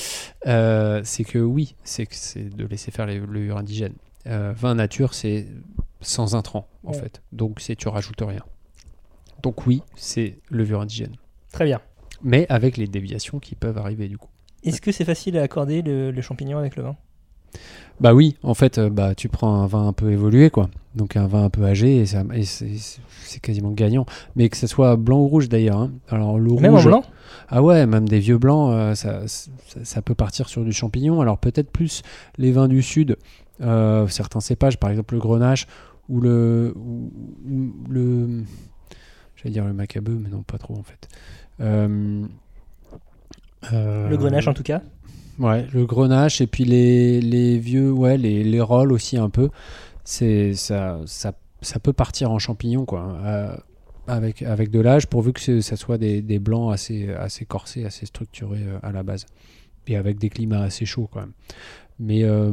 euh, 0.45 1.01
c'est 1.03 1.23
que 1.23 1.39
oui, 1.39 1.75
c'est 1.83 2.07
de 2.55 2.65
laisser 2.67 2.91
faire 2.91 3.07
les 3.07 3.17
levures 3.19 3.57
indigènes. 3.57 3.95
Vin 4.27 4.75
nature, 4.75 5.13
c'est 5.15 5.47
sans 6.01 6.35
intrants, 6.35 6.67
en 6.83 6.91
Ouais. 6.91 6.99
fait, 6.99 7.21
donc 7.31 7.59
c'est 7.61 7.75
tu 7.75 7.87
rajoutes 7.87 8.21
rien. 8.21 8.43
Donc 9.45 9.67
oui, 9.67 9.83
c'est 9.95 10.39
levure 10.49 10.81
indigène, 10.81 11.13
Très 11.53 11.65
bien. 11.65 11.79
mais 12.23 12.47
avec 12.49 12.77
les 12.77 12.87
déviations 12.87 13.37
qui 13.37 13.53
peuvent 13.53 13.77
arriver 13.77 14.07
du 14.07 14.17
coup. 14.17 14.29
Est-ce 14.63 14.81
que 14.81 14.91
c'est 14.91 15.05
facile 15.05 15.37
à 15.37 15.43
accorder 15.43 15.83
le, 15.83 16.09
le 16.09 16.21
champignon 16.23 16.57
avec 16.57 16.75
le 16.75 16.81
vin? 16.81 16.95
Bah 18.01 18.15
oui, 18.15 18.35
en 18.41 18.55
fait, 18.55 18.79
euh, 18.79 18.89
bah 18.89 19.13
tu 19.13 19.29
prends 19.29 19.61
un 19.61 19.67
vin 19.67 19.87
un 19.87 19.93
peu 19.93 20.11
évolué, 20.11 20.49
quoi. 20.49 20.69
Donc 20.95 21.15
un 21.15 21.27
vin 21.27 21.43
un 21.43 21.51
peu 21.51 21.63
âgé 21.63 22.01
et, 22.01 22.05
c'est 22.45 23.39
quasiment 23.39 23.69
gagnant. 23.69 24.07
Mais 24.35 24.49
que 24.49 24.57
ce 24.57 24.65
soit 24.65 24.95
blanc 24.95 25.19
ou 25.19 25.27
rouge 25.27 25.47
d'ailleurs. 25.47 25.77
hein. 25.79 25.91
Alors 26.09 26.39
le 26.39 26.51
Même 26.55 26.73
en 26.73 26.77
rouge, 26.77 26.85
blanc? 26.87 27.03
Ah 27.47 27.61
ouais, 27.61 27.85
même 27.85 28.09
des 28.09 28.19
vieux 28.19 28.39
blancs, 28.39 28.73
euh, 28.73 28.95
ça, 28.95 29.27
ça, 29.27 29.51
ça 29.83 30.01
peut 30.01 30.15
partir 30.15 30.49
sur 30.49 30.63
du 30.65 30.73
champignon. 30.73 31.21
Alors 31.21 31.37
peut-être 31.37 31.69
plus 31.69 32.01
les 32.39 32.51
vins 32.51 32.67
du 32.67 32.81
sud, 32.81 33.17
euh, 33.61 34.07
certains 34.07 34.39
cépages, 34.39 34.77
par 34.79 34.89
exemple 34.89 35.13
le 35.13 35.19
grenache 35.19 35.67
le, 36.09 36.73
ou 36.75 37.11
le, 37.89 38.43
j'allais 39.35 39.51
dire 39.53 39.65
le 39.65 39.73
macabeu, 39.73 40.13
mais 40.21 40.29
non 40.29 40.43
pas 40.43 40.57
trop 40.57 40.75
en 40.77 40.83
fait. 40.83 41.07
Euh, 41.61 42.25
euh, 43.73 44.09
Le 44.09 44.17
grenache 44.17 44.47
en 44.47 44.53
tout 44.53 44.63
cas 44.63 44.81
Ouais, 45.39 45.67
le 45.73 45.85
grenache 45.85 46.39
et 46.39 46.47
puis 46.47 46.63
les, 46.63 47.19
les 47.19 47.59
vieux, 47.59 47.91
ouais, 47.91 48.17
les, 48.17 48.43
les 48.43 48.61
rolls 48.61 48.93
aussi 48.93 49.17
un 49.17 49.29
peu. 49.29 49.49
C'est 50.05 50.53
ça, 50.53 50.99
ça, 51.07 51.33
ça 51.61 51.79
peut 51.79 51.91
partir 51.93 52.31
en 52.31 52.39
champignon 52.39 52.85
quoi, 52.85 53.17
euh, 53.25 53.57
avec 54.07 54.43
avec 54.43 54.69
de 54.71 54.79
l'âge, 54.79 55.07
pourvu 55.07 55.33
que 55.33 55.41
ce- 55.41 55.59
ça 55.61 55.75
soit 55.75 55.97
des, 55.97 56.21
des 56.21 56.39
blancs 56.39 56.71
assez 56.73 57.11
assez 57.13 57.43
corsés, 57.43 57.83
assez 57.85 58.05
structurés 58.05 58.63
euh, 58.65 58.77
à 58.81 58.91
la 58.93 59.03
base, 59.03 59.25
et 59.87 59.97
avec 59.97 60.19
des 60.19 60.29
climats 60.29 60.61
assez 60.61 60.85
chauds 60.85 61.09
quand 61.11 61.19
même. 61.21 61.33
Mais 61.99 62.23
euh, 62.23 62.51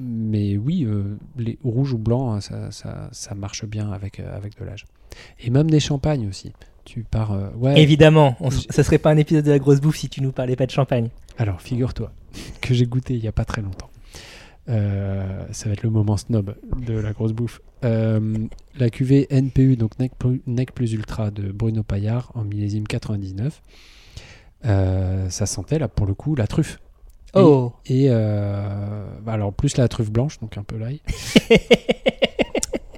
mais 0.00 0.56
oui, 0.56 0.88
les 1.36 1.58
rouges 1.62 1.92
ou 1.92 1.98
blancs, 1.98 2.36
hein, 2.36 2.40
ça, 2.40 3.08
ça, 3.12 3.34
marche 3.34 3.64
bien 3.64 3.92
avec 3.92 4.18
avec 4.18 4.58
de 4.58 4.64
l'âge. 4.64 4.86
Et 5.40 5.50
même 5.50 5.70
des 5.70 5.80
champagnes 5.80 6.28
aussi. 6.28 6.52
Tu 6.84 7.02
pars, 7.02 7.32
euh, 7.32 7.48
ouais. 7.56 7.80
Évidemment, 7.80 8.36
on 8.40 8.50
ça 8.50 8.82
serait 8.82 8.98
pas 8.98 9.10
un 9.10 9.16
épisode 9.16 9.44
de 9.44 9.50
la 9.50 9.58
grosse 9.58 9.80
bouffe 9.80 9.96
si 9.96 10.08
tu 10.08 10.20
nous 10.22 10.32
parlais 10.32 10.56
pas 10.56 10.66
de 10.66 10.70
champagne. 10.70 11.08
Alors, 11.38 11.60
figure-toi 11.60 12.12
que 12.60 12.74
j'ai 12.74 12.86
goûté 12.86 13.14
il 13.14 13.22
n'y 13.22 13.28
a 13.28 13.32
pas 13.32 13.44
très 13.44 13.62
longtemps. 13.62 13.90
Euh, 14.68 15.44
ça 15.52 15.68
va 15.68 15.74
être 15.74 15.82
le 15.82 15.90
moment 15.90 16.16
snob 16.16 16.54
de 16.78 16.94
la 16.94 17.12
grosse 17.12 17.32
bouffe. 17.32 17.60
Euh, 17.84 18.46
la 18.78 18.88
cuvée 18.90 19.26
NPU, 19.30 19.76
donc 19.76 19.98
Nec 19.98 20.12
Plus, 20.18 20.42
Nec 20.46 20.72
Plus 20.72 20.92
Ultra 20.92 21.30
de 21.30 21.52
Bruno 21.52 21.82
Paillard 21.82 22.32
en 22.34 22.44
millésime 22.44 22.86
99. 22.86 23.62
Euh, 24.66 25.28
ça 25.28 25.44
sentait 25.44 25.78
là 25.78 25.88
pour 25.88 26.06
le 26.06 26.14
coup 26.14 26.34
la 26.34 26.46
truffe. 26.46 26.80
Oh 27.34 27.72
Et 27.86 28.08
bah 28.08 29.32
alors 29.32 29.52
plus 29.52 29.76
la 29.76 29.88
truffe 29.88 30.10
blanche, 30.10 30.38
donc 30.38 30.56
un 30.56 30.62
peu 30.62 30.78
l'ail. 30.78 31.00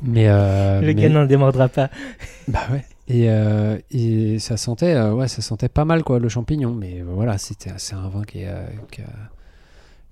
mais, 0.07 0.29
euh, 0.29 0.81
Le 0.81 0.87
mais- 0.89 0.95
gars 0.95 1.09
n'en 1.09 1.27
démordra 1.27 1.69
pas. 1.69 1.91
bah 2.49 2.61
ouais. 2.73 2.85
Et, 3.09 3.31
euh, 3.31 3.79
et 3.93 4.39
ça 4.41 4.57
sentait, 4.57 4.95
euh, 4.95 5.13
ouais, 5.13 5.29
ça 5.29 5.41
sentait 5.41 5.69
pas 5.69 5.85
mal 5.85 6.03
quoi, 6.03 6.19
le 6.19 6.29
champignon. 6.29 6.73
Mais 6.75 7.01
euh, 7.01 7.05
voilà, 7.09 7.39
c'était 7.39 7.71
c'est 7.77 7.95
un 7.95 8.09
vin 8.09 8.25
qui, 8.25 8.41
est, 8.41 8.49
euh, 8.49 8.67
qui, 8.91 9.03
a, 9.03 9.07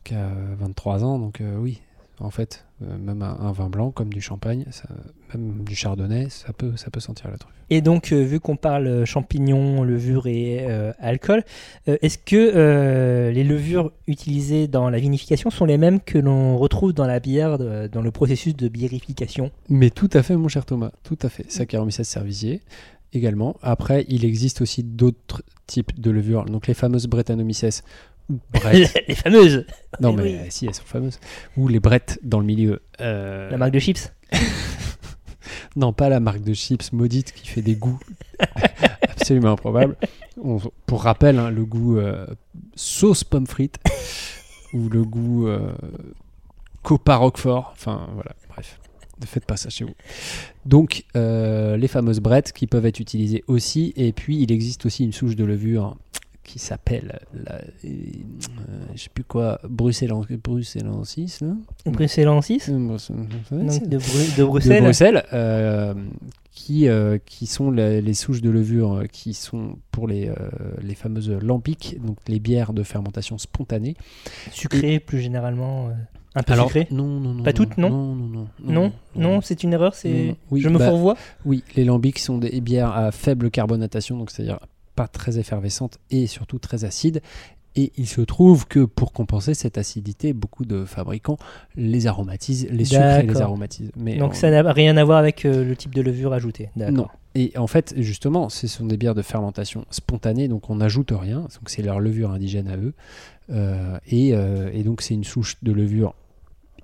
qui 0.05 0.15
a 0.15 0.29
23 0.59 1.05
ans, 1.05 1.19
donc 1.19 1.41
oui, 1.59 1.81
en 2.21 2.31
fait, 2.31 2.65
même 2.99 3.23
un, 3.23 3.53
vin 3.53 3.69
blanc 3.69 3.91
comme 3.91 4.11
du 4.13 4.21
champagne, 4.21 4.65
ça- 4.71 4.89
même 5.35 5.65
du 5.65 5.75
chardonnay, 5.75 6.29
ça 6.31 6.53
peut, 6.53 6.73
ça 6.77 6.91
peut 6.91 7.01
sentir 7.01 7.31
la 7.31 7.39
truffe. 7.39 7.53
Et 7.71 7.81
donc, 7.81 8.13
euh, 8.13 8.23
vu 8.23 8.41
qu'on 8.41 8.57
parle 8.57 8.87
euh, 8.87 9.05
champignons, 9.05 9.83
levure 9.83 10.27
et 10.27 10.67
euh, 10.69 10.93
alcool, 10.99 11.43
euh, 11.89 11.97
est-ce 12.03 12.19
que 12.19 12.37
euh, 12.37 13.31
les 13.31 13.43
levures 13.45 13.91
utilisées 14.07 14.69
dans 14.69 14.91
la 14.91 14.99
vinification 14.99 15.51
sont 15.51 15.65
les 15.65 15.79
mêmes 15.79 16.01
que 16.01 16.19
l'on 16.19 16.57
retrouve 16.59 16.93
dans 16.93 17.07
la 17.07 17.21
bière, 17.21 17.59
de- 17.59 17.87
dans 17.89 18.03
le 18.03 18.11
processus 18.11 18.55
de 18.55 18.69
biérification? 18.69 19.51
Mais 19.71 19.91
tout 19.91 20.11
à 20.13 20.23
fait, 20.23 20.37
mon 20.37 20.49
cher 20.49 20.67
Thomas, 20.67 20.91
tout 21.03 21.19
à 21.23 21.29
fait. 21.29 21.51
Saccharomyces 21.51 22.03
cerevisiae 22.03 22.61
également. 23.15 23.57
Après, 23.63 24.05
il 24.09 24.25
existe 24.25 24.61
aussi 24.61 24.83
d'autres 24.83 25.43
types 25.67 25.99
de 25.99 26.11
levures, 26.11 26.45
donc 26.45 26.67
les 26.67 26.75
fameuses 26.75 27.07
Brettanomyces 27.07 27.83
ou 28.31 28.39
brettes. 28.53 29.05
Les 29.09 29.15
fameuses 29.15 29.65
non, 30.01 30.13
Eh 30.19 30.23
mais 30.23 30.23
oui. 30.45 30.51
si, 30.51 30.67
elles 30.67 30.75
sont 30.75 30.85
fameuses. 30.85 31.19
Ou 31.57 31.69
les 31.69 31.79
brettes 31.81 32.19
dans 32.23 32.41
le 32.41 32.47
milieu. 32.47 32.83
Euh, 33.01 33.51
La 33.51 33.57
marque 33.59 33.73
de 33.73 33.79
chips 33.79 34.13
Non, 35.77 35.93
pas 35.93 36.09
la 36.09 36.21
marque 36.21 36.43
de 36.43 36.55
chips 36.55 36.93
maudite 36.93 37.33
qui 37.33 37.49
fait 37.49 37.63
des 37.63 37.75
goûts 37.75 37.99
absolument 39.03 39.53
improbables. 39.53 39.97
On- 40.43 40.59
pour 40.87 41.03
rappel, 41.03 41.39
hein, 41.39 41.51
le 41.51 41.65
goût 41.65 41.99
euh, 41.99 42.27
sauce 42.77 43.25
pomme 43.25 43.47
frite 43.47 43.77
ou 44.73 44.89
le 44.89 45.05
goût 45.05 45.49
euh, 45.49 45.73
copa 46.83 47.17
roquefort. 47.17 47.71
Enfin, 47.75 48.09
voilà, 48.15 48.33
bref. 48.49 48.79
Ne 49.21 49.27
faites 49.27 49.45
pas 49.47 49.57
ça 49.57 49.71
chez 49.71 49.85
vous. 49.85 49.95
Donc, 50.67 51.05
euh, 51.17 51.77
les 51.77 51.87
fameuses 51.89 52.19
brettes 52.21 52.53
qui 52.53 52.67
peuvent 52.67 52.87
être 52.87 52.99
utilisées 53.01 53.45
aussi. 53.47 53.93
Et 53.97 54.13
puis, 54.13 54.41
il 54.43 54.51
existe 54.51 54.87
aussi 54.87 55.05
une 55.05 55.13
souche 55.13 55.37
de 55.37 55.45
levure 55.45 55.97
qui 56.45 56.59
s'appelle, 56.59 57.19
euh, 57.49 57.59
je 58.95 59.03
sais 59.03 59.09
plus 59.13 59.25
quoi, 59.25 59.59
bruxellensis, 59.69 60.37
bruxellensis, 60.37 61.41
là 61.41 61.55
Bruxellensis 61.87 62.69
Euh, 62.69 62.73
donc 62.73 62.87
Bruxellensis 63.51 63.81
de, 63.89 63.99
Bru- 63.99 64.33
de 64.37 64.37
de 64.39 64.45
Bruxelles. 64.45 64.83
Bruxelles, 64.83 65.25
euh, 65.33 65.95
qui, 66.53 66.89
euh, 66.89 67.19
qui 67.25 67.47
sont 67.47 67.71
les 67.71 68.15
souches 68.15 68.41
de 68.43 68.51
levure 68.51 69.05
qui 69.11 69.35
sont 69.35 69.77
pour 69.91 70.07
les, 70.07 70.29
euh, 70.29 70.35
les 70.83 70.95
fameuses 70.95 71.31
lambics, 71.31 71.97
donc 72.05 72.19
les 72.29 72.39
bières 72.39 72.73
de 72.73 72.83
fermentation 72.83 73.39
spontanée. 73.39 73.97
Sucré, 74.53 75.01
plus 75.01 75.21
généralement. 75.21 75.89
un 76.37 76.43
peu 76.43 76.53
Alors, 76.53 76.67
sucré 76.67 76.87
non, 76.91 77.21
non, 77.21 77.35
non. 77.35 77.43
Pas 77.43 77.53
toutes, 77.53 77.77
non 77.79 77.91
Non, 77.91 78.15
non, 78.15 78.27
non. 78.29 78.49
Non, 78.73 78.93
non, 79.17 79.41
c'est 79.41 79.63
une 79.65 79.73
erreur, 79.73 79.95
c'est... 79.95 80.37
Oui, 80.51 80.61
Je 80.61 80.69
me 80.69 80.79
bah, 80.79 80.89
fourvoie 80.91 81.17
Oui, 81.45 81.65
les 81.77 81.85
lambics 81.85 82.19
sont 82.21 82.39
des 82.39 82.61
bières 82.61 82.93
à 82.93 83.11
faible 83.13 83.51
carbonatation, 83.51 84.17
donc 84.17 84.31
c'est-à-dire 84.31 84.59
pas 84.95 85.09
très 85.09 85.39
effervescentes 85.39 85.99
et 86.11 86.27
surtout 86.27 86.59
très 86.59 86.85
acides. 86.85 87.21
Et 87.77 87.91
il 87.97 88.07
se 88.07 88.21
trouve 88.21 88.69
que 88.69 88.85
pour 88.85 89.13
compenser 89.13 89.53
cette 89.55 89.79
acidité, 89.79 90.33
beaucoup 90.33 90.65
de 90.65 90.85
fabricants 90.85 91.39
les 91.75 92.07
aromatisent, 92.07 92.69
les 92.71 92.85
sucrent 92.85 93.03
et 93.19 93.27
les 93.27 93.41
aromatisent. 93.41 93.91
Mais 93.97 94.17
Donc 94.17 94.31
en- 94.31 94.35
ça 94.35 94.49
n'a 94.51 94.73
rien 94.73 94.97
à 94.97 95.03
voir 95.03 95.19
avec 95.19 95.45
euh, 95.45 95.65
le 95.65 95.75
type 95.75 95.93
de 95.93 96.01
levure 96.01 96.33
ajoutée. 96.33 96.71
Non. 96.77 97.09
Et 97.35 97.51
en 97.59 97.67
fait, 97.67 97.93
justement, 97.97 98.49
ce 98.49 98.69
sont 98.69 98.87
des 98.87 98.97
bières 98.97 99.17
de 99.17 99.23
fermentation 99.23 99.87
spontanée, 99.91 100.47
donc 100.47 100.71
on 100.71 100.77
n'ajoute 100.77 101.11
rien. 101.13 101.41
Donc 101.41 101.69
c'est 101.69 101.83
leur 101.83 101.99
levure 101.99 102.31
indigène 102.31 102.69
à 102.69 102.77
eux. 102.77 102.93
Euh, 103.51 103.99
et, 104.07 104.35
euh, 104.37 104.71
et 104.73 104.85
donc 104.85 105.03
c'est 105.03 105.15
une 105.15 105.25
souche 105.25 105.57
de 105.65 105.73
levure 105.73 106.15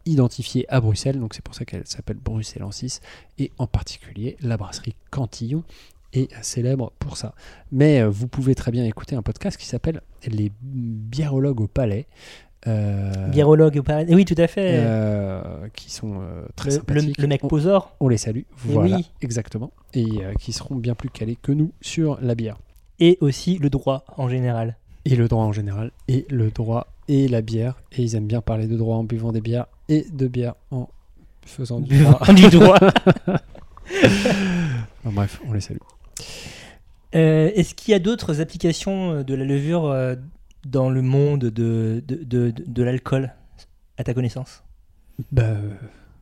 identifiée 0.06 0.66
à 0.68 0.80
Bruxelles, 0.80 1.20
donc 1.20 1.34
c'est 1.34 1.42
pour 1.44 1.54
ça 1.54 1.64
qu'elle 1.64 1.86
s'appelle 1.86 2.16
Bruxellensis, 2.16 3.00
et 3.38 3.52
en 3.58 3.66
particulier 3.66 4.36
la 4.40 4.56
brasserie 4.56 4.94
Cantillon 5.10 5.62
est 6.12 6.28
célèbre 6.42 6.92
pour 6.98 7.16
ça. 7.16 7.34
Mais 7.72 8.00
euh, 8.00 8.08
vous 8.08 8.28
pouvez 8.28 8.54
très 8.54 8.70
bien 8.70 8.84
écouter 8.84 9.16
un 9.16 9.22
podcast 9.22 9.56
qui 9.56 9.66
s'appelle 9.66 10.00
Les 10.26 10.52
biérologues 10.62 11.60
au 11.60 11.66
palais. 11.66 12.06
euh, 12.66 13.28
Biérologue 13.28 13.76
ou 13.76 13.82
pas 13.82 14.02
Oui, 14.04 14.24
tout 14.24 14.34
à 14.38 14.46
fait. 14.46 14.74
euh, 14.76 15.42
qui 15.74 15.90
sont 15.90 16.20
euh, 16.20 16.44
très 16.56 16.70
le, 16.70 16.76
sympathiques. 16.76 17.20
le 17.20 17.26
mec 17.26 17.42
On- 17.44 17.48
poseur. 17.48 17.94
on 18.00 18.08
les 18.08 18.18
salue, 18.18 18.42
Eh 18.68 18.72
voilà, 18.72 18.96
oui. 18.96 19.10
exactement, 19.22 19.72
et 19.94 20.06
qui 20.38 20.52
seront 20.52 20.76
bien 20.76 20.94
plus 20.94 21.08
calés 21.10 21.36
que 21.40 21.52
nous 21.52 21.72
sur 21.80 22.18
la 22.20 22.34
bière. 22.34 22.58
Et 22.98 23.16
aussi 23.20 23.58
le 23.58 23.70
droit 23.70 24.04
en 24.18 24.28
général. 24.28 24.76
Et 25.06 25.16
le 25.16 25.28
droit 25.28 25.44
en 25.44 25.52
général, 25.52 25.92
et 26.08 26.26
le 26.28 26.50
droit 26.50 26.88
et 27.08 27.26
la 27.28 27.40
bière, 27.40 27.80
et 27.92 28.02
ils 28.02 28.14
aiment 28.16 28.26
bien 28.26 28.42
parler 28.42 28.66
de 28.66 28.76
droit 28.76 28.96
en 28.96 29.04
buvant 29.04 29.32
des 29.32 29.40
bières, 29.40 29.66
et 29.88 30.04
de 30.12 30.28
bière 30.28 30.54
en 30.70 30.88
faisant 31.46 31.80
du 31.80 31.98
droit. 32.04 32.32
Du 32.34 32.48
droit. 32.50 32.78
Bref, 35.04 35.40
on 35.48 35.52
les 35.54 35.60
salue. 35.60 35.78
Euh, 37.14 37.50
Est-ce 37.54 37.74
qu'il 37.74 37.92
y 37.92 37.94
a 37.94 37.98
d'autres 37.98 38.40
applications 38.40 39.12
euh, 39.12 39.22
de 39.24 39.34
la 39.34 39.44
levure 39.44 39.86
euh, 39.86 40.14
dans 40.66 40.90
le 40.90 41.02
monde 41.02 41.40
de, 41.46 42.02
de, 42.06 42.52
de, 42.66 42.82
l'alcool, 42.82 43.32
à 43.98 44.04
ta 44.04 44.14
connaissance? 44.14 44.62
Bah 45.32 45.56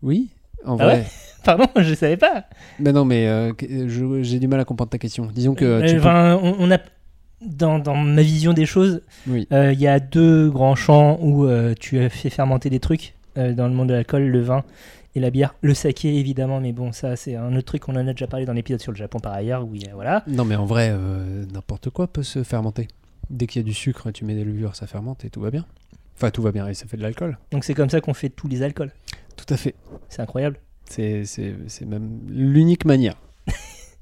oui, 0.02 0.28
en 0.64 0.76
Ah 0.78 0.84
vrai. 0.84 0.94
ouais 0.94 1.06
Pardon, 1.44 1.66
je 1.76 1.94
savais 1.94 2.16
pas. 2.16 2.44
mais 2.78 2.92
non, 2.92 3.04
mais 3.04 3.26
euh, 3.28 3.52
j'ai 4.22 4.38
du 4.38 4.48
mal 4.48 4.60
à 4.60 4.64
comprendre 4.64 4.90
ta 4.90 4.98
question. 4.98 5.26
Disons 5.26 5.54
que 5.54 5.80
peux- 5.80 5.98
enfin, 5.98 6.38
on, 6.42 6.56
on 6.58 6.70
a 6.70 6.78
dans, 7.40 7.78
dans 7.78 7.94
ma 7.94 8.22
vision 8.22 8.52
des 8.52 8.66
choses, 8.66 9.02
Oui. 9.28 9.46
euh, 9.52 9.72
il 9.72 9.80
y 9.80 9.86
a 9.86 10.00
deux 10.00 10.50
grands 10.50 10.74
champs 10.74 11.18
où 11.22 11.46
tu 11.78 11.98
as 12.00 12.08
fait 12.08 12.30
fermenter 12.30 12.70
des 12.70 12.80
trucs 12.80 13.14
dans 13.36 13.68
le 13.68 13.74
monde 13.74 13.88
de 13.90 13.94
l'alcool, 13.94 14.24
le 14.24 14.40
vin 14.40 14.64
et 15.18 15.20
la 15.20 15.30
bière, 15.30 15.54
le 15.60 15.74
saké 15.74 16.16
évidemment, 16.18 16.60
mais 16.60 16.72
bon, 16.72 16.92
ça 16.92 17.14
c'est 17.16 17.34
un 17.36 17.54
autre 17.54 17.66
truc. 17.66 17.88
On 17.88 17.92
en 17.92 18.06
a 18.06 18.12
déjà 18.12 18.26
parlé 18.26 18.46
dans 18.46 18.52
l'épisode 18.54 18.80
sur 18.80 18.92
le 18.92 18.96
Japon 18.96 19.18
par 19.18 19.32
ailleurs, 19.34 19.62
a- 19.62 19.94
voilà. 19.94 20.24
Non, 20.26 20.44
mais 20.44 20.56
en 20.56 20.64
vrai, 20.66 20.88
euh, 20.92 21.44
n'importe 21.52 21.90
quoi 21.90 22.06
peut 22.06 22.22
se 22.22 22.42
fermenter. 22.42 22.88
Dès 23.30 23.46
qu'il 23.46 23.60
y 23.60 23.64
a 23.64 23.66
du 23.66 23.74
sucre, 23.74 24.10
tu 24.10 24.24
mets 24.24 24.34
des 24.34 24.44
levures, 24.44 24.74
ça 24.74 24.86
fermente 24.86 25.24
et 25.24 25.30
tout 25.30 25.40
va 25.40 25.50
bien. 25.50 25.66
Enfin, 26.16 26.30
tout 26.30 26.42
va 26.42 26.50
bien 26.50 26.66
et 26.66 26.74
ça 26.74 26.86
fait 26.86 26.96
de 26.96 27.02
l'alcool. 27.02 27.38
Donc 27.52 27.64
c'est 27.64 27.74
comme 27.74 27.90
ça 27.90 28.00
qu'on 28.00 28.14
fait 28.14 28.28
tous 28.30 28.48
les 28.48 28.62
alcools. 28.62 28.90
Tout 29.36 29.52
à 29.52 29.56
fait. 29.56 29.74
C'est 30.08 30.22
incroyable. 30.22 30.58
C'est 30.88 31.22
même 31.86 32.20
l'unique 32.28 32.84
manière 32.86 33.14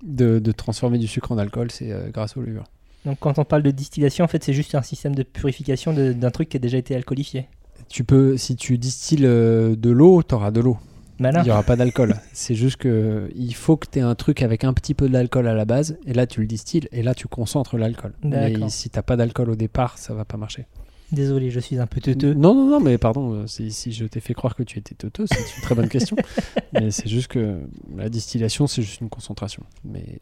de, 0.04 0.38
de 0.38 0.52
transformer 0.52 0.98
du 0.98 1.06
sucre 1.08 1.32
en 1.32 1.38
alcool, 1.38 1.70
c'est 1.70 1.90
euh, 1.92 2.08
grâce 2.10 2.36
aux 2.36 2.40
levures. 2.42 2.64
Donc 3.04 3.18
quand 3.20 3.38
on 3.38 3.44
parle 3.44 3.62
de 3.62 3.70
distillation, 3.70 4.24
en 4.24 4.28
fait, 4.28 4.42
c'est 4.44 4.52
juste 4.52 4.74
un 4.74 4.82
système 4.82 5.14
de 5.14 5.22
purification 5.22 5.92
d'un 5.92 6.30
truc 6.30 6.48
qui 6.48 6.56
a 6.56 6.60
déjà 6.60 6.78
été 6.78 6.94
alcoolifié. 6.94 7.46
Tu 7.88 8.02
peux, 8.02 8.36
si 8.36 8.56
tu 8.56 8.78
distilles 8.78 9.26
euh, 9.26 9.76
de 9.76 9.90
l'eau, 9.90 10.22
t'auras 10.22 10.50
de 10.50 10.60
l'eau. 10.60 10.76
Malin. 11.18 11.42
Il 11.42 11.44
n'y 11.44 11.50
aura 11.50 11.62
pas 11.62 11.76
d'alcool. 11.76 12.16
c'est 12.32 12.54
juste 12.54 12.76
que 12.76 13.30
il 13.34 13.54
faut 13.54 13.76
que 13.76 13.86
tu 13.90 13.98
aies 13.98 14.02
un 14.02 14.14
truc 14.14 14.42
avec 14.42 14.64
un 14.64 14.72
petit 14.72 14.94
peu 14.94 15.08
d'alcool 15.08 15.46
à 15.46 15.54
la 15.54 15.64
base, 15.64 15.98
et 16.06 16.12
là 16.12 16.26
tu 16.26 16.40
le 16.40 16.46
distilles, 16.46 16.88
et 16.92 17.02
là 17.02 17.14
tu 17.14 17.28
concentres 17.28 17.76
l'alcool. 17.76 18.12
Mais 18.22 18.54
si 18.68 18.90
t'as 18.90 19.02
pas 19.02 19.16
d'alcool 19.16 19.50
au 19.50 19.56
départ, 19.56 19.98
ça 19.98 20.14
va 20.14 20.24
pas 20.24 20.36
marcher. 20.36 20.66
Désolé, 21.12 21.50
je 21.50 21.60
suis 21.60 21.78
un 21.78 21.86
peu 21.86 22.00
teuteux. 22.00 22.34
Non, 22.34 22.54
non, 22.54 22.66
non, 22.68 22.80
mais 22.80 22.98
pardon, 22.98 23.32
euh, 23.32 23.46
si, 23.46 23.70
si 23.70 23.92
je 23.92 24.04
t'ai 24.06 24.18
fait 24.18 24.34
croire 24.34 24.56
que 24.56 24.64
tu 24.64 24.78
étais 24.78 24.96
teuteux, 24.96 25.24
c'est 25.30 25.38
une 25.38 25.62
très 25.62 25.74
bonne 25.74 25.88
question. 25.88 26.16
mais 26.72 26.90
c'est 26.90 27.08
juste 27.08 27.28
que 27.28 27.60
la 27.96 28.08
distillation, 28.08 28.66
c'est 28.66 28.82
juste 28.82 29.00
une 29.00 29.08
concentration. 29.08 29.62
Mais 29.84 30.18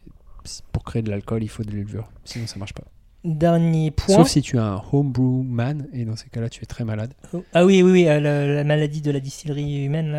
pour 0.71 0.83
créer 0.83 1.01
de 1.01 1.09
l'alcool, 1.09 1.41
il 1.43 1.49
faut 1.49 1.63
de 1.63 1.71
levure. 1.71 2.11
Sinon, 2.23 2.45
ça 2.45 2.59
marche 2.59 2.73
pas. 2.73 2.83
Dernier 3.25 3.89
point. 3.91 4.15
Sauf 4.17 4.27
si 4.27 4.41
tu 4.41 4.57
as 4.59 4.63
un 4.65 4.81
homebrew 4.91 5.41
man, 5.43 5.87
et 5.93 6.05
dans 6.05 6.15
ces 6.15 6.29
cas-là, 6.29 6.47
tu 6.47 6.61
es 6.61 6.65
très 6.67 6.85
malade. 6.85 7.11
Ah 7.53 7.65
oui, 7.65 7.81
oui, 7.81 7.91
oui, 7.91 8.07
euh, 8.07 8.19
la, 8.19 8.45
la 8.45 8.63
maladie 8.63 9.01
de 9.01 9.09
la 9.09 9.19
distillerie 9.19 9.83
humaine, 9.85 10.11
là, 10.11 10.17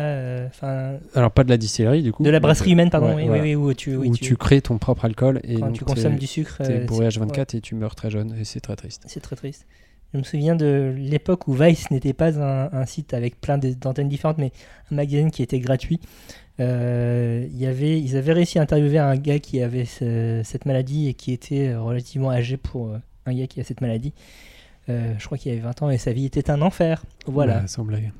euh, 0.63 0.97
Alors, 1.15 1.31
pas 1.31 1.43
de 1.45 1.49
la 1.49 1.57
distillerie, 1.57 2.03
du 2.03 2.11
coup. 2.11 2.23
de 2.23 2.29
la 2.29 2.39
brasserie 2.41 2.71
humaine, 2.73 2.89
pardon, 2.89 3.07
Ouais, 3.07 3.15
oui, 3.15 3.25
voilà. 3.27 3.43
oui, 3.43 3.55
oui, 3.55 3.71
où 3.71 3.73
tu, 3.73 3.95
oui, 3.95 4.09
où 4.09 4.15
tu- 4.15 4.23
tu... 4.25 4.35
crées 4.37 4.61
ton 4.61 4.77
propre 4.77 5.05
alcool 5.05 5.39
et 5.43 5.55
quand 5.55 5.67
donc 5.67 5.75
tu 5.77 5.85
consommes 5.85 6.17
du 6.17 6.27
sucre, 6.27 6.57
T'es 6.63 6.81
euh, 6.81 6.85
bourré 6.85 7.09
c'est- 7.09 7.19
H24 7.19 7.55
et 7.57 7.61
tu 7.61 7.75
meurs 7.75 7.95
très 7.95 8.09
jeune 8.09 8.35
et 8.39 8.43
c'est 8.43 8.59
très 8.59 8.75
triste. 8.75 9.03
C'est 9.07 9.21
très 9.21 9.35
triste. 9.37 9.65
Je 10.13 10.19
me 10.19 10.23
souviens 10.23 10.55
de 10.55 10.93
l'époque 10.97 11.47
où 11.47 11.53
Vice 11.53 11.91
n'était 11.91 12.13
pas 12.13 12.37
un, 12.39 12.69
un 12.71 12.85
site 12.85 13.13
avec 13.13 13.39
plein 13.41 13.57
d'antennes 13.57 14.07
différentes, 14.09 14.37
mais 14.37 14.51
un 14.91 14.95
magazine 14.95 15.31
qui 15.31 15.43
était 15.43 15.59
gratuit. 15.59 15.99
Euh, 16.59 17.45
y 17.53 17.65
avait, 17.67 17.99
ils 17.99 18.17
avaient 18.17 18.33
réussi 18.33 18.57
à 18.57 18.63
interviewer 18.63 18.97
un 18.99 19.15
gars 19.15 19.39
qui 19.39 19.61
avait 19.61 19.85
ce- 19.85 20.41
cette 20.43 20.65
maladie 20.65 21.07
et 21.07 21.13
qui 21.13 21.31
était 21.31 21.75
relativement 21.75 22.31
âgé 22.31 22.57
pour 22.57 22.87
euh, 22.89 22.97
un 23.27 23.33
gars 23.35 23.47
qui 23.47 23.59
a 23.59 23.63
cette 23.63 23.81
maladie. 23.81 24.13
Euh, 24.89 25.13
je 25.19 25.25
crois 25.25 25.37
qu'il 25.37 25.51
avait 25.51 25.61
20 25.61 25.81
ans 25.83 25.89
et 25.89 25.97
sa 25.97 26.13
vie 26.13 26.25
était 26.25 26.49
un 26.49 26.61
enfer. 26.61 27.03
Voilà. 27.25 27.59
Ouais, 27.61 27.67
sans 27.67 27.83
blague. 27.83 28.11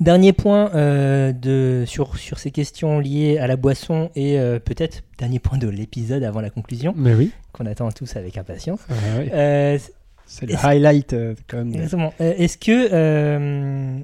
Dernier 0.00 0.32
point 0.32 0.70
euh, 0.74 1.32
de, 1.32 1.84
sur, 1.86 2.16
sur 2.16 2.38
ces 2.38 2.50
questions 2.50 3.00
liées 3.00 3.38
à 3.38 3.46
la 3.46 3.56
boisson 3.56 4.10
et 4.14 4.38
euh, 4.38 4.58
peut-être 4.60 5.02
dernier 5.18 5.40
point 5.40 5.58
de 5.58 5.68
l'épisode 5.68 6.22
avant 6.22 6.40
la 6.40 6.48
conclusion, 6.50 6.94
Mais 6.96 7.14
oui. 7.14 7.32
qu'on 7.52 7.66
attend 7.66 7.90
tous 7.90 8.16
avec 8.16 8.38
impatience. 8.38 8.80
Ah. 8.88 8.94
Euh, 9.32 9.78
C'est 10.26 10.46
le 10.46 10.52
est-ce- 10.54 10.64
highlight 10.66 11.12
euh, 11.12 11.34
quand 11.48 11.58
même. 11.58 11.74
Exactement. 11.74 12.14
Euh, 12.20 12.34
est-ce 12.38 12.56
que, 12.56 12.88
euh, 12.92 13.98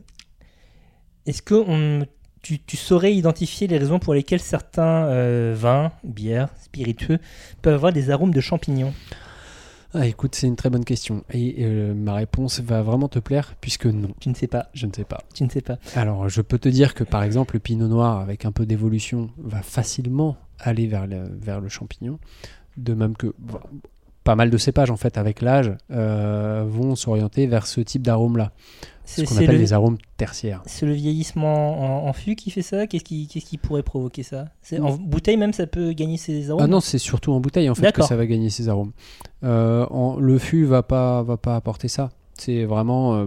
est-ce 1.27 1.41
que 1.43 1.55
on, 1.55 2.05
tu, 2.45 2.61
tu 2.61 2.77
saurais 2.77 3.15
identifier 3.15 3.67
les 3.67 3.79
raisons 3.79 3.99
pour 3.99 4.15
lesquelles 4.15 4.41
certains 4.41 5.07
euh, 5.07 5.55
vins, 5.57 5.91
bières, 6.05 6.51
spiritueux 6.63 7.19
peuvent 7.63 7.75
avoir 7.75 7.93
des 7.93 8.11
arômes 8.11 8.33
de 8.35 8.41
champignons 8.41 8.93
Ah, 9.95 10.07
écoute, 10.07 10.35
c'est 10.35 10.47
une 10.47 10.57
très 10.57 10.69
bonne 10.71 10.85
question. 10.85 11.25
Et 11.33 11.57
euh, 11.61 11.95
ma 11.95 12.13
réponse 12.15 12.61
va 12.61 12.83
vraiment 12.83 13.09
te 13.09 13.19
plaire, 13.19 13.55
puisque 13.61 13.87
non, 13.87 14.11
Tu 14.21 14.29
ne 14.29 14.35
sais 14.35 14.47
pas. 14.47 14.69
je 14.75 14.87
ne 14.87 14.93
sais 14.93 15.05
pas. 15.05 15.23
Tu 15.35 15.43
ne 15.43 15.49
sais 15.49 15.63
pas. 15.63 15.79
Alors, 15.97 16.29
je 16.29 16.43
peux 16.43 16.59
te 16.59 16.69
dire 16.69 16.93
que 16.95 17.03
par 17.03 17.23
exemple, 17.23 17.55
le 17.57 17.61
pinot 17.61 17.89
noir, 17.89 18.21
avec 18.21 18.45
un 18.45 18.53
peu 18.53 18.67
d'évolution, 18.67 19.31
va 19.39 19.63
facilement 19.63 20.37
aller 20.61 20.87
vers 20.87 21.07
le, 21.07 21.25
vers 21.41 21.61
le 21.61 21.69
champignon. 21.69 22.19
De 22.77 22.93
même 22.93 23.17
que 23.17 23.33
pas 24.25 24.35
mal 24.35 24.51
de 24.51 24.59
cépages, 24.59 24.91
en 24.91 24.97
fait, 24.97 25.17
avec 25.17 25.41
l'âge, 25.43 25.73
euh, 25.91 26.65
vont 26.67 26.97
s'orienter 26.97 27.47
vers 27.47 27.67
ce 27.67 27.81
type 27.81 28.03
d'arôme-là. 28.03 28.53
Ce 29.07 29.17
C'est 29.17 29.25
qu'on 29.27 29.35
c'est 29.35 29.45
appelle 29.45 29.57
le, 29.57 29.61
les 29.61 29.73
arômes 29.75 29.99
tertiaires. 30.17 30.63
c'est 30.67 30.87
le 30.87 30.93
vieillissement 30.95 32.05
en, 32.05 32.09
en 32.09 32.13
fût 32.15 32.37
qui 32.37 32.51
fait 32.51 32.63
ça? 32.63 32.87
Qu'est-ce 32.87 33.05
qui, 33.05 33.59
pourrait 33.59 33.83
provoquer 33.83 34.23
ça? 34.23 34.47
En 34.81 34.95
bouteille 34.97 35.37
même, 35.37 35.53
ça 35.53 35.67
peut 35.67 35.93
gagner 35.93 36.17
ses 36.17 36.51
arômes 36.51 36.63
Ah 36.63 36.67
non, 36.67 36.81
c'est 36.81 36.99
surtout 36.99 37.33
en 37.33 37.41
bouteille 37.41 37.69
en 37.69 37.75
fait 37.75 37.93
que 37.93 38.03
ça 38.03 38.17
va 38.17 38.27
gagner 38.27 38.49
ses 38.51 38.69
arômes. 38.69 38.93
Euh, 39.43 39.87
en- 39.91 40.17
le 40.19 40.39
fût 40.39 40.65
va 40.65 40.83
pas 40.83 41.23
va 41.23 41.37
pas 41.37 41.55
apporter 41.57 41.89
ça. 41.89 42.11
C'est 42.39 42.65
vraiment 42.65 43.15
euh, 43.17 43.27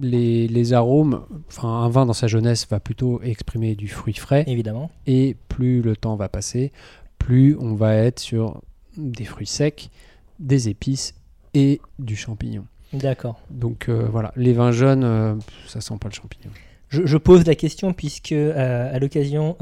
les, 0.00 0.48
les 0.48 0.72
arômes. 0.72 1.22
Enfin, 1.48 1.68
un 1.68 1.88
vin 1.88 2.06
dans 2.06 2.12
sa 2.12 2.26
jeunesse 2.26 2.66
va 2.70 2.80
plutôt 2.80 3.20
exprimer 3.22 3.74
du 3.74 3.88
fruit 3.88 4.14
frais 4.14 4.44
Évidemment. 4.46 4.90
et 5.06 5.36
plus 5.48 5.82
le 5.82 5.96
temps 5.96 6.16
va 6.16 6.28
passer, 6.28 6.72
plus 7.18 7.56
on 7.60 7.74
va 7.74 7.94
être 7.94 8.20
sur 8.20 8.60
des 8.96 9.24
fruits 9.24 9.46
secs, 9.46 9.90
des 10.38 10.68
épices 10.68 11.14
et 11.54 11.80
du 11.98 12.16
champignon. 12.16 12.64
D'accord. 12.92 13.40
Donc 13.50 13.88
euh, 13.88 14.06
voilà, 14.10 14.32
les 14.36 14.52
vins 14.52 14.72
jeunes, 14.72 15.04
euh, 15.04 15.34
ça 15.66 15.80
sent 15.80 15.94
pas 16.00 16.08
le 16.08 16.14
champignon. 16.14 16.50
Je, 16.88 17.06
je 17.06 17.16
pose 17.16 17.46
la 17.46 17.54
question 17.54 17.92
puisque 17.92 18.32
euh, 18.32 18.94
à 18.94 18.98
l'occasion 18.98 19.56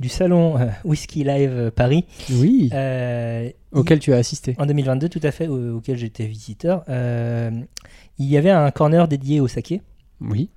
du 0.00 0.08
salon 0.08 0.58
euh, 0.58 0.66
Whisky 0.84 1.24
Live 1.24 1.72
Paris, 1.74 2.04
Oui. 2.32 2.68
euh, 2.72 3.48
Auquel 3.72 3.98
tu 3.98 4.12
as 4.12 4.16
assisté. 4.16 4.54
en 4.58 4.66
2022 4.66 5.08
tout 5.08 5.20
à 5.22 5.30
fait, 5.32 5.48
au- 5.48 5.76
auquel 5.76 5.96
j'étais 5.96 6.26
visiteur, 6.26 6.84
euh, 6.88 7.50
il 8.18 8.26
y 8.26 8.36
avait 8.36 8.50
un 8.50 8.70
corner 8.70 9.08
dédié 9.08 9.40
au 9.40 9.48
saké 9.48 9.82
Oui. 10.20 10.50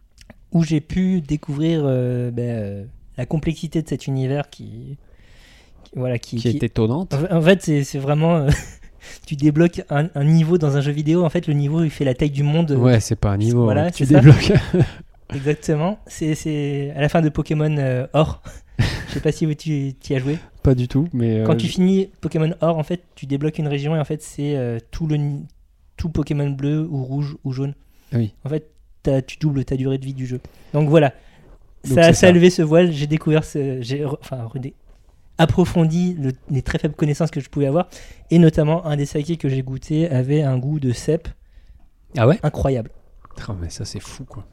où 0.51 0.63
j'ai 0.63 0.81
pu 0.81 1.21
découvrir 1.21 1.83
ben, 2.31 2.87
la 3.17 3.25
complexité 3.25 3.81
de 3.81 3.87
cet 3.89 4.05
univers 4.07 4.49
qui, 4.51 4.97
qui- 5.83 5.91
voilà, 5.95 6.19
qui, 6.19 6.35
Qui 6.37 6.49
qui- 6.51 6.57
est 6.57 6.63
étonnante. 6.63 7.13
En 7.15 7.17
fait- 7.19 7.31
En 7.33 7.41
fait, 7.41 7.61
c'est 7.63 7.83
c'est 7.83 7.99
vraiment. 7.99 8.45
Tu 9.25 9.35
débloques 9.35 9.81
un, 9.89 10.09
un 10.15 10.23
niveau 10.23 10.57
dans 10.57 10.77
un 10.77 10.81
jeu 10.81 10.91
vidéo. 10.91 11.23
En 11.25 11.29
fait, 11.29 11.47
le 11.47 11.53
niveau, 11.53 11.83
il 11.83 11.89
fait 11.89 12.05
la 12.05 12.13
taille 12.13 12.29
du 12.31 12.43
monde. 12.43 12.71
Ouais, 12.71 12.99
c'est 12.99 13.15
pas 13.15 13.31
un 13.31 13.37
niveau. 13.37 13.63
Voilà, 13.63 13.85
hein, 13.85 13.91
tu 13.91 14.05
débloques. 14.05 14.51
Exactement. 15.33 15.99
C'est- 16.07 16.91
à 16.95 17.01
la 17.01 17.09
fin 17.09 17.21
de 17.21 17.29
Pokémon 17.29 17.75
euh, 17.77 18.07
Or. 18.13 18.41
Je 18.79 19.13
sais 19.13 19.19
pas 19.19 19.31
si 19.31 19.47
tu, 19.55 19.73
y 20.09 20.13
as 20.15 20.19
joué. 20.19 20.37
Pas 20.63 20.75
du 20.75 20.87
tout, 20.87 21.07
mais 21.13 21.43
Quand 21.45 21.53
euh, 21.53 21.57
tu 21.57 21.67
finis 21.67 22.09
Pokémon 22.21 22.53
Or, 22.61 22.77
en 22.77 22.83
fait, 22.83 23.01
tu 23.15 23.25
débloques 23.25 23.57
une 23.57 23.67
région 23.67 23.95
et 23.95 23.99
en 23.99 24.05
fait, 24.05 24.21
c'est 24.21 24.55
euh, 24.55 24.79
tout, 24.91 25.07
le, 25.07 25.17
tout 25.95 26.09
Pokémon 26.09 26.49
bleu 26.49 26.87
ou 26.89 27.03
rouge 27.03 27.35
ou 27.43 27.51
jaune. 27.51 27.73
Oui. 28.13 28.33
En 28.45 28.49
fait, 28.49 28.69
tu 29.25 29.37
doubles 29.39 29.63
ta 29.65 29.75
durée 29.77 29.97
de 29.97 30.05
vie 30.05 30.13
du 30.13 30.25
jeu. 30.27 30.39
Donc 30.73 30.89
voilà. 30.89 31.13
Donc 31.87 31.99
ça, 32.13 32.27
a 32.27 32.31
levé 32.31 32.49
ce 32.49 32.61
voile. 32.61 32.91
J'ai 32.91 33.07
découvert 33.07 33.43
ce. 33.45 33.79
Enfin, 34.21 34.45
redé- 34.53 34.73
approfondi 35.37 36.13
le- 36.15 36.33
les 36.49 36.61
très 36.61 36.79
faibles 36.79 36.95
connaissances 36.95 37.31
que 37.31 37.39
je 37.39 37.49
pouvais 37.49 37.67
avoir. 37.67 37.87
Et 38.31 38.39
notamment, 38.39 38.85
un 38.85 38.95
des 38.97 39.05
sakés 39.05 39.37
que 39.37 39.49
j'ai 39.49 39.61
goûté 39.61 40.09
avait 40.09 40.41
un 40.41 40.57
goût 40.57 40.79
de 40.79 40.91
cèpe 40.93 41.27
Ah 42.17 42.27
ouais? 42.27 42.39
Incroyable. 42.43 42.91
Oh, 43.49 43.53
mais 43.61 43.69
ça 43.69 43.85
c'est 43.85 43.99
fou 43.99 44.25
quoi. 44.25 44.45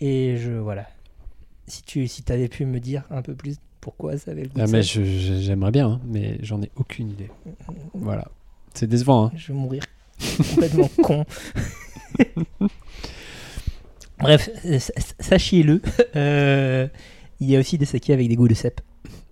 Et 0.00 0.36
je. 0.36 0.52
Voilà. 0.52 0.86
Si 1.66 1.82
tu 1.82 2.06
si 2.06 2.22
avais 2.28 2.46
pu 2.48 2.64
me 2.64 2.78
dire 2.78 3.02
un 3.10 3.20
peu 3.20 3.34
plus 3.34 3.56
pourquoi 3.80 4.16
ça 4.16 4.30
avait 4.30 4.42
le 4.42 4.48
goût 4.48 4.60
Ah, 4.60 4.66
de 4.66 4.70
mais 4.70 4.82
j'aimerais 4.82 5.72
bien, 5.72 5.88
hein, 5.88 6.00
mais 6.06 6.38
j'en 6.40 6.62
ai 6.62 6.70
aucune 6.76 7.10
idée. 7.10 7.28
Voilà. 7.94 8.28
C'est 8.74 8.86
décevant, 8.86 9.26
hein. 9.26 9.32
je 9.34 9.52
vais 9.52 9.58
mourir 9.58 9.82
complètement 10.50 10.88
con. 11.02 11.24
Bref, 14.20 14.50
euh, 14.64 14.78
sa- 14.78 14.92
sachez-le, 15.20 15.80
euh, 16.16 16.88
il 17.40 17.50
y 17.50 17.56
a 17.56 17.60
aussi 17.60 17.78
des 17.78 17.84
sakés 17.84 18.12
avec 18.12 18.28
des 18.28 18.36
goûts 18.36 18.48
de 18.48 18.54
cèpe. 18.54 18.80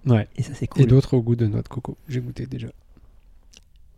Ouais. 0.06 0.28
Et 0.36 0.42
ça, 0.42 0.52
c'est 0.54 0.64
Et 0.64 0.68
cool. 0.68 0.86
d'autres 0.86 1.14
au 1.14 1.22
goût 1.22 1.36
de 1.36 1.46
noix 1.46 1.62
de 1.62 1.68
coco. 1.68 1.96
J'ai 2.08 2.20
goûté 2.20 2.46
déjà. 2.46 2.68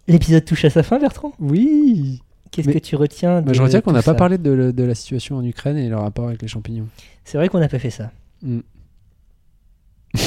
L'épisode 0.06 0.44
touche 0.44 0.64
à 0.64 0.70
sa 0.70 0.82
fin, 0.82 0.98
Bertrand? 0.98 1.32
Oui 1.38 2.22
Qu'est-ce 2.50 2.68
que 2.70 2.78
tu 2.78 2.96
retiens 2.96 3.42
de 3.42 3.46
Bah, 3.48 3.52
Je 3.52 3.60
retiens 3.60 3.82
qu'on 3.82 3.92
n'a 3.92 4.02
pas 4.02 4.14
parlé 4.14 4.38
de, 4.38 4.50
le- 4.50 4.72
de 4.72 4.82
la 4.82 4.94
situation 4.94 5.36
en 5.36 5.44
Ukraine 5.44 5.76
et 5.76 5.88
le 5.90 5.96
rapport 5.96 6.28
avec 6.28 6.40
les 6.40 6.48
champignons. 6.48 6.88
C'est 7.24 7.36
vrai 7.36 7.50
qu'on 7.50 7.58
n'a 7.60 7.68
pas 7.68 7.78
fait 7.78 7.90
ça. 7.90 8.10
Mm. 8.42 8.60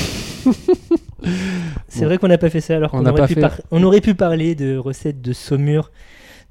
C'est 1.88 2.02
Bon. 2.02 2.06
vrai 2.06 2.18
qu'on 2.18 2.28
n'a 2.28 2.38
pas 2.38 2.50
fait 2.50 2.62
ça 2.62 2.76
alors 2.76 2.94
On 2.94 3.04
qu'on 3.04 3.10
aurait, 3.10 3.28
pu 3.28 3.34
fait- 3.36 3.42
par- 3.42 3.60
on 3.72 3.84
aurait 3.84 4.02
pu 4.02 4.16
parler 4.16 4.56
de 4.56 4.78
recettes 4.78 5.22
de 5.22 5.34
saumure, 5.34 5.92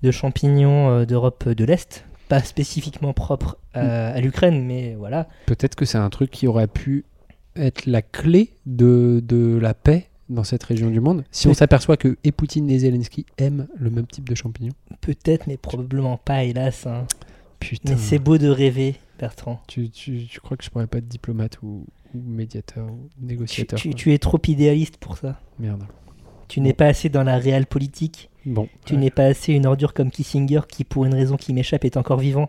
de 0.03 0.11
champignons 0.11 0.91
euh, 0.91 1.05
d'Europe 1.07 1.49
de 1.49 1.65
l'Est, 1.65 2.05
pas 2.29 2.43
spécifiquement 2.43 3.13
propres 3.13 3.57
à, 3.75 3.83
Mm. 3.83 4.17
à 4.17 4.21
l'Ukraine, 4.21 4.65
mais 4.65 4.95
voilà. 4.99 5.29
Peut-être 5.47 5.75
que 5.75 5.85
c'est 5.85 5.99
un 5.99 6.11
truc 6.11 6.31
qui 6.31 6.47
aurait 6.47 6.67
pu 6.69 7.05
être 7.57 7.87
la 7.87 8.03
clé 8.03 8.51
de, 8.67 9.23
de 9.27 9.59
la 9.61 9.75
paix 9.75 10.07
dans 10.29 10.45
cette 10.45 10.63
région 10.63 10.91
du 10.91 11.01
monde. 11.01 11.25
Si 11.33 11.49
on 11.49 11.55
s'aperçoit 11.55 11.97
que 11.97 12.17
et 12.23 12.31
Poutine 12.33 12.71
et 12.71 12.79
Zelensky 12.79 13.27
aiment 13.39 13.67
le 13.77 13.91
même 13.91 14.07
type 14.07 14.29
de 14.29 14.35
champignons. 14.35 14.73
Peut-être, 15.01 15.47
mais 15.49 15.57
probablement 15.57 16.17
pas, 16.19 16.45
hélas. 16.45 16.87
hein. 16.87 17.07
Putain. 17.59 17.93
Mais 17.93 17.99
c'est 17.99 18.19
beau 18.19 18.39
de 18.39 18.49
rêver, 18.49 18.95
Bertrand. 19.19 19.61
Tu, 19.67 19.91
tu, 19.91 20.27
tu 20.27 20.41
crois 20.41 20.57
que 20.57 20.65
je 20.65 20.71
pourrais 20.71 20.87
pas 20.87 20.99
être 20.99 21.09
diplomate 21.09 21.59
ou, 21.63 21.85
ou 22.15 22.19
médiateur 22.25 22.87
ou 22.87 23.09
Tu, 23.19 23.27
négociateur 23.27 23.79
tu- 23.79 23.91
quoi. 23.91 23.99
tu 23.99 24.13
es 24.15 24.19
trop 24.19 24.39
idéaliste 24.47 24.97
pour 24.99 25.19
ça. 25.19 25.41
Merde. 25.59 25.83
Tu 26.49 26.61
n'es 26.61 26.73
pas 26.73 26.87
assez 26.87 27.09
dans 27.09 27.23
la 27.23 27.37
réelle 27.39 27.67
politique. 27.67 28.31
Bon. 28.47 28.69
Tu 28.87 28.95
ouais. 28.95 29.01
n'es 29.01 29.11
pas 29.11 29.25
assez 29.25 29.53
une 29.53 29.67
ordure 29.67 29.93
comme 29.95 30.11
Kissinger 30.11 30.61
qui, 30.69 30.85
pour 30.85 31.05
une 31.05 31.15
raison 31.15 31.37
qui 31.37 31.53
m'échappe, 31.53 31.85
est 31.85 31.97
encore 31.97 32.19
vivant. 32.19 32.49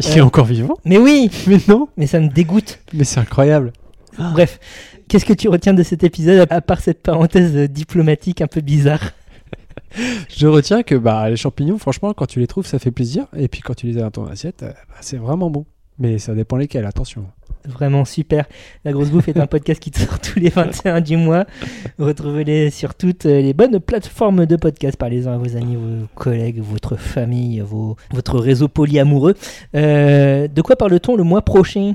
Il 0.00 0.06
est 0.06 0.20
Euh. 0.20 0.24
encore 0.24 0.44
vivant? 0.44 0.76
Mais 0.84 0.98
oui, 0.98 1.30
Mais 1.46 1.58
non 1.68 1.88
mais 1.96 2.06
ça 2.06 2.20
me 2.20 2.28
dégoûte. 2.28 2.80
Mais 2.92 3.04
c'est 3.04 3.20
incroyable. 3.20 3.72
Bref, 4.18 4.58
qu'est-ce 5.08 5.24
que 5.24 5.32
tu 5.32 5.48
retiens 5.48 5.74
de 5.74 5.82
cet 5.82 6.04
épisode 6.04 6.46
à 6.50 6.60
part 6.60 6.80
cette 6.80 7.02
parenthèse 7.02 7.54
diplomatique 7.70 8.40
un 8.40 8.46
peu 8.46 8.60
bizarre? 8.60 9.12
Je 10.36 10.46
retiens 10.46 10.82
que 10.82 10.94
bah, 10.94 11.28
les 11.30 11.36
champignons, 11.36 11.78
franchement, 11.78 12.12
quand 12.12 12.26
tu 12.26 12.40
les 12.40 12.46
trouves, 12.46 12.66
ça 12.66 12.78
fait 12.78 12.90
plaisir. 12.90 13.26
Et 13.36 13.48
puis 13.48 13.60
quand 13.60 13.74
tu 13.74 13.86
les 13.86 13.98
as 13.98 14.02
dans 14.02 14.10
ton 14.10 14.26
assiette, 14.26 14.62
euh, 14.62 14.72
bah, 14.88 14.96
c'est 15.00 15.16
vraiment 15.16 15.50
bon. 15.50 15.64
Mais 15.98 16.18
ça 16.18 16.34
dépend 16.34 16.56
lesquels, 16.56 16.84
attention. 16.84 17.26
Vraiment 17.64 18.04
super. 18.04 18.44
La 18.84 18.92
Grosse 18.92 19.10
Bouffe 19.10 19.28
est 19.28 19.38
un 19.38 19.46
podcast 19.46 19.80
qui 19.80 19.90
sort 19.98 20.20
tous 20.20 20.38
les 20.38 20.50
21 20.50 21.00
du 21.00 21.16
mois. 21.16 21.46
Retrouvez-les 21.98 22.70
sur 22.70 22.94
toutes 22.94 23.24
les 23.24 23.54
bonnes 23.54 23.80
plateformes 23.80 24.46
de 24.46 24.56
podcast. 24.56 24.96
Parlez-en 24.96 25.32
à 25.32 25.38
vos 25.38 25.56
amis, 25.56 25.76
vos 25.76 26.06
collègues, 26.14 26.60
votre 26.60 26.96
famille, 26.96 27.60
vos, 27.60 27.96
votre 28.12 28.38
réseau 28.38 28.68
polyamoureux. 28.68 29.34
Euh, 29.74 30.48
de 30.48 30.62
quoi 30.62 30.76
parle-t-on 30.76 31.16
le 31.16 31.24
mois 31.24 31.42
prochain? 31.42 31.94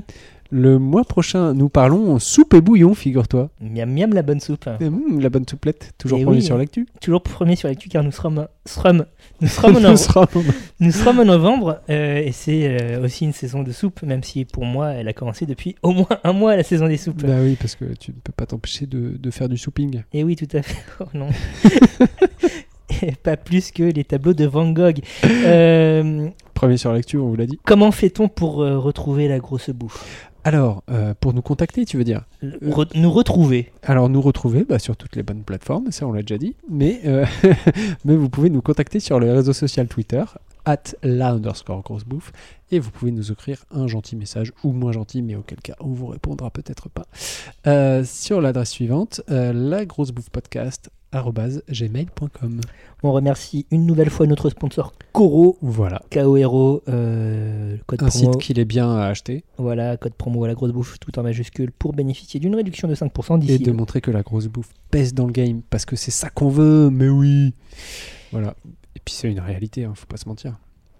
Le 0.54 0.78
mois 0.78 1.02
prochain, 1.04 1.54
nous 1.54 1.70
parlons 1.70 2.18
soupe 2.18 2.52
et 2.52 2.60
bouillon, 2.60 2.92
figure-toi. 2.92 3.48
Miam 3.58 3.90
miam 3.90 4.12
la 4.12 4.20
bonne 4.20 4.38
soupe. 4.38 4.68
Hum, 4.82 5.18
la 5.18 5.30
bonne 5.30 5.48
souplette, 5.48 5.92
toujours 5.96 6.18
Eh 6.20 6.24
premier 6.24 6.38
oui. 6.40 6.42
sur 6.44 6.58
l'actu. 6.58 6.86
Toujours 7.00 7.22
premier 7.22 7.56
sur 7.56 7.68
l'actu 7.70 7.88
car 7.88 8.04
nous 8.04 8.12
serons, 8.12 8.46
serons- 8.66 9.06
nous 9.40 9.48
serons 9.48 9.68
en 9.68 9.72
Nous 9.72 9.80
novembre. 9.80 9.98
serons- 9.98 10.26
Nous 10.80 10.92
sommes 10.92 11.20
en 11.20 11.24
novembre 11.24 11.80
euh, 11.88 12.18
et 12.18 12.32
c'est 12.32 12.66
euh, 12.68 13.02
aussi 13.02 13.24
une 13.24 13.32
saison 13.32 13.62
de 13.62 13.72
soupe, 13.72 14.02
même 14.02 14.22
si 14.22 14.44
pour 14.44 14.66
moi 14.66 14.90
elle 14.90 15.08
a 15.08 15.14
commencé 15.14 15.46
depuis 15.46 15.74
au 15.82 15.92
moins 15.92 16.06
un 16.22 16.34
mois 16.34 16.54
la 16.54 16.64
saison 16.64 16.86
des 16.86 16.98
soupes. 16.98 17.24
bah 17.24 17.36
oui, 17.42 17.56
parce 17.58 17.74
que 17.74 17.86
tu 17.98 18.10
ne 18.10 18.16
peux 18.22 18.32
pas 18.36 18.44
t'empêcher 18.44 18.84
de, 18.84 19.16
de 19.18 19.30
faire 19.30 19.48
du 19.48 19.56
souping. 19.56 20.02
Et 20.12 20.22
oui, 20.22 20.36
tout 20.36 20.54
à 20.54 20.60
fait. 20.60 20.76
Oh 21.00 21.04
non. 21.14 21.28
Pas 23.22 23.36
plus 23.38 23.70
que 23.70 23.84
les 23.84 24.04
tableaux 24.04 24.34
de 24.34 24.44
Van 24.44 24.70
Gogh. 24.70 25.00
Euh, 25.24 26.28
Premier 26.54 26.76
sur 26.76 26.92
l'actu, 26.92 27.16
on 27.16 27.28
vous 27.28 27.36
l'a 27.36 27.46
dit. 27.46 27.58
comment 27.64 27.90
fait-on 27.90 28.28
pour 28.28 28.62
euh, 28.62 28.78
retrouver 28.78 29.28
la 29.28 29.38
grosse 29.38 29.70
bouffe? 29.70 30.28
Alors, 30.44 30.82
euh, 30.90 31.14
pour 31.20 31.34
nous 31.34 31.42
contacter, 31.42 31.84
tu 31.84 31.96
veux 31.96 32.04
dire 32.04 32.22
re- 32.42 32.98
Nous 32.98 33.10
retrouver. 33.10 33.72
Alors, 33.82 34.08
nous 34.08 34.20
retrouver 34.20 34.64
bah, 34.64 34.78
sur 34.78 34.96
toutes 34.96 35.14
les 35.16 35.22
bonnes 35.22 35.44
plateformes, 35.44 35.90
ça 35.92 36.06
on 36.06 36.12
l'a 36.12 36.22
déjà 36.22 36.38
dit. 36.38 36.56
Mais, 36.68 37.00
euh, 37.04 37.24
mais 38.04 38.16
vous 38.16 38.28
pouvez 38.28 38.50
nous 38.50 38.62
contacter 38.62 38.98
sur 38.98 39.20
le 39.20 39.32
réseau 39.32 39.52
social 39.52 39.86
Twitter, 39.86 40.24
at 40.64 40.82
la 41.02 41.30
underscore 41.32 41.82
grosse 41.82 42.04
bouffe. 42.04 42.32
Et 42.72 42.78
vous 42.80 42.90
pouvez 42.90 43.12
nous 43.12 43.30
écrire 43.30 43.64
un 43.70 43.86
gentil 43.86 44.16
message, 44.16 44.52
ou 44.64 44.72
moins 44.72 44.92
gentil, 44.92 45.22
mais 45.22 45.36
auquel 45.36 45.60
cas 45.60 45.76
on 45.80 45.88
vous 45.92 46.06
répondra 46.06 46.50
peut-être 46.50 46.88
pas. 46.88 47.06
Euh, 47.66 48.02
sur 48.04 48.40
l'adresse 48.40 48.70
suivante, 48.70 49.20
la 49.28 49.84
grosse 49.84 50.10
bouffe 50.10 50.30
podcast 50.30 50.90
gmail.com. 51.70 52.60
On 53.02 53.12
remercie 53.12 53.66
une 53.70 53.84
nouvelle 53.86 54.10
fois 54.10 54.26
notre 54.26 54.48
sponsor 54.50 54.92
Coro, 55.12 55.58
Voilà. 55.60 56.02
KORO, 56.10 56.82
euh, 56.88 57.76
code 57.86 58.02
Un 58.02 58.08
promo. 58.08 58.32
site 58.32 58.40
qu'il 58.40 58.58
est 58.58 58.64
bien 58.64 58.90
à 58.96 59.06
acheter 59.06 59.44
Voilà, 59.58 59.96
code 59.96 60.14
promo 60.14 60.44
à 60.44 60.48
la 60.48 60.54
grosse 60.54 60.72
bouffe 60.72 60.98
tout 61.00 61.18
en 61.18 61.22
majuscule 61.22 61.70
pour 61.72 61.92
bénéficier 61.92 62.40
d'une 62.40 62.54
réduction 62.54 62.88
de 62.88 62.94
5% 62.94 63.36
et 63.36 63.38
d'ici. 63.40 63.58
de 63.62 63.72
montrer 63.72 64.00
que 64.00 64.10
la 64.10 64.22
grosse 64.22 64.46
bouffe 64.46 64.70
pèse 64.90 65.14
dans 65.14 65.26
le 65.26 65.32
game 65.32 65.62
parce 65.68 65.84
que 65.84 65.96
c'est 65.96 66.10
ça 66.10 66.30
qu'on 66.30 66.48
veut, 66.48 66.90
mais 66.90 67.08
oui. 67.08 67.52
Voilà. 68.30 68.54
Et 68.96 69.00
puis 69.04 69.14
c'est 69.14 69.30
une 69.30 69.40
réalité, 69.40 69.84
hein, 69.84 69.92
faut 69.94 70.06
pas 70.06 70.16
se 70.16 70.28
mentir. 70.28 70.58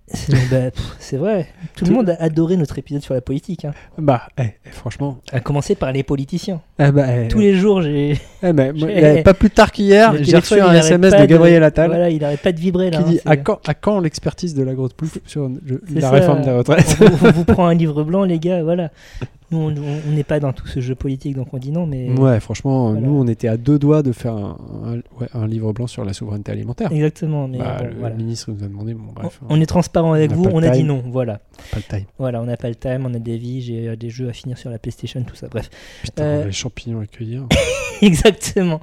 C'est 0.09 1.17
bah, 1.17 1.19
vrai. 1.19 1.47
Tout, 1.75 1.85
le 1.87 1.93
monde 1.93 2.11
a 2.11 2.17
adoré 2.23 2.57
notre 2.57 2.79
épisode 2.79 3.03
sur 3.03 3.15
la 3.15 3.21
politique. 3.21 3.65
hein. 3.65 3.73
Bah, 3.97 4.23
eh, 4.39 4.43
eh, 4.67 4.71
franchement. 4.71 5.19
À 5.33 5.41
commencer 5.41 5.75
par 5.75 5.93
les 5.93 6.03
politiciens. 6.03 6.61
eh 6.79 6.91
bah, 6.91 7.07
eh, 7.25 7.29
Tous 7.29 7.39
les 7.39 7.55
jours, 7.55 7.81
j'ai. 7.83 8.19
eh, 8.43 9.23
pas 9.25 9.35
plus 9.35 9.51
tard 9.51 9.71
qu'hier, 9.73 10.15
j'ai 10.23 10.37
reçu 10.37 10.61
un 10.61 10.73
SMS 10.75 11.15
de 11.15 11.25
Gabriel 11.27 11.63
Attal 11.63 11.89
Voilà, 11.89 12.11
il 12.11 12.23
arrête 12.25 12.41
pas 12.43 12.53
de 12.53 12.61
vibrer 12.61 12.91
là. 12.91 12.99
qui 12.99 13.05
hein, 13.05 13.07
dit 13.09 13.21
c'est- 13.23 13.29
à 13.29 13.37
quand, 13.37 13.61
à 13.67 13.75
quand 13.75 14.01
l'expertise 14.01 14.55
de 14.55 14.63
la 14.63 14.75
grosse 14.75 14.93
pouffe 14.93 15.19
sur 15.27 15.49
le- 15.49 15.83
la 15.95 16.01
ça. 16.03 16.11
réforme 16.11 16.43
des 16.43 16.51
retraites 16.51 16.97
on, 17.01 17.05
vous- 17.09 17.27
on 17.27 17.31
vous 17.31 17.45
prend 17.45 17.67
un 17.67 17.75
livre 17.75 18.03
blanc, 18.05 18.25
les 18.25 18.39
gars, 18.39 18.63
voilà. 18.63 18.91
Nous, 19.53 19.83
on 20.09 20.11
n'est 20.13 20.25
pas 20.25 20.41
dans 20.41 20.53
tout 20.53 20.67
ce 20.67 20.81
jeu 20.81 20.95
politique, 20.95 21.37
donc 21.37 21.53
on 21.53 21.59
dit 21.59 21.71
non, 21.71 21.87
mais. 21.87 22.11
Ouais, 22.19 22.41
franchement, 22.41 22.93
Voilà. 22.93 23.07
nous, 23.07 23.13
on 23.21 23.27
était 23.27 23.49
à 23.49 23.57
deux 23.57 23.79
doigts 23.79 24.03
de 24.03 24.13
faire 24.13 24.35
un, 24.35 24.57
un- 24.85 25.21
ouais, 25.21 25.29
un 25.35 25.47
livre 25.47 25.73
blanc 25.73 25.87
sur 25.87 26.05
la 26.05 26.13
souveraineté 26.13 26.53
alimentaire. 26.53 26.91
Exactement, 26.93 27.47
mais 27.49 27.59
Bah, 27.59 27.77
bon, 27.81 27.87
le 27.89 27.95
voilà. 27.99 28.15
ministre 28.17 28.51
nous 28.53 28.65
a 28.65 28.67
demandé, 28.69 28.95
bon, 28.95 29.05
On, 29.11 29.13
bref, 29.13 29.41
on 29.49 29.61
est 29.61 29.67
transparent 29.67 30.13
avec 30.15 30.33
on 30.33 30.35
vous, 30.37 30.45
on 30.53 30.63
a 30.63 30.71
dit 30.71 30.85
non, 30.85 31.03
voilà. 31.11 31.41
pas 31.71 31.77
le 31.79 31.83
time. 31.99 32.07
Voilà, 32.19 32.41
on 32.41 32.47
n'a 32.47 32.57
pas 32.57 32.69
le 32.69 32.75
time, 32.75 33.05
on 33.07 33.15
a 33.15 33.19
des 33.19 33.37
vies, 33.39 33.61
j'ai 33.63 33.89
euh, 33.89 33.97
des 33.97 34.11
jeux 34.11 34.29
à 34.29 34.33
finir 34.33 34.57
sur 34.59 34.71
la 34.71 34.79
PlayStation, 34.79 35.23
tout 35.23 35.37
ça, 35.37 35.49
bref. 35.49 35.69
Putain, 36.03 36.25
Euh, 36.25 36.45
les 36.47 36.53
champignons 36.53 37.01
à 37.01 37.07
cueillir. 37.07 37.47
Exactement. 38.03 38.81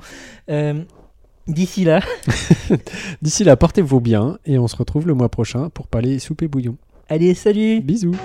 Euh, 0.49 0.81
D'ici 1.47 1.83
là, 1.83 2.01
D'ici 3.23 3.43
là, 3.43 3.55
portez-vous 3.55 3.99
bien 3.99 4.37
et 4.45 4.59
on 4.59 4.67
se 4.67 4.75
retrouve 4.75 5.07
le 5.07 5.15
mois 5.15 5.29
prochain 5.29 5.69
pour 5.73 5.87
parler 5.87 6.19
soupe 6.19 6.43
et 6.43 6.47
bouillon. 6.47 6.75
allez, 7.09 7.33
salut 7.33 7.81
Bisous. 7.81 8.15